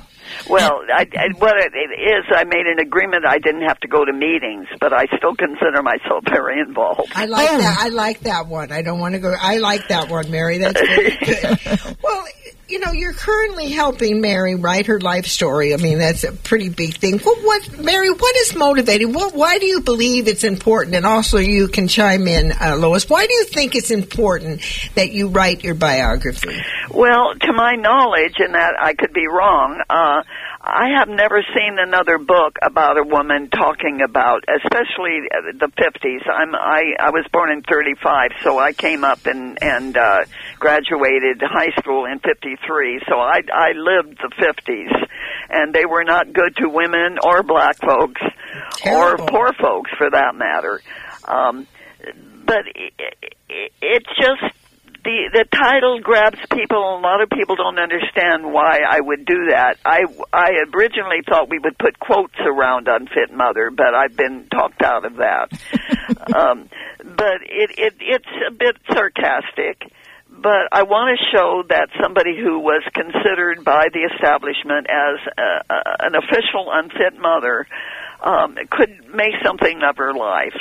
Well, 0.49 0.81
I, 0.93 1.07
I, 1.17 1.27
what 1.37 1.55
it 1.57 1.73
is, 1.75 2.25
I 2.35 2.43
made 2.43 2.65
an 2.65 2.79
agreement. 2.79 3.25
I 3.25 3.37
didn't 3.39 3.61
have 3.67 3.79
to 3.81 3.87
go 3.87 4.03
to 4.05 4.11
meetings, 4.13 4.67
but 4.79 4.91
I 4.93 5.05
still 5.17 5.35
consider 5.35 5.81
myself 5.83 6.23
very 6.29 6.59
involved. 6.59 7.11
I 7.15 7.25
like 7.25 7.49
Oh. 7.49 7.57
that. 7.57 7.77
I 7.81 7.89
like 7.89 8.21
that 8.21 8.47
one. 8.47 8.71
I 8.71 8.81
don't 8.81 8.99
want 8.99 9.13
to 9.15 9.19
go. 9.19 9.33
I 9.39 9.57
like 9.57 9.87
that 9.89 10.09
one, 10.09 10.29
Mary. 10.31 10.57
That's 10.57 10.79
very 10.79 11.17
good. 11.17 11.97
well, 12.03 12.25
you 12.69 12.79
know, 12.79 12.91
you're 12.91 13.13
currently 13.13 13.69
helping 13.69 14.21
Mary 14.21 14.53
write 14.55 14.85
her 14.85 14.99
life 14.99 15.25
story. 15.25 15.73
I 15.73 15.77
mean, 15.77 15.97
that's 15.97 16.23
a 16.23 16.31
pretty 16.31 16.69
big 16.69 16.95
thing. 16.95 17.17
What, 17.19 17.43
what 17.43 17.79
Mary? 17.79 18.11
What 18.11 18.35
is 18.37 18.55
motivating? 18.55 19.11
What? 19.11 19.33
Why 19.33 19.57
do 19.57 19.65
you 19.65 19.81
believe 19.81 20.27
it's 20.27 20.43
important? 20.43 20.95
And 20.95 21.05
also, 21.05 21.39
you 21.39 21.67
can 21.67 21.87
chime 21.87 22.27
in, 22.27 22.51
uh, 22.51 22.75
Lois. 22.77 23.09
Why 23.09 23.25
do 23.25 23.33
you 23.33 23.45
think 23.45 23.75
it's 23.75 23.89
important 23.91 24.61
that 24.95 25.11
you 25.11 25.29
write 25.29 25.63
your 25.63 25.73
biography? 25.73 26.61
Well, 26.91 27.33
to 27.41 27.53
my 27.53 27.75
knowledge, 27.75 28.35
and 28.37 28.53
that 28.53 28.75
I 28.79 28.93
could 28.93 29.13
be 29.13 29.27
wrong, 29.27 29.81
uh, 29.89 30.21
I 30.61 30.89
have 30.99 31.07
never 31.07 31.41
seen 31.55 31.77
another 31.79 32.17
book 32.17 32.57
about 32.61 32.97
a 32.97 33.03
woman 33.03 33.49
talking 33.49 34.01
about, 34.01 34.43
especially 34.47 35.21
the 35.57 35.67
50s. 35.67 36.29
I'm 36.29 36.53
I 36.53 36.95
I 36.99 37.09
was 37.11 37.25
born 37.31 37.51
in 37.51 37.61
35, 37.61 38.31
so 38.43 38.59
I 38.59 38.73
came 38.73 39.05
up 39.05 39.25
and 39.25 39.57
and 39.63 39.95
uh, 39.95 40.25
graduated 40.59 41.41
high 41.41 41.71
school 41.79 42.05
in 42.05 42.19
53. 42.19 42.99
So 43.07 43.15
I 43.15 43.39
I 43.53 43.71
lived 43.71 44.19
the 44.19 44.31
50s, 44.37 45.07
and 45.49 45.73
they 45.73 45.85
were 45.85 46.03
not 46.03 46.33
good 46.33 46.55
to 46.57 46.67
women 46.67 47.17
or 47.23 47.41
black 47.41 47.77
folks 47.79 48.21
Terrible. 48.73 49.23
or 49.23 49.27
poor 49.27 49.53
folks 49.53 49.91
for 49.97 50.09
that 50.09 50.35
matter. 50.35 50.81
Um, 51.23 51.67
but 52.45 52.65
it, 52.75 52.93
it, 53.47 53.71
it's 53.81 54.09
just 54.19 54.58
the 55.03 55.29
the 55.31 55.45
title 55.51 55.99
grabs 55.99 56.39
people. 56.51 56.77
A 56.77 57.01
lot 57.01 57.21
of 57.21 57.29
people 57.29 57.55
don't 57.55 57.79
understand 57.79 58.51
why 58.51 58.79
I 58.87 58.99
would 58.99 59.25
do 59.25 59.47
that. 59.49 59.77
I 59.85 60.03
I 60.33 60.51
originally 60.73 61.21
thought 61.27 61.49
we 61.49 61.59
would 61.59 61.77
put 61.77 61.99
quotes 61.99 62.37
around 62.39 62.87
unfit 62.87 63.31
mother, 63.33 63.71
but 63.71 63.93
I've 63.95 64.15
been 64.15 64.47
talked 64.49 64.81
out 64.81 65.05
of 65.05 65.17
that. 65.17 65.51
um, 66.35 66.69
but 67.03 67.41
it, 67.45 67.71
it 67.77 67.93
it's 67.99 68.33
a 68.47 68.51
bit 68.51 68.77
sarcastic. 68.91 69.91
But 70.29 70.69
I 70.71 70.83
want 70.83 71.17
to 71.17 71.37
show 71.37 71.63
that 71.67 71.89
somebody 72.01 72.37
who 72.37 72.59
was 72.59 72.83
considered 72.93 73.65
by 73.65 73.87
the 73.91 74.07
establishment 74.13 74.87
as 74.87 75.19
a, 75.37 75.73
a, 75.73 76.05
an 76.05 76.15
official 76.15 76.69
unfit 76.71 77.19
mother 77.19 77.67
um, 78.23 78.55
could 78.69 79.13
make 79.13 79.33
something 79.43 79.81
of 79.83 79.97
her 79.97 80.13
life 80.13 80.55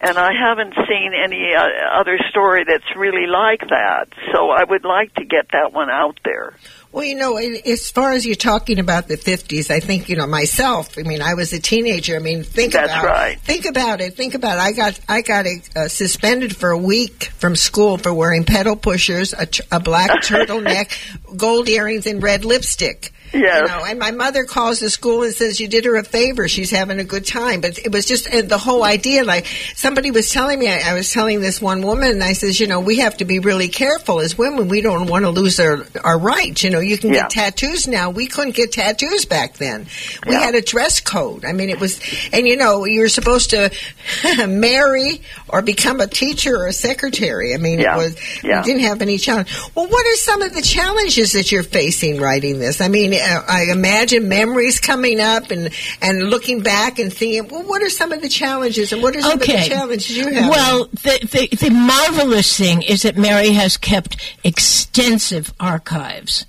and 0.00 0.16
I 0.16 0.30
haven't 0.32 0.74
seen 0.88 1.12
any 1.14 1.54
uh, 1.54 2.00
other 2.00 2.18
story 2.30 2.64
that's 2.66 2.96
really 2.96 3.26
like 3.26 3.60
that. 3.68 4.08
So 4.32 4.50
I 4.50 4.64
would 4.64 4.84
like 4.84 5.14
to 5.14 5.24
get 5.24 5.48
that 5.52 5.72
one 5.72 5.90
out 5.90 6.18
there. 6.24 6.54
Well, 6.90 7.04
you 7.04 7.14
know, 7.14 7.36
as 7.36 7.90
far 7.90 8.12
as 8.12 8.26
you're 8.26 8.34
talking 8.34 8.78
about 8.78 9.08
the 9.08 9.16
50s, 9.16 9.70
I 9.70 9.78
think, 9.78 10.08
you 10.08 10.16
know, 10.16 10.26
myself, 10.26 10.96
I 10.98 11.02
mean, 11.02 11.22
I 11.22 11.34
was 11.34 11.52
a 11.52 11.60
teenager. 11.60 12.16
I 12.16 12.18
mean, 12.18 12.42
think 12.42 12.72
That's 12.72 12.90
about 12.90 13.04
right. 13.04 13.40
Think 13.40 13.66
about 13.66 14.00
it. 14.00 14.14
Think 14.14 14.34
about 14.34 14.56
it. 14.56 14.60
I 14.60 14.72
got, 14.72 15.00
I 15.08 15.20
got 15.20 15.46
uh, 15.76 15.88
suspended 15.88 16.56
for 16.56 16.70
a 16.70 16.78
week 16.78 17.24
from 17.36 17.54
school 17.54 17.98
for 17.98 18.12
wearing 18.12 18.44
pedal 18.44 18.76
pushers, 18.76 19.34
a, 19.34 19.46
a 19.70 19.80
black 19.80 20.10
turtleneck, 20.22 21.36
gold 21.36 21.68
earrings, 21.68 22.06
and 22.06 22.22
red 22.22 22.44
lipstick. 22.44 23.12
Yes. 23.32 23.60
You 23.60 23.66
know, 23.76 23.84
and 23.84 23.98
my 23.98 24.10
mother 24.10 24.44
calls 24.44 24.80
the 24.80 24.90
school 24.90 25.22
and 25.22 25.32
says 25.32 25.60
you 25.60 25.68
did 25.68 25.84
her 25.84 25.96
a 25.96 26.02
favor. 26.04 26.48
She's 26.48 26.70
having 26.70 26.98
a 26.98 27.04
good 27.04 27.26
time. 27.26 27.60
But 27.60 27.78
it 27.78 27.92
was 27.92 28.06
just 28.06 28.28
the 28.30 28.58
whole 28.58 28.82
idea. 28.82 29.24
Like 29.24 29.46
somebody 29.76 30.10
was 30.10 30.30
telling 30.30 30.58
me, 30.58 30.68
I, 30.68 30.90
I 30.90 30.94
was 30.94 31.12
telling 31.12 31.40
this 31.40 31.60
one 31.60 31.82
woman, 31.82 32.08
and 32.10 32.22
I 32.24 32.32
says, 32.32 32.58
you 32.58 32.66
know, 32.66 32.80
we 32.80 32.98
have 32.98 33.16
to 33.18 33.24
be 33.24 33.38
really 33.38 33.68
careful 33.68 34.20
as 34.20 34.36
women. 34.36 34.68
We 34.68 34.80
don't 34.80 35.06
want 35.08 35.24
to 35.24 35.30
lose 35.30 35.60
our 35.60 35.84
our 36.02 36.18
rights. 36.18 36.64
You 36.64 36.70
know, 36.70 36.80
you 36.80 36.98
can 36.98 37.10
Yeah. 37.12 37.22
get 37.22 37.30
tattoos 37.30 37.86
now. 37.86 38.10
We 38.10 38.26
couldn't 38.26 38.56
get 38.56 38.72
tattoos 38.72 39.24
back 39.26 39.54
then. 39.58 39.86
We 40.26 40.32
Yeah. 40.32 40.40
had 40.40 40.54
a 40.54 40.60
dress 40.62 41.00
code. 41.00 41.44
I 41.44 41.52
mean, 41.52 41.70
it 41.70 41.78
was, 41.78 42.00
and 42.32 42.48
you 42.48 42.56
know, 42.56 42.84
you 42.84 43.00
were 43.00 43.08
supposed 43.08 43.50
to 43.50 43.70
marry 44.48 45.22
or 45.48 45.62
become 45.62 46.00
a 46.00 46.06
teacher 46.06 46.56
or 46.56 46.66
a 46.66 46.72
secretary. 46.72 47.54
I 47.54 47.58
mean, 47.58 47.78
Yeah. 47.78 47.94
it 47.94 47.98
was. 47.98 48.42
Yeah. 48.42 48.60
We 48.60 48.66
didn't 48.66 48.82
have 48.82 49.02
any 49.02 49.18
challenge. 49.18 49.48
Well, 49.74 49.86
what 49.86 50.06
are 50.06 50.16
some 50.16 50.42
of 50.42 50.54
the 50.54 50.62
challenges 50.62 51.32
that 51.32 51.52
you're 51.52 51.62
facing 51.62 52.20
writing 52.20 52.58
this? 52.58 52.80
I 52.80 52.88
mean, 52.88 53.12
I 53.20 53.66
imagine 53.70 54.28
memories 54.28 54.80
coming 54.80 55.20
up 55.20 55.50
and 55.50 55.70
and 56.00 56.30
looking 56.30 56.62
back 56.62 56.98
and 56.98 57.12
thinking, 57.12 57.48
well, 57.48 57.62
what 57.62 57.82
are 57.82 57.90
some 57.90 58.12
of 58.12 58.22
the 58.22 58.28
challenges 58.28 58.92
and 58.92 59.02
what 59.02 59.16
are 59.16 59.22
some 59.22 59.32
of 59.32 59.40
the 59.40 59.46
challenges 59.46 60.16
you 60.16 60.32
have? 60.32 60.50
Well, 60.50 60.86
the, 60.86 61.48
the, 61.50 61.56
the 61.56 61.70
marvelous 61.70 62.56
thing 62.56 62.82
is 62.82 63.02
that 63.02 63.16
Mary 63.16 63.50
has 63.50 63.76
kept 63.76 64.16
extensive 64.44 65.52
archives. 65.60 66.46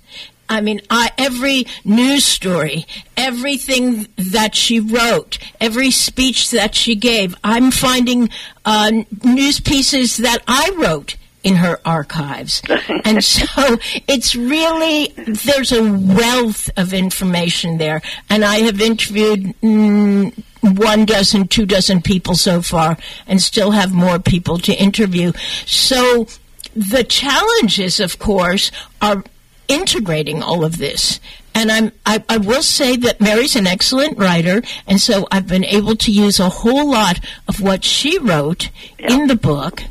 I 0.48 0.60
mean, 0.60 0.82
I, 0.90 1.10
every 1.16 1.66
news 1.84 2.24
story, 2.24 2.86
everything 3.16 4.06
that 4.16 4.54
she 4.54 4.80
wrote, 4.80 5.38
every 5.60 5.90
speech 5.90 6.50
that 6.50 6.74
she 6.74 6.94
gave, 6.94 7.34
I'm 7.42 7.70
finding 7.70 8.28
uh, 8.64 8.92
news 9.24 9.60
pieces 9.60 10.18
that 10.18 10.42
I 10.46 10.70
wrote 10.76 11.16
in 11.42 11.56
her 11.56 11.80
archives. 11.84 12.62
and 13.04 13.24
so 13.24 13.78
it's 14.08 14.34
really, 14.34 15.12
there's 15.16 15.72
a 15.72 15.82
wealth 15.82 16.70
of 16.76 16.92
information 16.92 17.78
there. 17.78 18.02
And 18.30 18.44
I 18.44 18.60
have 18.60 18.80
interviewed 18.80 19.54
mm, 19.60 20.32
one 20.60 21.04
dozen, 21.04 21.48
two 21.48 21.66
dozen 21.66 22.02
people 22.02 22.34
so 22.34 22.62
far, 22.62 22.96
and 23.26 23.42
still 23.42 23.72
have 23.72 23.92
more 23.92 24.18
people 24.18 24.58
to 24.58 24.72
interview. 24.72 25.32
So 25.66 26.26
the 26.74 27.04
challenges, 27.04 28.00
of 28.00 28.18
course, 28.18 28.70
are 29.00 29.24
integrating 29.68 30.42
all 30.42 30.64
of 30.64 30.78
this. 30.78 31.20
And 31.54 31.70
I'm, 31.70 31.92
I, 32.06 32.24
I 32.28 32.38
will 32.38 32.62
say 32.62 32.96
that 32.96 33.20
Mary's 33.20 33.56
an 33.56 33.66
excellent 33.66 34.18
writer, 34.18 34.62
and 34.86 35.00
so 35.00 35.26
I've 35.30 35.46
been 35.46 35.64
able 35.64 35.96
to 35.96 36.10
use 36.10 36.40
a 36.40 36.48
whole 36.48 36.90
lot 36.90 37.20
of 37.46 37.60
what 37.60 37.84
she 37.84 38.18
wrote 38.18 38.70
in 38.98 39.26
the 39.26 39.36
book. 39.36 39.82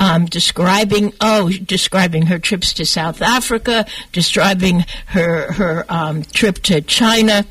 Um, 0.00 0.26
describing 0.26 1.12
oh 1.20 1.50
describing 1.50 2.26
her 2.26 2.38
trips 2.38 2.72
to 2.74 2.86
South 2.86 3.20
Africa, 3.20 3.84
describing 4.12 4.84
her 5.06 5.52
her 5.52 5.84
um, 5.88 6.22
trip 6.22 6.60
to 6.64 6.80
China, 6.82 7.44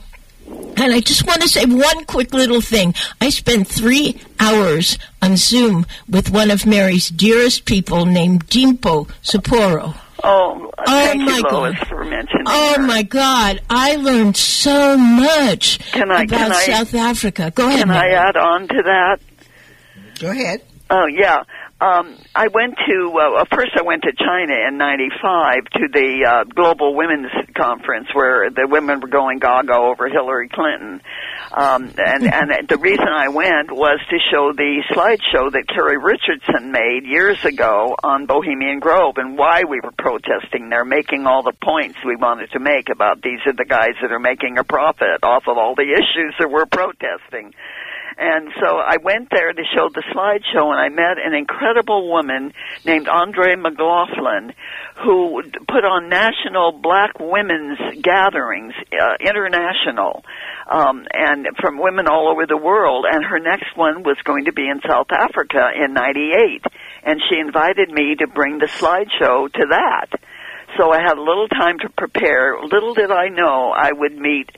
and 0.47 0.93
I 0.93 1.01
just 1.01 1.27
want 1.27 1.41
to 1.41 1.49
say 1.49 1.65
one 1.65 2.05
quick 2.05 2.33
little 2.33 2.61
thing. 2.61 2.93
I 3.19 3.31
spent 3.31 3.67
three 3.67 4.17
hours 4.39 4.97
on 5.21 5.35
Zoom 5.35 5.85
with 6.07 6.29
one 6.31 6.49
of 6.49 6.65
Mary's 6.65 7.09
dearest 7.09 7.65
people 7.65 8.05
named 8.05 8.47
Dimpo 8.47 9.09
Sapporo. 9.21 9.95
Oh, 10.23 10.71
thank 10.85 11.21
my 11.21 11.35
you, 11.37 11.41
Lois, 11.43 11.77
God. 11.77 11.87
for 11.89 12.05
mentioning 12.05 12.45
Oh 12.47 12.75
her. 12.77 12.81
my 12.81 13.03
God! 13.03 13.61
I 13.69 13.97
learned 13.97 14.37
so 14.37 14.97
much 14.97 15.79
Can 15.91 16.09
I- 16.11 16.23
about 16.23 16.29
can 16.39 16.51
I- 16.53 16.63
South 16.65 16.93
Africa. 16.95 17.51
Go 17.53 17.67
ahead. 17.67 17.81
Can 17.81 17.91
I 17.91 18.07
add 18.11 18.37
on 18.37 18.69
to 18.69 18.83
that? 18.83 19.17
Go 20.19 20.31
ahead. 20.31 20.61
Oh 20.89 21.05
yeah. 21.07 21.43
Um, 21.80 22.17
I 22.34 22.47
went 22.47 22.73
to 22.88 23.13
uh, 23.13 23.45
first. 23.53 23.78
I 23.78 23.84
went 23.84 24.01
to 24.01 24.11
China 24.11 24.53
in 24.67 24.78
'95 24.78 25.65
to 25.73 25.88
the 25.93 26.25
uh, 26.25 26.43
Global 26.45 26.95
Women's 26.95 27.30
Conference 27.55 28.07
where 28.13 28.49
the 28.49 28.65
women 28.67 28.99
were 28.99 29.07
going 29.07 29.38
gaga 29.38 29.75
over 29.75 30.09
Hillary 30.09 30.49
Clinton, 30.49 31.01
um, 31.51 31.93
and 31.97 32.34
and 32.34 32.67
the 32.67 32.78
reason 32.78 33.07
I 33.07 33.30
went 33.30 33.71
was 33.71 33.99
to 34.09 34.17
show 34.32 34.53
the 34.53 34.82
slideshow 34.89 35.51
that 35.51 35.65
Carrie 35.67 35.99
Richardson 35.99 36.71
made 36.71 37.05
years 37.05 37.45
ago 37.45 37.95
on 38.03 38.25
Bohemian 38.25 38.80
Grove 38.80 39.17
and 39.17 39.38
why 39.38 39.61
we 39.69 39.80
were 39.80 39.93
protesting 39.99 40.69
there, 40.69 40.84
making 40.84 41.28
all 41.28 41.43
the 41.43 41.53
points 41.61 41.99
we 42.03 42.15
wanted 42.15 42.49
to 42.53 42.59
make 42.59 42.89
about 42.89 43.21
these 43.21 43.39
are 43.45 43.53
the 43.53 43.65
guys 43.65 43.93
that 44.01 44.11
are 44.11 44.19
making 44.19 44.57
a 44.57 44.63
profit 44.63 45.21
off 45.21 45.43
of 45.47 45.59
all 45.59 45.75
the 45.75 45.93
issues 45.93 46.34
that 46.39 46.49
we're 46.49 46.65
protesting. 46.65 47.53
And 48.18 48.49
so 48.59 48.78
I 48.78 48.97
went 48.97 49.30
there 49.30 49.53
to 49.53 49.63
show 49.76 49.89
the 49.93 50.01
slideshow, 50.11 50.72
and 50.72 50.80
I 50.80 50.89
met 50.89 51.18
an 51.24 51.36
incredible 51.36 52.09
woman 52.09 52.51
named 52.84 53.07
Andre 53.07 53.55
McLaughlin, 53.55 54.53
who 55.03 55.43
put 55.68 55.86
on 55.86 56.09
national 56.09 56.72
black 56.72 57.20
women's 57.20 57.78
gatherings, 58.01 58.74
uh, 58.91 59.18
international, 59.20 60.26
um, 60.68 61.05
and 61.13 61.47
from 61.61 61.78
women 61.78 62.07
all 62.07 62.28
over 62.30 62.47
the 62.47 62.57
world. 62.57 63.05
And 63.07 63.24
her 63.24 63.39
next 63.39 63.78
one 63.78 64.01
was 64.01 64.18
going 64.24 64.45
to 64.45 64.53
be 64.53 64.68
in 64.68 64.82
South 64.88 65.11
Africa 65.11 65.70
in 65.76 65.93
'98, 65.93 66.63
and 67.03 67.22
she 67.30 67.39
invited 67.39 67.91
me 67.91 68.15
to 68.15 68.28
bring 68.28 68.57
the 68.57 68.65
slideshow 68.65 69.51
to 69.53 69.65
that. 69.70 70.20
So 70.76 70.91
I 70.91 71.01
had 71.01 71.18
a 71.18 71.22
little 71.22 71.47
time 71.47 71.78
to 71.80 71.89
prepare. 71.89 72.57
Little 72.61 72.95
did 72.95 73.11
I 73.11 73.30
know 73.30 73.72
I 73.72 73.91
would 73.91 74.18
meet 74.18 74.49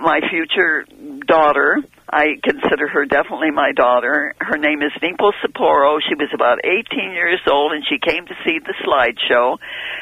my 0.00 0.20
future 0.30 0.84
daughter. 1.26 1.78
I 2.08 2.36
consider 2.42 2.88
her 2.88 3.06
definitely 3.06 3.50
my 3.50 3.72
daughter. 3.72 4.34
Her 4.38 4.58
name 4.58 4.82
is 4.82 4.92
Dimple 5.00 5.32
Sapporo. 5.42 5.98
She 6.06 6.14
was 6.14 6.28
about 6.34 6.58
18 6.64 7.12
years 7.12 7.40
old 7.50 7.72
and 7.72 7.84
she 7.88 7.98
came 7.98 8.26
to 8.26 8.34
see 8.44 8.58
the 8.58 8.74
slideshow 8.84 9.58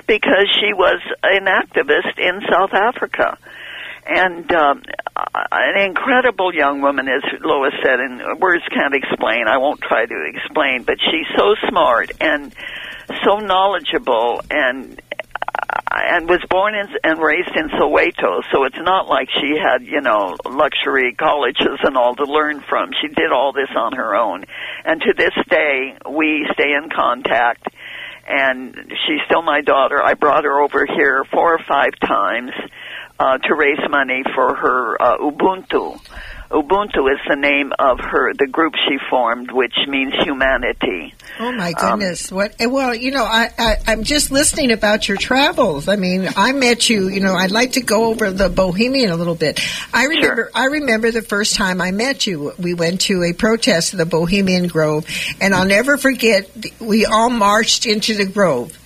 because 0.06 0.46
she 0.60 0.72
was 0.74 1.00
an 1.22 1.46
activist 1.46 2.18
in 2.18 2.40
South 2.50 2.72
Africa. 2.72 3.38
And 4.06 4.50
um, 4.52 4.82
an 5.52 5.84
incredible 5.84 6.52
young 6.54 6.80
woman, 6.80 7.06
as 7.08 7.22
Lois 7.42 7.74
said, 7.84 8.00
and 8.00 8.40
words 8.40 8.64
can't 8.74 8.94
explain. 8.94 9.46
I 9.46 9.58
won't 9.58 9.80
try 9.80 10.06
to 10.06 10.24
explain, 10.26 10.82
but 10.82 10.96
she's 10.98 11.26
so 11.36 11.54
smart 11.68 12.10
and 12.20 12.52
so 13.24 13.38
knowledgeable 13.38 14.40
and 14.50 15.00
and 15.90 16.28
was 16.28 16.40
born 16.48 16.74
in, 16.74 16.86
and 17.04 17.20
raised 17.20 17.54
in 17.54 17.68
Soweto, 17.70 18.42
so 18.52 18.64
it's 18.64 18.78
not 18.80 19.08
like 19.08 19.28
she 19.30 19.56
had, 19.56 19.86
you 19.86 20.00
know, 20.00 20.36
luxury 20.44 21.14
colleges 21.14 21.78
and 21.82 21.96
all 21.96 22.14
to 22.16 22.24
learn 22.24 22.62
from. 22.68 22.90
She 23.00 23.08
did 23.08 23.32
all 23.32 23.52
this 23.52 23.68
on 23.76 23.92
her 23.92 24.14
own. 24.14 24.44
And 24.84 25.00
to 25.00 25.12
this 25.16 25.34
day, 25.48 25.96
we 26.08 26.48
stay 26.54 26.72
in 26.72 26.90
contact, 26.90 27.66
and 28.26 28.74
she's 29.06 29.20
still 29.26 29.42
my 29.42 29.60
daughter. 29.60 30.02
I 30.02 30.14
brought 30.14 30.44
her 30.44 30.60
over 30.60 30.86
here 30.86 31.24
four 31.30 31.54
or 31.54 31.60
five 31.68 31.92
times 32.00 32.52
uh, 33.18 33.38
to 33.38 33.54
raise 33.54 33.80
money 33.88 34.22
for 34.34 34.54
her 34.54 35.02
uh, 35.02 35.18
Ubuntu. 35.18 36.00
Ubuntu 36.50 37.08
is 37.12 37.20
the 37.28 37.36
name 37.36 37.72
of 37.78 38.00
her 38.00 38.34
the 38.34 38.48
group 38.48 38.74
she 38.74 38.98
formed, 39.08 39.52
which 39.52 39.74
means 39.86 40.12
humanity. 40.24 41.14
Oh 41.38 41.52
my 41.52 41.72
Um, 41.80 42.00
goodness! 42.00 42.32
what? 42.32 42.56
eh, 42.58 42.66
Well, 42.66 42.92
you 42.92 43.12
know, 43.12 43.22
I, 43.22 43.50
I 43.56 43.76
I'm 43.86 44.02
just 44.02 44.32
listening 44.32 44.72
about 44.72 45.06
your 45.06 45.16
travels. 45.16 45.86
I 45.86 45.94
mean, 45.94 46.28
I 46.36 46.50
met 46.50 46.90
you. 46.90 47.08
You 47.08 47.20
know, 47.20 47.34
I'd 47.34 47.52
like 47.52 47.72
to 47.74 47.80
go 47.80 48.06
over 48.06 48.32
the 48.32 48.48
Bohemian 48.48 49.10
a 49.12 49.16
little 49.16 49.36
bit. 49.36 49.60
I 49.94 50.06
remember. 50.06 50.50
I 50.52 50.64
remember 50.66 51.12
the 51.12 51.22
first 51.22 51.54
time 51.54 51.80
I 51.80 51.92
met 51.92 52.26
you. 52.26 52.52
We 52.58 52.74
went 52.74 53.02
to 53.02 53.22
a 53.22 53.32
protest 53.32 53.94
at 53.94 53.98
the 53.98 54.06
Bohemian 54.06 54.66
Grove, 54.66 55.06
and 55.40 55.54
I'll 55.54 55.66
never 55.66 55.98
forget. 55.98 56.50
We 56.80 57.04
all 57.06 57.30
marched 57.30 57.86
into 57.86 58.16
the 58.16 58.26
Grove, 58.26 58.76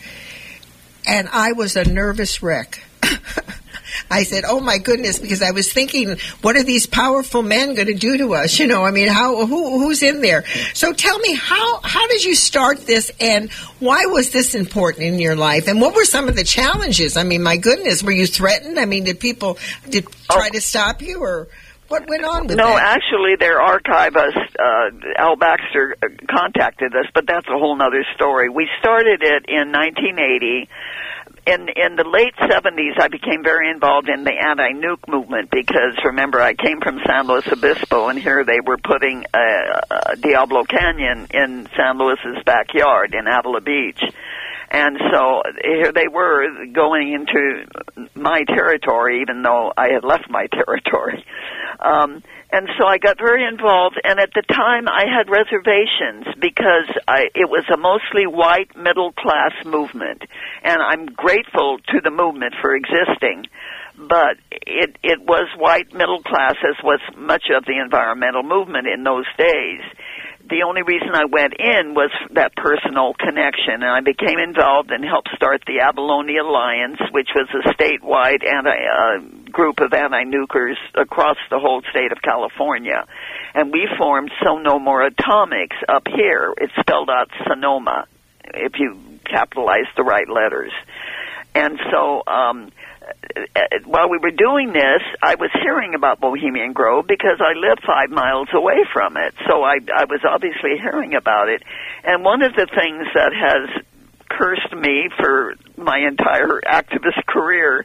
and 1.06 1.28
I 1.32 1.52
was 1.52 1.76
a 1.76 1.84
nervous 1.84 2.42
wreck. 2.42 2.82
I 4.10 4.22
said, 4.24 4.44
"Oh 4.46 4.60
my 4.60 4.78
goodness," 4.78 5.18
because 5.18 5.42
I 5.42 5.50
was 5.50 5.72
thinking, 5.72 6.16
"What 6.42 6.56
are 6.56 6.62
these 6.62 6.86
powerful 6.86 7.42
men 7.42 7.74
going 7.74 7.86
to 7.88 7.94
do 7.94 8.16
to 8.18 8.34
us?" 8.34 8.58
You 8.58 8.66
know, 8.66 8.84
I 8.84 8.90
mean, 8.90 9.08
how 9.08 9.46
who 9.46 9.78
who's 9.80 10.02
in 10.02 10.20
there? 10.20 10.44
So 10.74 10.92
tell 10.92 11.18
me, 11.18 11.34
how 11.34 11.80
how 11.82 12.06
did 12.08 12.24
you 12.24 12.34
start 12.34 12.86
this, 12.86 13.10
and 13.20 13.50
why 13.80 14.06
was 14.06 14.30
this 14.30 14.54
important 14.54 15.04
in 15.06 15.18
your 15.18 15.36
life, 15.36 15.68
and 15.68 15.80
what 15.80 15.94
were 15.94 16.04
some 16.04 16.28
of 16.28 16.36
the 16.36 16.44
challenges? 16.44 17.16
I 17.16 17.22
mean, 17.24 17.42
my 17.42 17.56
goodness, 17.56 18.02
were 18.02 18.12
you 18.12 18.26
threatened? 18.26 18.78
I 18.78 18.84
mean, 18.86 19.04
did 19.04 19.20
people 19.20 19.58
did 19.88 20.06
try 20.30 20.48
to 20.50 20.60
stop 20.60 21.02
you, 21.02 21.20
or 21.20 21.48
what 21.88 22.08
went 22.08 22.24
on 22.24 22.46
with 22.46 22.56
No, 22.56 22.66
that? 22.66 22.96
actually, 22.98 23.36
their 23.38 23.60
archivist, 23.60 24.38
uh, 24.58 24.90
Al 25.18 25.36
Baxter, 25.36 25.96
uh, 26.02 26.08
contacted 26.30 26.94
us, 26.96 27.06
but 27.14 27.26
that's 27.26 27.46
a 27.46 27.58
whole 27.58 27.80
other 27.80 28.04
story. 28.14 28.48
We 28.48 28.68
started 28.80 29.22
it 29.22 29.44
in 29.48 29.70
1980. 29.70 30.68
In 31.46 31.68
in 31.68 31.96
the 31.96 32.08
late 32.08 32.34
70s, 32.36 32.98
I 32.98 33.08
became 33.08 33.42
very 33.44 33.70
involved 33.70 34.08
in 34.08 34.24
the 34.24 34.32
anti-nuke 34.32 35.06
movement 35.06 35.50
because 35.50 35.92
remember, 36.02 36.40
I 36.40 36.54
came 36.54 36.80
from 36.80 37.00
San 37.06 37.26
Luis 37.26 37.46
Obispo, 37.52 38.08
and 38.08 38.18
here 38.18 38.44
they 38.44 38.60
were 38.64 38.78
putting 38.78 39.24
uh, 39.34 39.80
uh, 39.90 40.14
Diablo 40.14 40.64
Canyon 40.64 41.26
in 41.34 41.68
San 41.76 41.98
Luis's 41.98 42.42
backyard 42.46 43.14
in 43.14 43.26
Avila 43.28 43.60
Beach. 43.60 44.00
And 44.70 44.98
so 45.12 45.42
here 45.62 45.92
they 45.92 46.08
were 46.08 46.66
going 46.72 47.12
into 47.12 48.08
my 48.14 48.42
territory, 48.48 49.20
even 49.20 49.42
though 49.42 49.70
I 49.76 49.90
had 49.92 50.02
left 50.02 50.30
my 50.30 50.46
territory. 50.52 51.24
Um, 51.84 52.22
and 52.50 52.68
so 52.78 52.86
I 52.86 52.98
got 52.98 53.18
very 53.18 53.44
involved. 53.46 54.00
And 54.02 54.18
at 54.18 54.30
the 54.34 54.42
time, 54.48 54.88
I 54.88 55.04
had 55.04 55.28
reservations 55.28 56.24
because 56.40 56.88
I, 57.06 57.24
it 57.34 57.50
was 57.50 57.64
a 57.72 57.76
mostly 57.76 58.26
white 58.26 58.74
middle 58.76 59.12
class 59.12 59.52
movement, 59.66 60.22
and 60.62 60.80
I'm 60.80 61.06
grateful 61.06 61.78
to 61.92 62.00
the 62.00 62.10
movement 62.10 62.54
for 62.62 62.74
existing. 62.74 63.46
but 63.96 64.36
it 64.50 64.96
it 65.02 65.20
was 65.22 65.48
white 65.56 65.92
middle 65.92 66.22
class 66.22 66.56
as 66.68 66.76
was 66.82 67.00
much 67.16 67.44
of 67.56 67.64
the 67.64 67.78
environmental 67.82 68.42
movement 68.42 68.86
in 68.86 69.04
those 69.04 69.26
days. 69.38 69.82
The 70.46 70.62
only 70.68 70.82
reason 70.82 71.08
I 71.14 71.24
went 71.24 71.54
in 71.58 71.94
was 71.94 72.10
that 72.32 72.54
personal 72.54 73.14
connection, 73.14 73.80
and 73.80 73.90
I 73.90 74.00
became 74.00 74.38
involved 74.38 74.90
and 74.90 75.02
helped 75.02 75.30
start 75.34 75.62
the 75.66 75.80
Abalone 75.80 76.36
Alliance, 76.36 77.00
which 77.12 77.28
was 77.34 77.48
a 77.54 77.68
statewide 77.72 78.44
anti 78.44 78.70
uh, 78.70 79.50
group 79.50 79.80
of 79.80 79.94
anti-nukers 79.94 80.76
across 80.94 81.38
the 81.48 81.58
whole 81.58 81.80
state 81.90 82.12
of 82.12 82.20
California, 82.20 83.06
and 83.54 83.72
we 83.72 83.88
formed 83.96 84.30
So 84.44 84.58
No 84.58 84.78
More 84.78 85.02
Atomics 85.02 85.76
up 85.88 86.06
here. 86.14 86.52
It's 86.58 86.74
spelled 86.78 87.08
out 87.08 87.30
Sonoma, 87.48 88.06
if 88.52 88.74
you 88.78 89.00
capitalize 89.24 89.88
the 89.96 90.04
right 90.04 90.28
letters, 90.28 90.72
and 91.54 91.80
so. 91.90 92.22
um 92.26 92.70
Uh, 93.04 93.60
while 93.86 94.08
we 94.08 94.18
were 94.18 94.30
doing 94.30 94.72
this, 94.72 95.02
I 95.22 95.34
was 95.34 95.50
hearing 95.62 95.94
about 95.94 96.20
Bohemian 96.20 96.72
Grove 96.72 97.06
because 97.06 97.40
I 97.40 97.52
live 97.58 97.78
five 97.86 98.10
miles 98.10 98.48
away 98.52 98.84
from 98.92 99.16
it. 99.16 99.34
So 99.48 99.62
I, 99.62 99.78
I 99.94 100.04
was 100.04 100.20
obviously 100.28 100.78
hearing 100.80 101.14
about 101.14 101.48
it. 101.48 101.62
And 102.04 102.24
one 102.24 102.42
of 102.42 102.54
the 102.54 102.66
things 102.66 103.06
that 103.14 103.32
has 103.32 103.84
cursed 104.28 104.72
me 104.74 105.08
for 105.18 105.54
my 105.76 105.98
entire 105.98 106.60
activist 106.66 107.24
career 107.26 107.84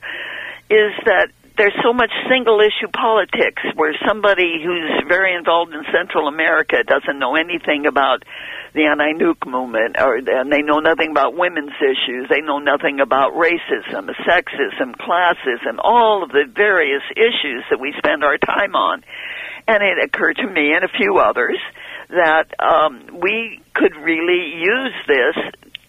is 0.70 0.92
that 1.06 1.30
there's 1.60 1.76
so 1.84 1.92
much 1.92 2.10
single 2.32 2.62
issue 2.62 2.88
politics 2.88 3.62
where 3.76 3.92
somebody 4.08 4.64
who's 4.64 5.04
very 5.10 5.36
involved 5.36 5.74
in 5.74 5.84
Central 5.92 6.30
America 6.30 6.78
doesn't 6.88 7.20
know 7.20 7.36
anything 7.36 7.86
about 7.86 8.24
the 8.74 8.88
anti-nuke 8.88 9.44
movement, 9.46 10.00
or 10.00 10.16
and 10.16 10.50
they 10.50 10.62
know 10.62 10.80
nothing 10.80 11.12
about 11.12 11.36
women's 11.36 11.76
issues. 11.84 12.32
They 12.32 12.40
know 12.40 12.60
nothing 12.60 13.02
about 13.02 13.34
racism, 13.34 14.08
sexism, 14.24 14.96
classism, 14.96 15.84
all 15.84 16.24
of 16.24 16.30
the 16.30 16.46
various 16.48 17.04
issues 17.12 17.68
that 17.70 17.80
we 17.80 17.94
spend 17.98 18.24
our 18.24 18.38
time 18.38 18.74
on. 18.76 19.04
And 19.68 19.84
it 19.84 20.02
occurred 20.02 20.38
to 20.38 20.48
me 20.48 20.72
and 20.74 20.86
a 20.86 20.98
few 20.98 21.18
others 21.18 21.60
that 22.08 22.56
um, 22.58 23.20
we 23.22 23.62
could 23.76 23.96
really 23.98 24.56
use 24.56 24.96
this 25.08 25.36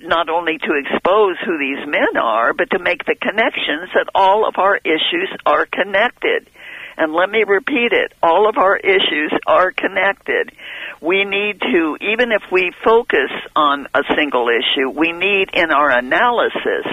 not 0.02 0.28
only 0.28 0.58
to 0.58 0.72
expose 0.74 1.36
who 1.44 1.58
these 1.58 1.86
men 1.86 2.16
are, 2.20 2.52
but 2.54 2.70
to 2.70 2.78
make 2.78 3.04
the 3.04 3.16
connections 3.20 3.90
that 3.94 4.08
all 4.14 4.46
of 4.48 4.54
our 4.58 4.76
issues 4.76 5.30
are 5.46 5.66
connected. 5.66 6.48
And 6.96 7.14
let 7.14 7.30
me 7.30 7.44
repeat 7.46 7.92
it, 7.92 8.12
all 8.22 8.48
of 8.48 8.58
our 8.58 8.76
issues 8.76 9.32
are 9.46 9.72
connected. 9.72 10.52
We 11.00 11.24
need 11.24 11.60
to, 11.60 11.96
even 12.00 12.30
if 12.30 12.42
we 12.52 12.72
focus 12.84 13.30
on 13.56 13.86
a 13.94 14.02
single 14.14 14.48
issue, 14.48 14.90
we 14.90 15.12
need 15.12 15.48
in 15.54 15.70
our 15.70 15.90
analysis 15.90 16.84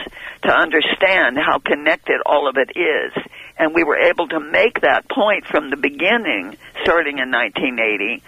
to 0.43 0.49
understand 0.49 1.37
how 1.37 1.59
connected 1.59 2.21
all 2.25 2.47
of 2.47 2.55
it 2.55 2.71
is. 2.77 3.23
And 3.59 3.75
we 3.75 3.83
were 3.83 3.97
able 3.97 4.29
to 4.29 4.39
make 4.39 4.81
that 4.81 5.09
point 5.09 5.45
from 5.47 5.71
the 5.71 5.77
beginning, 5.77 6.55
starting 6.83 7.19
in 7.19 7.31
1980, 7.31 8.23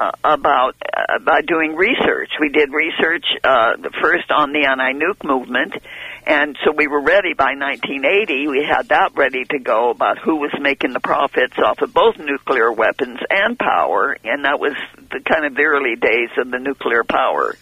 uh, 0.00 0.12
about 0.24 0.76
uh, 0.82 1.18
by 1.18 1.42
doing 1.42 1.76
research. 1.76 2.30
We 2.40 2.48
did 2.48 2.72
research 2.72 3.24
uh, 3.44 3.76
first 4.00 4.30
on 4.30 4.52
the 4.52 4.64
anti-nuke 4.64 5.22
movement, 5.22 5.74
and 6.26 6.56
so 6.64 6.72
we 6.72 6.86
were 6.86 7.02
ready 7.02 7.34
by 7.34 7.52
1980. 7.52 8.48
We 8.48 8.64
had 8.64 8.88
that 8.88 9.12
ready 9.14 9.44
to 9.50 9.58
go 9.58 9.90
about 9.90 10.18
who 10.18 10.36
was 10.36 10.52
making 10.58 10.94
the 10.94 11.00
profits 11.00 11.58
off 11.62 11.82
of 11.82 11.92
both 11.92 12.16
nuclear 12.18 12.72
weapons 12.72 13.18
and 13.28 13.58
power, 13.58 14.16
and 14.24 14.46
that 14.46 14.58
was 14.58 14.72
the 14.96 15.20
kind 15.20 15.44
of 15.44 15.54
the 15.54 15.64
early 15.64 15.96
days 15.96 16.30
of 16.38 16.50
the 16.50 16.58
nuclear 16.58 17.04
power 17.04 17.54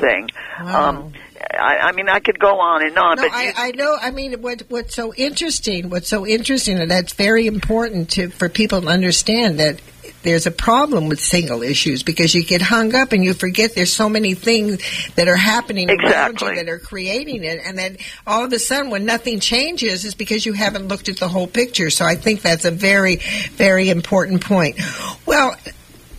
thing. 0.00 0.30
Wow. 0.58 0.88
Um, 0.88 1.12
I, 1.52 1.76
I 1.78 1.92
mean, 1.92 2.08
I 2.08 2.20
could 2.20 2.38
go 2.38 2.58
on 2.60 2.86
and 2.86 2.96
on, 2.96 3.16
No, 3.16 3.22
but 3.22 3.32
I, 3.32 3.52
I 3.54 3.70
know. 3.72 3.96
I 4.00 4.10
mean, 4.10 4.40
what 4.40 4.62
what's 4.68 4.94
so 4.94 5.12
interesting? 5.12 5.90
What's 5.90 6.08
so 6.08 6.26
interesting, 6.26 6.78
and 6.78 6.90
that's 6.90 7.12
very 7.12 7.46
important 7.46 8.10
to 8.12 8.30
for 8.30 8.48
people 8.48 8.80
to 8.80 8.88
understand 8.88 9.60
that 9.60 9.80
there's 10.22 10.46
a 10.46 10.50
problem 10.50 11.08
with 11.08 11.20
single 11.20 11.62
issues 11.62 12.02
because 12.02 12.34
you 12.34 12.44
get 12.44 12.60
hung 12.60 12.94
up 12.94 13.12
and 13.12 13.22
you 13.22 13.34
forget 13.34 13.74
there's 13.74 13.92
so 13.92 14.08
many 14.08 14.34
things 14.34 14.80
that 15.14 15.28
are 15.28 15.36
happening 15.36 15.90
around 15.90 16.40
you 16.40 16.54
that 16.54 16.68
are 16.68 16.78
creating 16.78 17.44
it, 17.44 17.60
and 17.64 17.78
then 17.78 17.96
all 18.26 18.44
of 18.44 18.52
a 18.52 18.58
sudden, 18.58 18.90
when 18.90 19.04
nothing 19.04 19.40
changes, 19.40 20.04
is 20.04 20.14
because 20.14 20.44
you 20.44 20.52
haven't 20.52 20.88
looked 20.88 21.08
at 21.08 21.18
the 21.18 21.28
whole 21.28 21.46
picture. 21.46 21.90
So 21.90 22.04
I 22.04 22.16
think 22.16 22.42
that's 22.42 22.64
a 22.64 22.70
very, 22.70 23.16
very 23.52 23.88
important 23.88 24.42
point. 24.44 24.78
Well. 25.24 25.56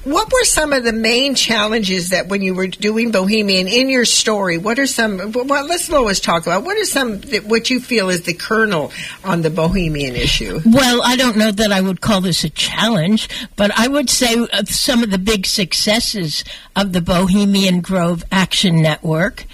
What 0.03 0.31
were 0.31 0.43
some 0.45 0.71
of 0.71 0.83
the 0.83 0.93
main 0.93 1.35
challenges 1.35 2.11
that 2.11 2.27
when 2.27 2.41
you 2.41 2.55
were 2.55 2.67
doing 2.67 3.11
Bohemian 3.11 3.67
in 3.67 3.89
your 3.89 4.05
story? 4.05 4.57
What 4.57 4.79
are 4.79 4.87
some? 4.87 5.33
Well, 5.33 5.67
let's 5.67 5.89
Lois 5.89 6.19
talk 6.19 6.43
about. 6.43 6.63
What 6.63 6.77
are 6.77 6.85
some 6.85 7.21
what 7.47 7.69
you 7.69 7.79
feel 7.81 8.09
is 8.09 8.21
the 8.21 8.33
kernel 8.33 8.91
on 9.23 9.41
the 9.41 9.49
Bohemian 9.49 10.15
issue? 10.15 10.61
Well, 10.65 11.01
I 11.03 11.17
don't 11.17 11.35
know 11.35 11.51
that 11.51 11.71
I 11.71 11.81
would 11.81 11.99
call 11.99 12.21
this 12.21 12.43
a 12.43 12.49
challenge, 12.49 13.27
but 13.55 13.71
I 13.77 13.87
would 13.87 14.09
say 14.09 14.35
uh, 14.35 14.63
some 14.65 15.03
of 15.03 15.11
the 15.11 15.17
big 15.17 15.45
successes 15.45 16.43
of 16.75 16.93
the 16.93 17.01
Bohemian 17.01 17.81
Grove 17.81 18.23
Action 18.31 18.81
Network 18.81 19.45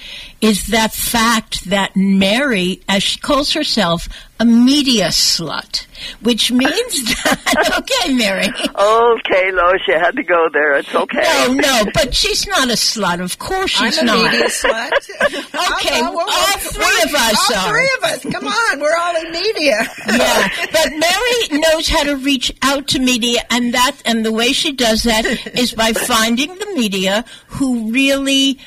is 0.44 0.68
that 0.68 0.94
fact 0.94 1.64
that 1.70 1.96
Mary, 1.96 2.82
as 2.90 3.02
she 3.02 3.18
calls 3.18 3.54
herself, 3.54 4.10
a 4.42 4.46
media 4.46 5.08
slut, 5.08 5.86
which 6.22 6.52
means 6.52 6.70
that, 7.24 7.80
okay, 7.80 8.14
Mary. 8.14 8.48
okay, 8.50 9.52
Lois, 9.54 9.80
you 9.88 9.94
had 9.94 10.12
to 10.18 10.24
go 10.24 10.50
there. 10.52 10.74
It's 10.80 10.94
okay. 10.94 11.22
No, 11.48 11.54
no, 11.54 11.84
but 11.94 12.14
she's 12.14 12.46
not 12.46 12.68
a 12.68 12.74
slut. 12.74 13.22
Of 13.22 13.40
course 13.40 13.72
she's 13.72 13.98
I'm 14.00 14.04
a 14.04 14.12
not. 14.12 14.32
media 14.34 14.48
slut. 14.50 14.92
Okay, 15.24 16.02
I'll- 16.02 16.08
all 16.08 16.26
we'll- 16.26 16.58
three 16.58 17.02
of 17.10 17.14
us 17.16 17.52
All 17.52 17.58
are. 17.58 17.70
three 17.72 17.92
of 18.00 18.04
us. 18.04 18.34
Come 18.34 18.48
on, 18.48 18.80
we're 18.82 18.98
all 18.98 19.16
in 19.26 19.32
media. 19.32 19.88
yeah, 20.08 20.50
but 20.74 20.90
Mary 20.92 21.60
knows 21.62 21.88
how 21.88 22.04
to 22.04 22.18
reach 22.18 22.52
out 22.64 22.88
to 22.90 23.00
media, 23.00 23.44
and 23.50 23.74
that 23.74 23.96
and 24.04 24.26
the 24.26 24.32
way 24.34 24.52
she 24.52 24.74
does 24.74 25.04
that 25.04 25.26
is 25.58 25.72
by 25.74 25.94
finding 25.94 26.50
the 26.56 26.66
media 26.76 27.24
who 27.48 27.90
really 27.94 28.60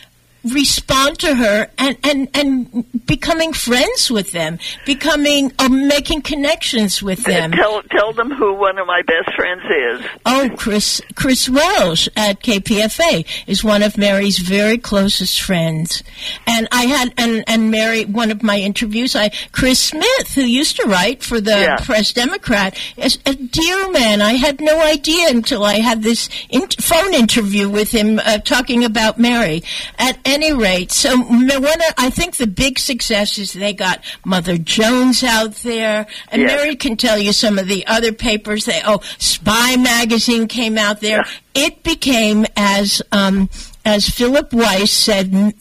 respond 0.52 1.18
to 1.20 1.34
her 1.34 1.68
and 1.78 1.96
and 2.04 2.28
and 2.34 3.06
becoming 3.06 3.52
friends 3.52 4.10
with 4.10 4.32
them, 4.32 4.58
becoming 4.84 5.52
uh, 5.58 5.68
making 5.68 6.22
connections 6.22 7.02
with 7.02 7.24
them. 7.24 7.52
Tell 7.52 7.82
tell 7.84 8.12
them 8.12 8.30
who 8.30 8.54
one 8.54 8.78
of 8.78 8.86
my 8.86 9.02
best 9.02 9.34
friends 9.36 9.62
is. 9.64 10.06
Oh, 10.24 10.50
Chris 10.56 11.00
Chris 11.14 11.48
Welsh 11.48 12.08
at 12.16 12.40
KPFA 12.42 13.26
is 13.46 13.62
one 13.64 13.82
of 13.82 13.96
Mary's 13.98 14.38
very 14.38 14.78
closest 14.78 15.40
friends, 15.40 16.02
and 16.46 16.68
I 16.72 16.84
had 16.86 17.12
and 17.16 17.44
and 17.46 17.70
Mary 17.70 18.04
one 18.04 18.30
of 18.30 18.42
my 18.42 18.58
interviews. 18.58 19.14
I 19.16 19.30
Chris 19.52 19.78
Smith, 19.80 20.34
who 20.34 20.42
used 20.42 20.76
to 20.76 20.86
write 20.88 21.22
for 21.22 21.40
the 21.40 21.50
Yeah. 21.56 21.76
Press 21.76 22.12
Democrat, 22.12 22.78
is 22.96 23.18
a 23.26 23.34
dear 23.34 23.90
man. 23.90 24.20
I 24.22 24.32
had 24.34 24.60
no 24.60 24.80
idea 24.80 25.28
until 25.30 25.64
I 25.64 25.74
had 25.80 26.02
this 26.02 26.28
in- 26.48 26.68
phone 26.80 27.14
interview 27.14 27.68
with 27.68 27.90
him 27.90 28.18
uh, 28.24 28.38
talking 28.38 28.84
about 28.84 29.18
Mary. 29.18 29.62
At 29.98 30.18
any 30.36 30.52
rate, 30.52 30.92
so 30.92 31.16
one 31.16 31.80
I 31.96 32.10
think 32.10 32.36
the 32.36 32.46
big 32.46 32.78
success 32.78 33.38
is 33.38 33.54
they 33.54 33.72
got 33.72 34.04
Mother 34.24 34.58
Jones 34.58 35.24
out 35.24 35.54
there, 35.56 36.06
and 36.28 36.42
Yes. 36.42 36.52
Mary 36.52 36.76
can 36.76 36.98
tell 36.98 37.18
you 37.18 37.32
some 37.32 37.58
of 37.58 37.68
the 37.68 37.86
other 37.86 38.12
papers. 38.12 38.66
They 38.66 38.82
oh, 38.84 39.00
Spy 39.16 39.76
magazine 39.76 40.46
came 40.46 40.76
out 40.76 41.00
there. 41.00 41.24
It 41.54 41.82
became 41.82 42.44
as 42.54 43.00
um, 43.12 43.48
as 43.86 44.10
Philip 44.10 44.52
Weiss 44.52 44.90
said, 44.90 45.54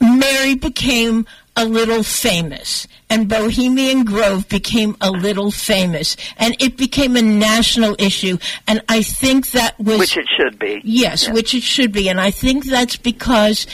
Mary 0.00 0.54
became 0.54 1.26
a 1.58 1.64
little 1.64 2.02
famous, 2.02 2.86
and 3.10 3.28
Bohemian 3.28 4.04
Grove 4.04 4.48
became 4.48 4.96
a 5.00 5.10
little 5.10 5.50
famous, 5.50 6.16
and 6.38 6.56
it 6.60 6.76
became 6.76 7.16
a 7.16 7.22
national 7.22 7.96
issue. 7.98 8.38
And 8.66 8.82
I 8.88 9.02
think 9.02 9.50
that 9.50 9.78
was 9.78 9.98
Which 9.98 10.16
it 10.16 10.28
should 10.36 10.58
be. 10.58 10.80
Yes, 10.84 11.28
which 11.28 11.54
it 11.54 11.62
should 11.62 11.92
be. 11.92 12.08
And 12.08 12.20
I 12.20 12.30
think 12.30 12.64
that's 12.64 12.96
because 12.96 13.66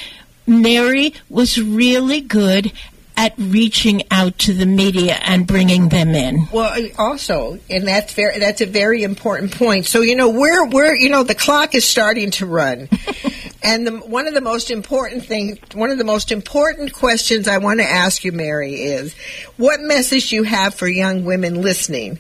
Mary 0.47 1.15
was 1.29 1.61
really 1.61 2.21
good 2.21 2.73
at 3.17 3.35
reaching 3.37 4.03
out 4.11 4.39
to 4.39 4.53
the 4.53 4.67
media 4.67 5.15
and 5.23 5.47
bringing 5.47 5.89
them 5.91 6.09
in. 6.15 6.49
Well, 6.53 6.89
also, 6.99 7.59
and 7.69 7.87
that's 7.87 8.15
very 8.15 8.39
that's 8.39 8.61
a 8.61 8.67
very 8.67 9.03
important 9.03 9.53
point. 9.53 9.87
So 9.87 10.01
you 10.01 10.17
know, 10.17 10.31
we're 10.31 10.67
we're 10.67 10.95
you 10.95 11.11
know 11.11 11.23
the 11.23 11.35
clock 11.35 11.75
is 11.75 11.87
starting 11.89 12.31
to 12.33 12.47
run, 12.47 12.89
and 13.63 13.87
the, 13.87 13.93
one 13.99 14.27
of 14.27 14.35
the 14.35 14.41
most 14.41 14.71
important 14.71 15.25
thing, 15.25 15.59
one 15.75 15.91
of 15.91 15.99
the 15.99 16.05
most 16.05 16.33
important 16.33 16.93
questions 16.93 17.49
I 17.49 17.59
want 17.59 17.81
to 17.81 17.87
ask 17.87 18.25
you, 18.25 18.33
Mary, 18.33 18.75
is 18.83 19.15
what 19.57 19.81
message 19.81 20.33
you 20.33 20.43
have 20.45 20.75
for 20.75 20.89
young 20.89 21.25
women 21.25 21.61
listening. 21.63 22.19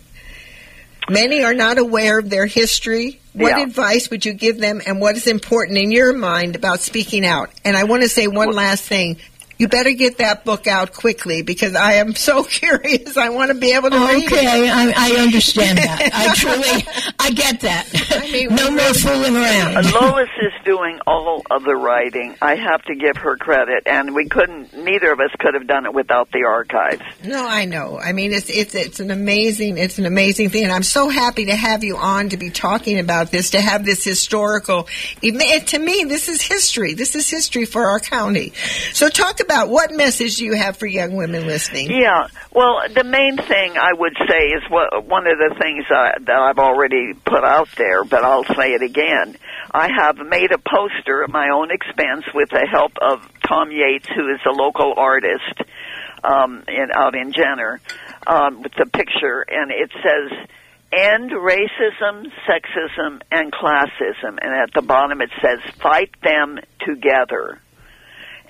Many 1.08 1.42
are 1.42 1.54
not 1.54 1.78
aware 1.78 2.18
of 2.18 2.30
their 2.30 2.46
history. 2.46 3.20
What 3.32 3.56
Yeah. 3.58 3.62
advice 3.62 4.10
would 4.10 4.24
you 4.24 4.32
give 4.34 4.58
them, 4.58 4.80
and 4.86 5.00
what 5.00 5.16
is 5.16 5.26
important 5.26 5.78
in 5.78 5.90
your 5.90 6.12
mind 6.12 6.54
about 6.54 6.80
speaking 6.80 7.24
out? 7.24 7.50
And 7.64 7.76
I 7.76 7.84
want 7.84 8.02
to 8.02 8.08
say 8.08 8.26
one 8.26 8.52
last 8.52 8.84
thing. 8.84 9.16
You 9.62 9.68
better 9.68 9.92
get 9.92 10.18
that 10.18 10.44
book 10.44 10.66
out 10.66 10.92
quickly 10.92 11.42
because 11.42 11.76
I 11.76 11.92
am 11.92 12.16
so 12.16 12.42
curious. 12.58 13.16
I 13.16 13.28
want 13.28 13.52
to 13.52 13.56
be 13.56 13.74
able 13.74 13.90
to 13.90 13.96
read 13.96 14.24
it. 14.24 14.32
Okay, 14.32 14.68
I, 14.68 14.92
I 14.96 15.22
understand 15.22 15.78
that. 15.78 16.10
I 16.12 16.34
truly, 16.34 17.14
I 17.20 17.30
get 17.30 17.60
that. 17.60 17.86
I 18.10 18.28
mean, 18.28 18.56
no 18.56 18.72
more 18.72 18.92
fooling 18.92 19.36
around. 19.36 19.92
Lois 19.92 20.28
is 20.40 20.52
doing 20.64 20.98
all 21.06 21.42
of 21.48 21.62
the 21.62 21.76
writing. 21.76 22.34
I 22.42 22.56
have 22.56 22.82
to 22.86 22.96
give 22.96 23.18
her 23.18 23.36
credit, 23.36 23.84
and 23.86 24.16
we 24.16 24.28
couldn't. 24.28 24.76
Neither 24.76 25.12
of 25.12 25.20
us 25.20 25.30
could 25.38 25.54
have 25.54 25.68
done 25.68 25.86
it 25.86 25.94
without 25.94 26.32
the 26.32 26.42
archives. 26.42 27.02
No, 27.24 27.46
I 27.46 27.64
know. 27.64 28.00
I 28.00 28.14
mean, 28.14 28.32
it's 28.32 28.50
it's 28.50 28.74
it's 28.74 28.98
an 28.98 29.12
amazing 29.12 29.78
it's 29.78 30.00
an 30.00 30.06
amazing 30.06 30.50
thing, 30.50 30.64
and 30.64 30.72
I'm 30.72 30.82
so 30.82 31.08
happy 31.08 31.44
to 31.44 31.54
have 31.54 31.84
you 31.84 31.98
on 31.98 32.30
to 32.30 32.36
be 32.36 32.50
talking 32.50 32.98
about 32.98 33.30
this, 33.30 33.50
to 33.50 33.60
have 33.60 33.84
this 33.84 34.02
historical. 34.02 34.88
Even 35.20 35.40
to 35.66 35.78
me, 35.78 36.02
this 36.02 36.28
is 36.28 36.42
history. 36.42 36.94
This 36.94 37.14
is 37.14 37.30
history 37.30 37.64
for 37.64 37.86
our 37.86 38.00
county. 38.00 38.54
So, 38.92 39.08
talk 39.08 39.38
about 39.38 39.51
what 39.66 39.92
message 39.92 40.36
do 40.36 40.44
you 40.44 40.54
have 40.54 40.76
for 40.76 40.86
young 40.86 41.14
women 41.16 41.46
listening? 41.46 41.90
Yeah. 41.90 42.28
Well, 42.52 42.82
the 42.94 43.04
main 43.04 43.36
thing 43.36 43.76
I 43.76 43.92
would 43.92 44.16
say 44.28 44.48
is 44.48 44.62
what, 44.68 45.06
one 45.06 45.26
of 45.26 45.38
the 45.38 45.54
things 45.60 45.84
uh, 45.90 46.18
that 46.26 46.36
I've 46.36 46.58
already 46.58 47.14
put 47.14 47.44
out 47.44 47.68
there, 47.76 48.04
but 48.04 48.24
I'll 48.24 48.44
say 48.44 48.72
it 48.72 48.82
again. 48.82 49.36
I 49.70 49.88
have 49.96 50.16
made 50.16 50.52
a 50.52 50.58
poster 50.58 51.24
at 51.24 51.30
my 51.30 51.50
own 51.54 51.70
expense 51.70 52.24
with 52.34 52.50
the 52.50 52.66
help 52.70 52.92
of 53.00 53.26
Tom 53.48 53.70
Yates, 53.70 54.08
who 54.08 54.28
is 54.28 54.40
a 54.46 54.52
local 54.52 54.94
artist 54.96 55.62
um, 56.24 56.64
in, 56.68 56.88
out 56.94 57.14
in 57.14 57.32
Jenner, 57.32 57.80
um, 58.26 58.62
with 58.62 58.72
the 58.78 58.86
picture, 58.86 59.44
and 59.48 59.70
it 59.70 59.90
says, 59.92 60.48
End 60.92 61.30
racism, 61.30 62.26
sexism, 62.46 63.22
and 63.30 63.50
classism. 63.50 64.36
And 64.42 64.52
at 64.52 64.74
the 64.74 64.82
bottom 64.82 65.22
it 65.22 65.30
says, 65.40 65.58
Fight 65.80 66.10
them 66.22 66.58
together 66.86 67.60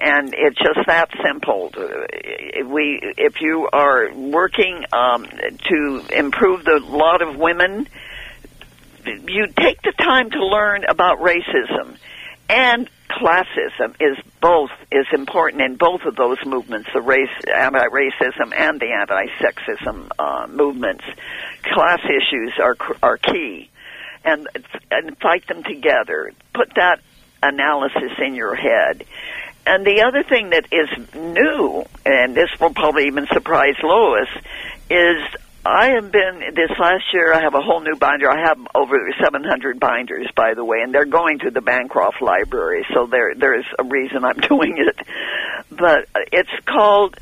and 0.02 0.34
it's 0.36 0.58
just 0.58 0.86
that 0.88 1.10
simple. 1.24 1.70
We, 1.72 3.00
if 3.16 3.40
you 3.40 3.68
are 3.72 4.12
working 4.12 4.84
um, 4.92 5.26
to 5.26 6.04
improve 6.10 6.64
the 6.64 6.80
lot 6.80 7.22
of 7.22 7.36
women, 7.36 7.86
you 9.06 9.46
take 9.56 9.80
the 9.82 9.92
time 9.96 10.30
to 10.30 10.44
learn 10.44 10.84
about 10.88 11.20
racism. 11.20 11.96
And 12.48 12.90
classism 13.08 13.94
is 14.00 14.18
both 14.40 14.70
is 14.90 15.06
important 15.12 15.62
in 15.62 15.76
both 15.76 16.02
of 16.04 16.16
those 16.16 16.38
movements 16.44 16.88
the 16.92 17.00
race 17.00 17.30
anti-racism 17.54 18.52
and 18.56 18.80
the 18.80 18.92
anti-sexism 18.92 20.10
uh, 20.18 20.46
movements. 20.48 21.04
Class 21.62 22.00
issues 22.04 22.52
are 22.60 22.76
are 23.02 23.18
key. 23.18 23.70
And 24.24 24.48
and 24.90 25.16
fight 25.18 25.46
them 25.46 25.62
together. 25.62 26.32
Put 26.54 26.74
that 26.74 27.00
analysis 27.42 28.12
in 28.24 28.34
your 28.34 28.54
head 28.54 29.04
and 29.66 29.86
the 29.86 30.02
other 30.02 30.22
thing 30.22 30.50
that 30.50 30.66
is 30.72 31.14
new, 31.14 31.84
and 32.04 32.34
this 32.34 32.48
will 32.60 32.74
probably 32.74 33.06
even 33.06 33.26
surprise 33.26 33.76
Lois, 33.82 34.28
is 34.90 35.22
I 35.64 35.90
have 35.90 36.10
been 36.10 36.40
this 36.54 36.70
last 36.78 37.04
year. 37.12 37.32
I 37.32 37.42
have 37.42 37.54
a 37.54 37.60
whole 37.60 37.80
new 37.80 37.94
binder. 37.94 38.28
I 38.28 38.48
have 38.48 38.58
over 38.74 38.96
700 39.22 39.78
binders, 39.78 40.26
by 40.34 40.54
the 40.54 40.64
way, 40.64 40.78
and 40.82 40.92
they're 40.92 41.04
going 41.04 41.38
to 41.40 41.50
the 41.50 41.60
Bancroft 41.60 42.20
Library. 42.20 42.84
So 42.92 43.06
there, 43.06 43.34
there 43.36 43.58
is 43.58 43.66
a 43.78 43.84
reason 43.84 44.24
I'm 44.24 44.40
doing 44.48 44.78
it. 44.78 45.06
But 45.70 46.08
it's 46.32 46.50
called 46.66 47.16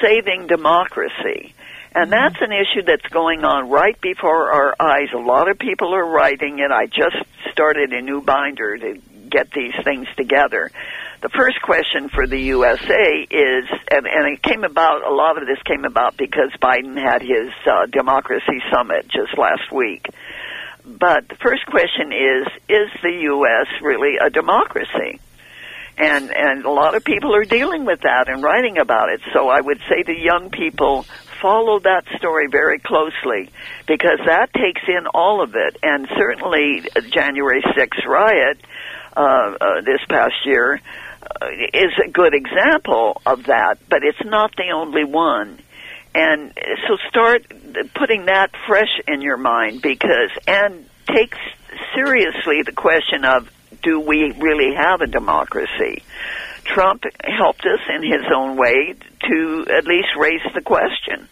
Saving 0.00 0.46
Democracy. 0.46 1.54
And 1.92 2.10
mm-hmm. 2.10 2.10
that's 2.10 2.36
an 2.40 2.52
issue 2.52 2.82
that's 2.86 3.06
going 3.12 3.44
on 3.44 3.68
right 3.68 4.00
before 4.00 4.52
our 4.52 4.76
eyes. 4.78 5.08
A 5.12 5.18
lot 5.18 5.50
of 5.50 5.58
people 5.58 5.92
are 5.92 6.06
writing 6.06 6.60
it. 6.60 6.70
I 6.70 6.86
just 6.86 7.16
started 7.50 7.92
a 7.92 8.00
new 8.00 8.20
binder 8.20 8.78
to 8.78 9.00
get 9.28 9.50
these 9.50 9.74
things 9.82 10.06
together. 10.16 10.70
The 11.22 11.30
first 11.30 11.62
question 11.62 12.10
for 12.10 12.26
the 12.26 12.38
USA 12.38 13.26
is, 13.30 13.64
and, 13.90 14.06
and 14.06 14.34
it 14.34 14.42
came 14.42 14.64
about, 14.64 15.06
a 15.06 15.14
lot 15.14 15.40
of 15.40 15.48
this 15.48 15.58
came 15.64 15.84
about 15.84 16.16
because 16.16 16.52
Biden 16.60 16.96
had 16.96 17.22
his 17.22 17.52
uh, 17.64 17.86
democracy 17.90 18.60
summit 18.70 19.08
just 19.08 19.38
last 19.38 19.72
week. 19.72 20.06
But 20.84 21.28
the 21.28 21.36
first 21.36 21.64
question 21.66 22.12
is, 22.12 22.46
is 22.68 22.88
the 23.02 23.18
U.S. 23.32 23.66
really 23.82 24.18
a 24.22 24.28
democracy? 24.28 25.20
And, 25.98 26.30
and 26.30 26.66
a 26.66 26.70
lot 26.70 26.94
of 26.94 27.02
people 27.02 27.34
are 27.34 27.44
dealing 27.44 27.86
with 27.86 28.02
that 28.02 28.28
and 28.28 28.42
writing 28.42 28.76
about 28.76 29.08
it. 29.08 29.22
So 29.32 29.48
I 29.48 29.62
would 29.62 29.80
say 29.88 30.02
to 30.02 30.12
young 30.12 30.50
people, 30.50 31.06
follow 31.40 31.80
that 31.80 32.04
story 32.18 32.48
very 32.50 32.78
closely 32.78 33.50
because 33.86 34.20
that 34.26 34.52
takes 34.52 34.82
in 34.86 35.06
all 35.14 35.42
of 35.42 35.54
it. 35.54 35.78
And 35.82 36.06
certainly 36.14 36.84
January 37.10 37.62
6th 37.62 38.04
riot, 38.04 38.60
uh, 39.16 39.56
uh, 39.58 39.80
this 39.80 40.00
past 40.10 40.34
year, 40.44 40.80
Uh, 41.26 41.46
is 41.74 41.92
a 42.04 42.08
good 42.08 42.34
example 42.34 43.20
of 43.26 43.44
that, 43.44 43.78
but 43.88 44.04
it's 44.04 44.24
not 44.24 44.54
the 44.56 44.70
only 44.72 45.04
one. 45.04 45.58
And 46.14 46.52
so 46.86 46.96
start 47.08 47.44
putting 47.94 48.26
that 48.26 48.50
fresh 48.66 49.00
in 49.08 49.20
your 49.20 49.36
mind 49.36 49.82
because, 49.82 50.30
and 50.46 50.88
take 51.06 51.34
seriously 51.94 52.62
the 52.64 52.72
question 52.72 53.24
of, 53.24 53.50
do 53.82 54.00
we 54.00 54.32
really 54.38 54.74
have 54.74 55.00
a 55.00 55.06
democracy? 55.06 56.02
Trump 56.64 57.04
helped 57.22 57.66
us 57.66 57.80
in 57.94 58.02
his 58.02 58.24
own 58.34 58.56
way 58.56 58.94
to 59.28 59.66
at 59.68 59.84
least 59.84 60.08
raise 60.16 60.42
the 60.54 60.62
question. 60.62 61.28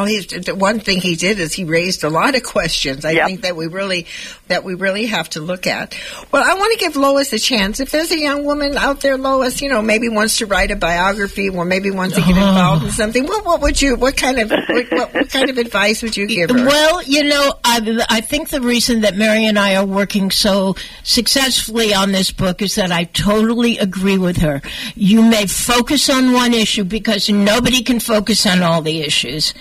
Well, 0.00 0.08
he's 0.08 0.50
one 0.50 0.80
thing 0.80 1.00
he 1.00 1.14
did 1.14 1.38
is 1.38 1.52
he 1.52 1.64
raised 1.64 2.04
a 2.04 2.08
lot 2.08 2.34
of 2.34 2.42
questions. 2.42 3.04
I 3.04 3.10
Yep. 3.10 3.26
think 3.26 3.40
that 3.42 3.54
we 3.54 3.66
really 3.66 4.06
that 4.48 4.64
we 4.64 4.74
really 4.74 5.06
have 5.06 5.28
to 5.30 5.40
look 5.40 5.66
at. 5.66 5.94
Well, 6.32 6.42
I 6.42 6.54
want 6.54 6.72
to 6.72 6.78
give 6.78 6.96
Lois 6.96 7.32
a 7.32 7.38
chance. 7.38 7.80
If 7.80 7.90
there's 7.90 8.10
a 8.10 8.18
young 8.18 8.44
woman 8.44 8.76
out 8.76 9.00
there, 9.00 9.18
Lois, 9.18 9.60
you 9.60 9.68
know, 9.68 9.82
maybe 9.82 10.08
wants 10.08 10.38
to 10.38 10.46
write 10.46 10.70
a 10.70 10.76
biography 10.76 11.50
or 11.50 11.64
maybe 11.64 11.90
wants 11.90 12.14
to 12.14 12.22
get 12.22 12.36
oh. 12.36 12.48
involved 12.48 12.84
in 12.84 12.92
something. 12.92 13.26
What, 13.26 13.44
what 13.44 13.60
would 13.60 13.80
you? 13.80 13.96
What 13.96 14.16
kind 14.16 14.38
of 14.38 14.50
what, 14.50 14.90
what, 14.90 15.14
what 15.14 15.30
kind 15.30 15.50
of 15.50 15.58
advice 15.58 16.02
would 16.02 16.16
you 16.16 16.26
give 16.26 16.50
her? 16.50 16.56
Well, 16.56 17.02
you 17.02 17.24
know, 17.24 17.54
I, 17.62 18.04
I 18.08 18.20
think 18.22 18.48
the 18.48 18.62
reason 18.62 19.02
that 19.02 19.16
Mary 19.16 19.44
and 19.44 19.58
I 19.58 19.76
are 19.76 19.84
working 19.86 20.30
so 20.30 20.76
successfully 21.02 21.92
on 21.92 22.12
this 22.12 22.32
book 22.32 22.62
is 22.62 22.74
that 22.76 22.90
I 22.90 23.04
totally 23.04 23.76
agree 23.78 24.18
with 24.18 24.38
her. 24.38 24.62
You 24.94 25.22
may 25.22 25.46
focus 25.46 26.08
on 26.08 26.32
one 26.32 26.54
issue 26.54 26.84
because 26.84 27.28
nobody 27.28 27.82
can 27.82 28.00
focus 28.00 28.46
on 28.46 28.62
all 28.62 28.80
the 28.80 29.00
issues, 29.00 29.52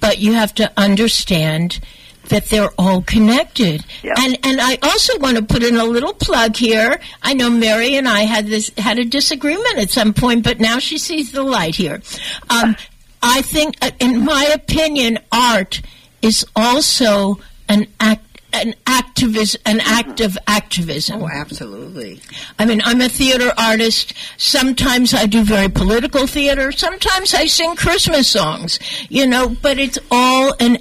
but 0.00 0.18
you 0.18 0.32
have 0.34 0.54
to 0.54 0.70
understand 0.76 1.80
that 2.28 2.46
they're 2.46 2.70
all 2.78 3.02
connected. 3.02 3.84
Yeah. 4.02 4.14
And 4.18 4.38
and 4.44 4.60
I 4.60 4.78
also 4.82 5.18
want 5.18 5.36
to 5.36 5.42
put 5.42 5.62
in 5.62 5.76
a 5.76 5.84
little 5.84 6.14
plug 6.14 6.56
here. 6.56 7.00
I 7.22 7.34
know 7.34 7.50
Mary 7.50 7.96
and 7.96 8.08
I 8.08 8.20
had 8.20 8.46
this 8.46 8.70
had 8.78 8.98
a 8.98 9.04
disagreement 9.04 9.78
at 9.78 9.90
some 9.90 10.14
point, 10.14 10.44
but 10.44 10.60
now 10.60 10.78
she 10.78 10.96
sees 10.96 11.32
the 11.32 11.42
light 11.42 11.74
here. 11.74 12.02
Um, 12.48 12.76
I 13.22 13.42
think, 13.42 13.76
uh, 13.82 13.90
in 13.98 14.24
my 14.24 14.44
opinion, 14.54 15.18
art 15.30 15.82
is 16.22 16.46
also 16.56 17.38
an 17.68 17.86
act. 17.98 18.24
An 18.52 18.74
activist, 18.84 19.56
an 19.64 19.80
act 19.80 20.20
of 20.20 20.36
activism. 20.46 21.22
Oh, 21.22 21.28
absolutely. 21.28 22.20
I 22.58 22.64
mean, 22.66 22.80
I'm 22.84 23.00
a 23.00 23.08
theater 23.08 23.52
artist. 23.56 24.12
Sometimes 24.36 25.14
I 25.14 25.26
do 25.26 25.44
very 25.44 25.68
political 25.68 26.26
theater. 26.26 26.72
Sometimes 26.72 27.32
I 27.32 27.46
sing 27.46 27.76
Christmas 27.76 28.28
songs, 28.28 28.78
you 29.08 29.26
know, 29.26 29.48
but 29.62 29.78
it's 29.78 29.98
all 30.10 30.54
an 30.58 30.78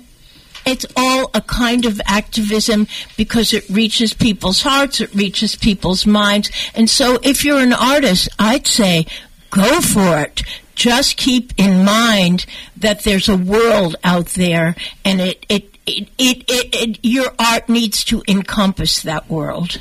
it's 0.66 0.86
all 0.96 1.32
a 1.34 1.42
kind 1.42 1.86
of 1.86 2.02
activism 2.06 2.88
because 3.18 3.54
it 3.54 3.68
reaches 3.70 4.14
people's 4.14 4.62
hearts, 4.62 5.02
it 5.02 5.14
reaches 5.16 5.56
people's 5.56 6.06
minds. 6.06 6.52
And 6.76 6.90
so 6.90 7.18
if 7.24 7.44
you're 7.44 7.62
an 7.62 7.74
artist, 7.74 8.30
I'd 8.38 8.68
say 8.68 9.08
go 9.50 9.82
for 9.82 10.20
it. 10.20 10.44
Just 10.76 11.18
keep 11.18 11.54
in 11.58 11.84
mind 11.84 12.46
that 12.78 13.04
there's 13.04 13.28
a 13.28 13.36
world 13.36 13.96
out 14.04 14.28
there 14.28 14.76
and 15.04 15.20
it, 15.20 15.46
it, 15.50 15.69
it, 15.90 16.44
it, 16.48 16.76
it, 16.76 17.00
your 17.04 17.34
art 17.40 17.70
needs 17.70 18.04
to 18.06 18.24
encompass 18.28 19.04
that 19.04 19.30
world. 19.30 19.78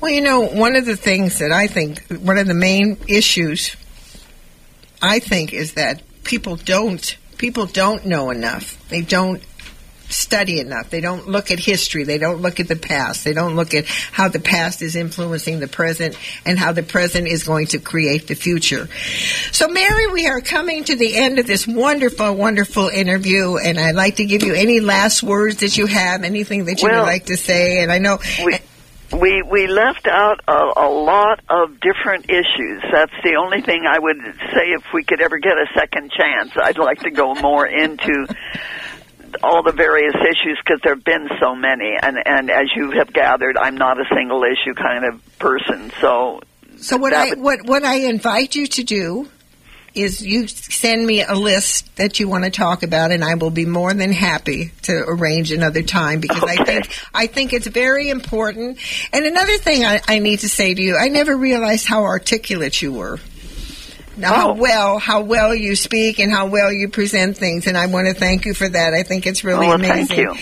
Well, 0.00 0.10
you 0.10 0.20
know, 0.20 0.40
one 0.40 0.76
of 0.76 0.84
the 0.84 0.96
things 0.96 1.38
that 1.38 1.52
I 1.52 1.66
think, 1.66 2.06
one 2.08 2.38
of 2.38 2.46
the 2.46 2.54
main 2.54 2.98
issues, 3.08 3.76
I 5.00 5.18
think, 5.20 5.52
is 5.52 5.74
that 5.74 6.02
people 6.24 6.56
don't 6.56 7.16
people 7.38 7.66
don't 7.66 8.06
know 8.06 8.30
enough. 8.30 8.88
They 8.88 9.00
don't 9.00 9.42
study 10.12 10.60
enough. 10.60 10.90
They 10.90 11.00
don't 11.00 11.28
look 11.28 11.50
at 11.50 11.58
history. 11.58 12.04
They 12.04 12.18
don't 12.18 12.40
look 12.42 12.60
at 12.60 12.68
the 12.68 12.76
past. 12.76 13.24
They 13.24 13.32
don't 13.32 13.56
look 13.56 13.74
at 13.74 13.86
how 13.86 14.28
the 14.28 14.40
past 14.40 14.82
is 14.82 14.96
influencing 14.96 15.60
the 15.60 15.68
present 15.68 16.16
and 16.44 16.58
how 16.58 16.72
the 16.72 16.82
present 16.82 17.28
is 17.28 17.44
going 17.44 17.66
to 17.68 17.78
create 17.78 18.28
the 18.28 18.34
future. 18.34 18.88
So, 19.52 19.68
Mary, 19.68 20.06
we 20.08 20.26
are 20.26 20.40
coming 20.40 20.84
to 20.84 20.96
the 20.96 21.16
end 21.16 21.38
of 21.38 21.46
this 21.46 21.66
wonderful, 21.66 22.34
wonderful 22.34 22.88
interview, 22.88 23.56
and 23.56 23.78
I'd 23.78 23.94
like 23.94 24.16
to 24.16 24.24
give 24.24 24.42
you 24.42 24.54
any 24.54 24.80
last 24.80 25.22
words 25.22 25.58
that 25.58 25.76
you 25.76 25.86
have, 25.86 26.24
anything 26.24 26.66
that 26.66 26.82
you 26.82 26.88
Well, 26.88 27.00
would 27.00 27.06
like 27.06 27.26
to 27.26 27.36
say. 27.36 27.82
And 27.82 27.90
I 27.90 27.98
know 27.98 28.18
We, 28.44 28.58
we 29.12 29.42
we 29.42 29.66
left 29.66 30.06
out 30.06 30.40
a, 30.48 30.72
a 30.76 30.88
lot 30.88 31.40
of 31.48 31.80
different 31.80 32.30
issues. 32.30 32.82
That's 32.92 33.12
the 33.22 33.36
only 33.36 33.60
thing 33.60 33.84
I 33.86 33.98
would 33.98 34.16
say. 34.54 34.72
If 34.72 34.84
we 34.94 35.04
could 35.04 35.20
ever 35.20 35.38
get 35.38 35.52
a 35.52 35.66
second 35.74 36.10
chance, 36.12 36.52
I'd 36.56 36.78
like 36.78 37.00
to 37.00 37.10
go 37.10 37.34
more 37.34 37.66
into 37.66 38.26
all 39.42 39.62
the 39.62 39.72
various 39.72 40.14
issues 40.14 40.58
because 40.64 40.80
there 40.82 40.94
have 40.94 41.04
been 41.04 41.28
so 41.40 41.54
many. 41.54 41.96
And 42.02 42.16
and 42.24 42.50
as 42.50 42.68
you 42.74 42.92
have 42.92 43.12
gathered, 43.12 43.56
I'm 43.56 43.76
not 43.76 43.98
a 44.00 44.04
single 44.14 44.42
issue 44.44 44.74
kind 44.74 45.04
of 45.04 45.38
person. 45.38 45.92
So 46.00 46.40
So 46.76 46.96
what 46.96 47.12
I 47.12 47.30
would- 47.30 47.40
what 47.40 47.58
what 47.66 47.84
I 47.84 47.96
invite 47.96 48.54
you 48.54 48.66
to 48.66 48.82
do 48.82 49.28
is 49.94 50.24
you 50.24 50.48
send 50.48 51.06
me 51.06 51.22
a 51.22 51.34
list 51.34 51.94
that 51.96 52.18
you 52.18 52.26
want 52.26 52.44
to 52.44 52.50
talk 52.50 52.82
about, 52.82 53.10
and 53.10 53.22
I 53.22 53.34
will 53.34 53.50
be 53.50 53.66
more 53.66 53.92
than 53.92 54.10
happy 54.10 54.72
to 54.82 54.92
arrange 55.06 55.52
another 55.52 55.82
time 55.82 56.20
because 56.20 56.42
I 56.42 56.64
think 56.64 56.88
I 57.12 57.26
think 57.26 57.52
it's 57.52 57.66
very 57.66 58.08
important. 58.08 58.78
And 59.12 59.26
another 59.26 59.58
thing 59.58 59.84
I, 59.84 60.00
I 60.08 60.18
need 60.18 60.38
to 60.40 60.48
say 60.48 60.72
to 60.72 60.80
you, 60.82 60.96
I 60.96 61.08
never 61.08 61.36
realized 61.36 61.86
how 61.86 62.04
articulate 62.04 62.80
you 62.80 62.92
were. 62.92 63.18
Now, 64.22 64.32
how 64.34 64.50
Oh. 64.50 64.54
well 64.54 64.98
how 64.98 65.20
well 65.20 65.52
you 65.54 65.74
speak 65.74 66.18
and 66.20 66.32
how 66.32 66.46
well 66.46 66.72
you 66.72 66.88
present 66.88 67.36
things, 67.36 67.66
and 67.66 67.76
I 67.76 67.86
want 67.86 68.06
to 68.06 68.14
thank 68.14 68.44
you 68.46 68.54
for 68.54 68.68
that. 68.68 68.94
I 68.94 69.02
think 69.02 69.26
it's 69.26 69.42
really 69.42 69.66
Oh, 69.66 69.70
well, 69.70 69.72
amazing. 69.74 70.06
thank 70.06 70.18
you. 70.20 70.34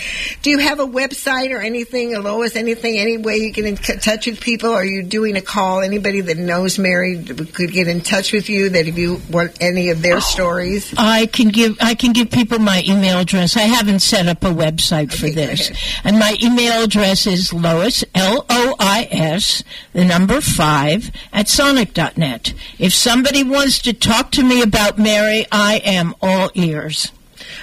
Do 0.43 0.51
you 0.51 0.59
have 0.59 0.81
a 0.81 0.87
website 0.87 1.51
or 1.51 1.61
anything, 1.63 2.13
Lois? 2.23 2.57
Anything, 2.57 2.99
any 2.99 3.17
way 3.17 3.39
you 3.39 3.51
get 3.51 3.65
in 3.65 3.77
touch 3.79 4.27
with 4.27 4.39
people? 4.41 4.71
Are 4.73 4.85
you 4.85 5.03
doing 5.03 5.37
a 5.37 5.41
call? 5.41 5.81
Anybody 5.81 6.21
that 6.21 6.37
knows 6.37 6.79
Mary 6.79 7.17
could 7.55 7.73
get 7.73 7.89
in 7.89 8.03
touch 8.03 8.33
with 8.33 8.51
you. 8.51 8.69
That 8.69 8.87
if 8.87 8.99
you 8.99 9.21
want 9.31 9.53
any 9.63 9.89
of 9.89 10.03
their 10.03 10.17
Oh. 10.19 10.21
stories, 10.21 10.93
I 10.99 11.25
can 11.27 11.49
give 11.49 11.77
I 11.81 11.95
can 11.95 12.13
give 12.13 12.31
people 12.31 12.59
my 12.59 12.83
email 12.87 13.19
address. 13.19 13.57
I 13.57 13.63
haven't 13.63 14.01
set 14.01 14.29
up 14.29 14.45
a 14.45 14.51
website 14.53 15.11
for 15.13 15.27
Okay, 15.27 15.35
this, 15.35 15.71
and 16.05 16.19
my 16.19 16.37
email 16.43 16.83
address 16.83 17.27
is 17.27 17.53
Lois 17.55 18.05
L 18.15 18.45
O 18.51 18.75
I 18.79 19.09
S 19.11 19.65
the 19.95 20.05
number 20.05 20.43
five 20.43 21.11
at 21.33 21.49
sonic.net. 21.49 22.53
If 22.79 22.93
somebody 22.93 23.43
wants 23.43 23.70
to 23.81 23.93
talk 23.93 24.33
to 24.33 24.43
me 24.43 24.63
about 24.63 24.99
Mary, 24.99 25.47
I 25.53 25.81
am 25.85 26.15
all 26.21 26.51
ears. 26.55 27.13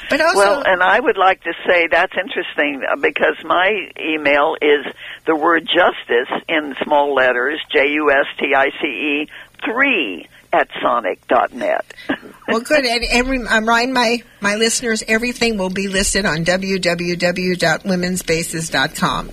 but 0.09 0.21
also 0.21 0.37
Well, 0.37 0.63
and 0.65 0.81
I 0.81 0.99
would 0.99 1.17
like 1.17 1.43
to 1.43 1.53
say 1.67 1.87
that's 1.91 2.13
interesting 2.17 2.81
uh, 2.89 2.95
because 2.95 3.35
my 3.43 3.89
email 3.99 4.55
is 4.61 4.85
the 5.25 5.35
word 5.35 5.67
justice 5.67 6.43
in 6.47 6.75
small 6.83 7.13
letters, 7.13 7.59
J 7.73 7.89
U 7.91 8.11
S 8.11 8.25
T 8.39 8.53
I 8.55 8.69
C 8.81 8.87
E, 8.87 9.29
3 9.63 10.27
at 10.53 10.67
sonic.net. 10.81 11.85
Well, 12.49 12.61
good. 12.61 12.85
And, 12.85 13.03
and 13.03 13.27
rem- 13.27 13.45
I 13.49 13.57
remind 13.57 13.93
my, 13.93 14.23
my 14.39 14.55
listeners, 14.55 15.03
everything 15.05 15.57
will 15.57 15.69
be 15.69 15.89
listed 15.89 16.25
on 16.25 16.45
www.womensspaces.com. 16.45 19.31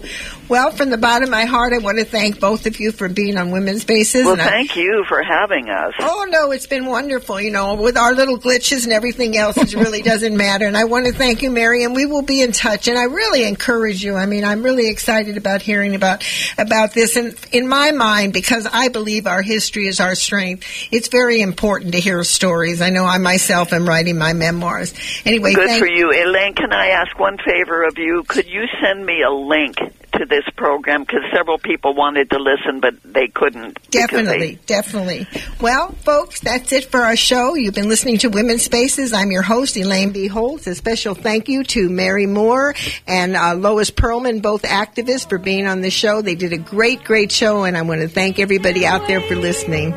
Well, 0.48 0.70
from 0.72 0.90
the 0.90 0.98
bottom 0.98 1.24
of 1.24 1.30
my 1.30 1.44
heart, 1.46 1.72
I 1.72 1.78
want 1.78 1.96
to 1.98 2.04
thank 2.04 2.38
both 2.38 2.66
of 2.66 2.78
you 2.78 2.92
for 2.92 3.08
being 3.08 3.38
on 3.38 3.50
Women's 3.50 3.80
Spaces. 3.82 4.24
well, 4.24 4.34
and 4.34 4.42
I- 4.42 4.48
thank 4.48 4.76
you 4.76 5.04
for 5.08 5.22
having 5.22 5.70
us. 5.70 5.94
Oh 6.00 6.26
no, 6.28 6.50
it's 6.50 6.66
been 6.66 6.84
wonderful. 6.86 7.40
You 7.40 7.50
know, 7.52 7.74
with 7.76 7.96
our 7.96 8.12
little 8.14 8.36
glitches 8.38 8.82
and 8.84 8.92
everything 8.92 9.36
else, 9.38 9.56
it 9.56 9.72
really 9.74 10.02
doesn't 10.10 10.36
matter. 10.36 10.66
And 10.66 10.76
I 10.76 10.84
want 10.84 11.06
to 11.06 11.12
thank 11.12 11.40
you, 11.42 11.50
Mary, 11.50 11.82
and 11.84 11.94
we 11.94 12.04
will 12.06 12.22
be 12.22 12.42
in 12.42 12.50
touch. 12.52 12.88
And 12.88 12.98
I 12.98 13.04
really 13.04 13.44
encourage 13.44 14.02
you. 14.04 14.16
I 14.16 14.26
mean, 14.26 14.44
I'm 14.44 14.62
really 14.64 14.90
excited 14.90 15.36
about 15.38 15.62
hearing 15.62 15.94
about 15.94 16.24
about 16.58 16.92
this. 16.94 17.14
And 17.16 17.34
in 17.52 17.68
my 17.68 17.92
mind, 17.92 18.32
because 18.34 18.66
I 18.70 18.88
believe 18.88 19.26
our 19.28 19.40
history 19.42 19.86
is 19.86 20.00
our 20.00 20.13
strength, 20.14 20.66
it's 20.90 21.08
very 21.08 21.40
important 21.40 21.92
to 21.92 22.00
hear 22.00 22.22
stories. 22.24 22.80
I 22.80 22.90
know 22.90 23.04
I 23.04 23.18
myself 23.18 23.72
am 23.72 23.88
writing 23.88 24.18
my 24.18 24.32
memoirs. 24.32 24.94
Anyway, 25.24 25.54
Good 25.54 25.78
for 25.78 25.86
you. 25.88 26.10
Elaine, 26.12 26.54
can 26.54 26.72
I 26.72 26.88
ask 26.88 27.18
one 27.18 27.38
favor 27.38 27.84
of 27.84 27.98
you? 27.98 28.24
Could 28.26 28.46
you 28.46 28.64
send 28.80 29.04
me 29.04 29.22
a 29.22 29.30
link 29.30 29.76
to 30.12 30.26
this 30.26 30.44
program? 30.56 31.02
Because 31.02 31.22
several 31.32 31.58
people 31.58 31.94
wanted 31.94 32.30
to 32.30 32.38
listen, 32.38 32.80
but 32.80 32.94
they 33.02 33.28
couldn't. 33.28 33.78
Definitely, 33.90 34.58
definitely. 34.66 35.26
Well, 35.60 35.92
folks, 36.04 36.40
that's 36.40 36.72
it 36.72 36.86
for 36.86 37.00
our 37.00 37.16
show. 37.16 37.54
You've 37.54 37.74
been 37.74 37.88
listening 37.88 38.18
to 38.18 38.28
Women's 38.28 38.62
Spaces. 38.62 39.12
I'm 39.12 39.30
your 39.30 39.42
host, 39.42 39.76
Elaine 39.76 40.12
B. 40.12 40.26
Holtz. 40.26 40.66
A 40.66 40.74
special 40.74 41.14
thank 41.14 41.48
you 41.48 41.64
to 41.64 41.88
Mary 41.88 42.26
Moore 42.26 42.74
and 43.06 43.36
uh, 43.36 43.54
Lois 43.54 43.90
Perlman, 43.90 44.42
both 44.42 44.62
activists, 44.62 45.28
for 45.28 45.38
being 45.38 45.66
on 45.66 45.80
the 45.80 45.90
show. 45.90 46.22
They 46.22 46.34
did 46.34 46.52
a 46.52 46.58
great, 46.58 47.04
great 47.04 47.32
show, 47.32 47.64
and 47.64 47.76
I 47.76 47.82
want 47.82 48.00
to 48.00 48.08
thank 48.08 48.38
everybody 48.38 48.86
out 48.86 49.06
there 49.06 49.20
for 49.20 49.36
listening. 49.36 49.94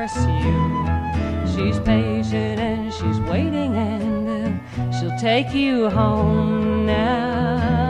Pursue? 0.00 0.86
She's 1.52 1.78
patient 1.80 2.58
and 2.58 2.90
she's 2.90 3.20
waiting 3.20 3.76
and 3.76 4.28
uh, 4.28 4.98
she'll 4.98 5.18
take 5.18 5.52
you 5.52 5.90
home 5.90 6.86
now. 6.86 7.89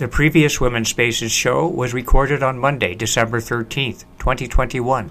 The 0.00 0.08
previous 0.08 0.62
Women's 0.62 0.88
Spaces 0.88 1.30
show 1.30 1.66
was 1.66 1.92
recorded 1.92 2.42
on 2.42 2.58
Monday, 2.58 2.94
December 2.94 3.38
13th, 3.38 4.06
2021. 4.18 5.08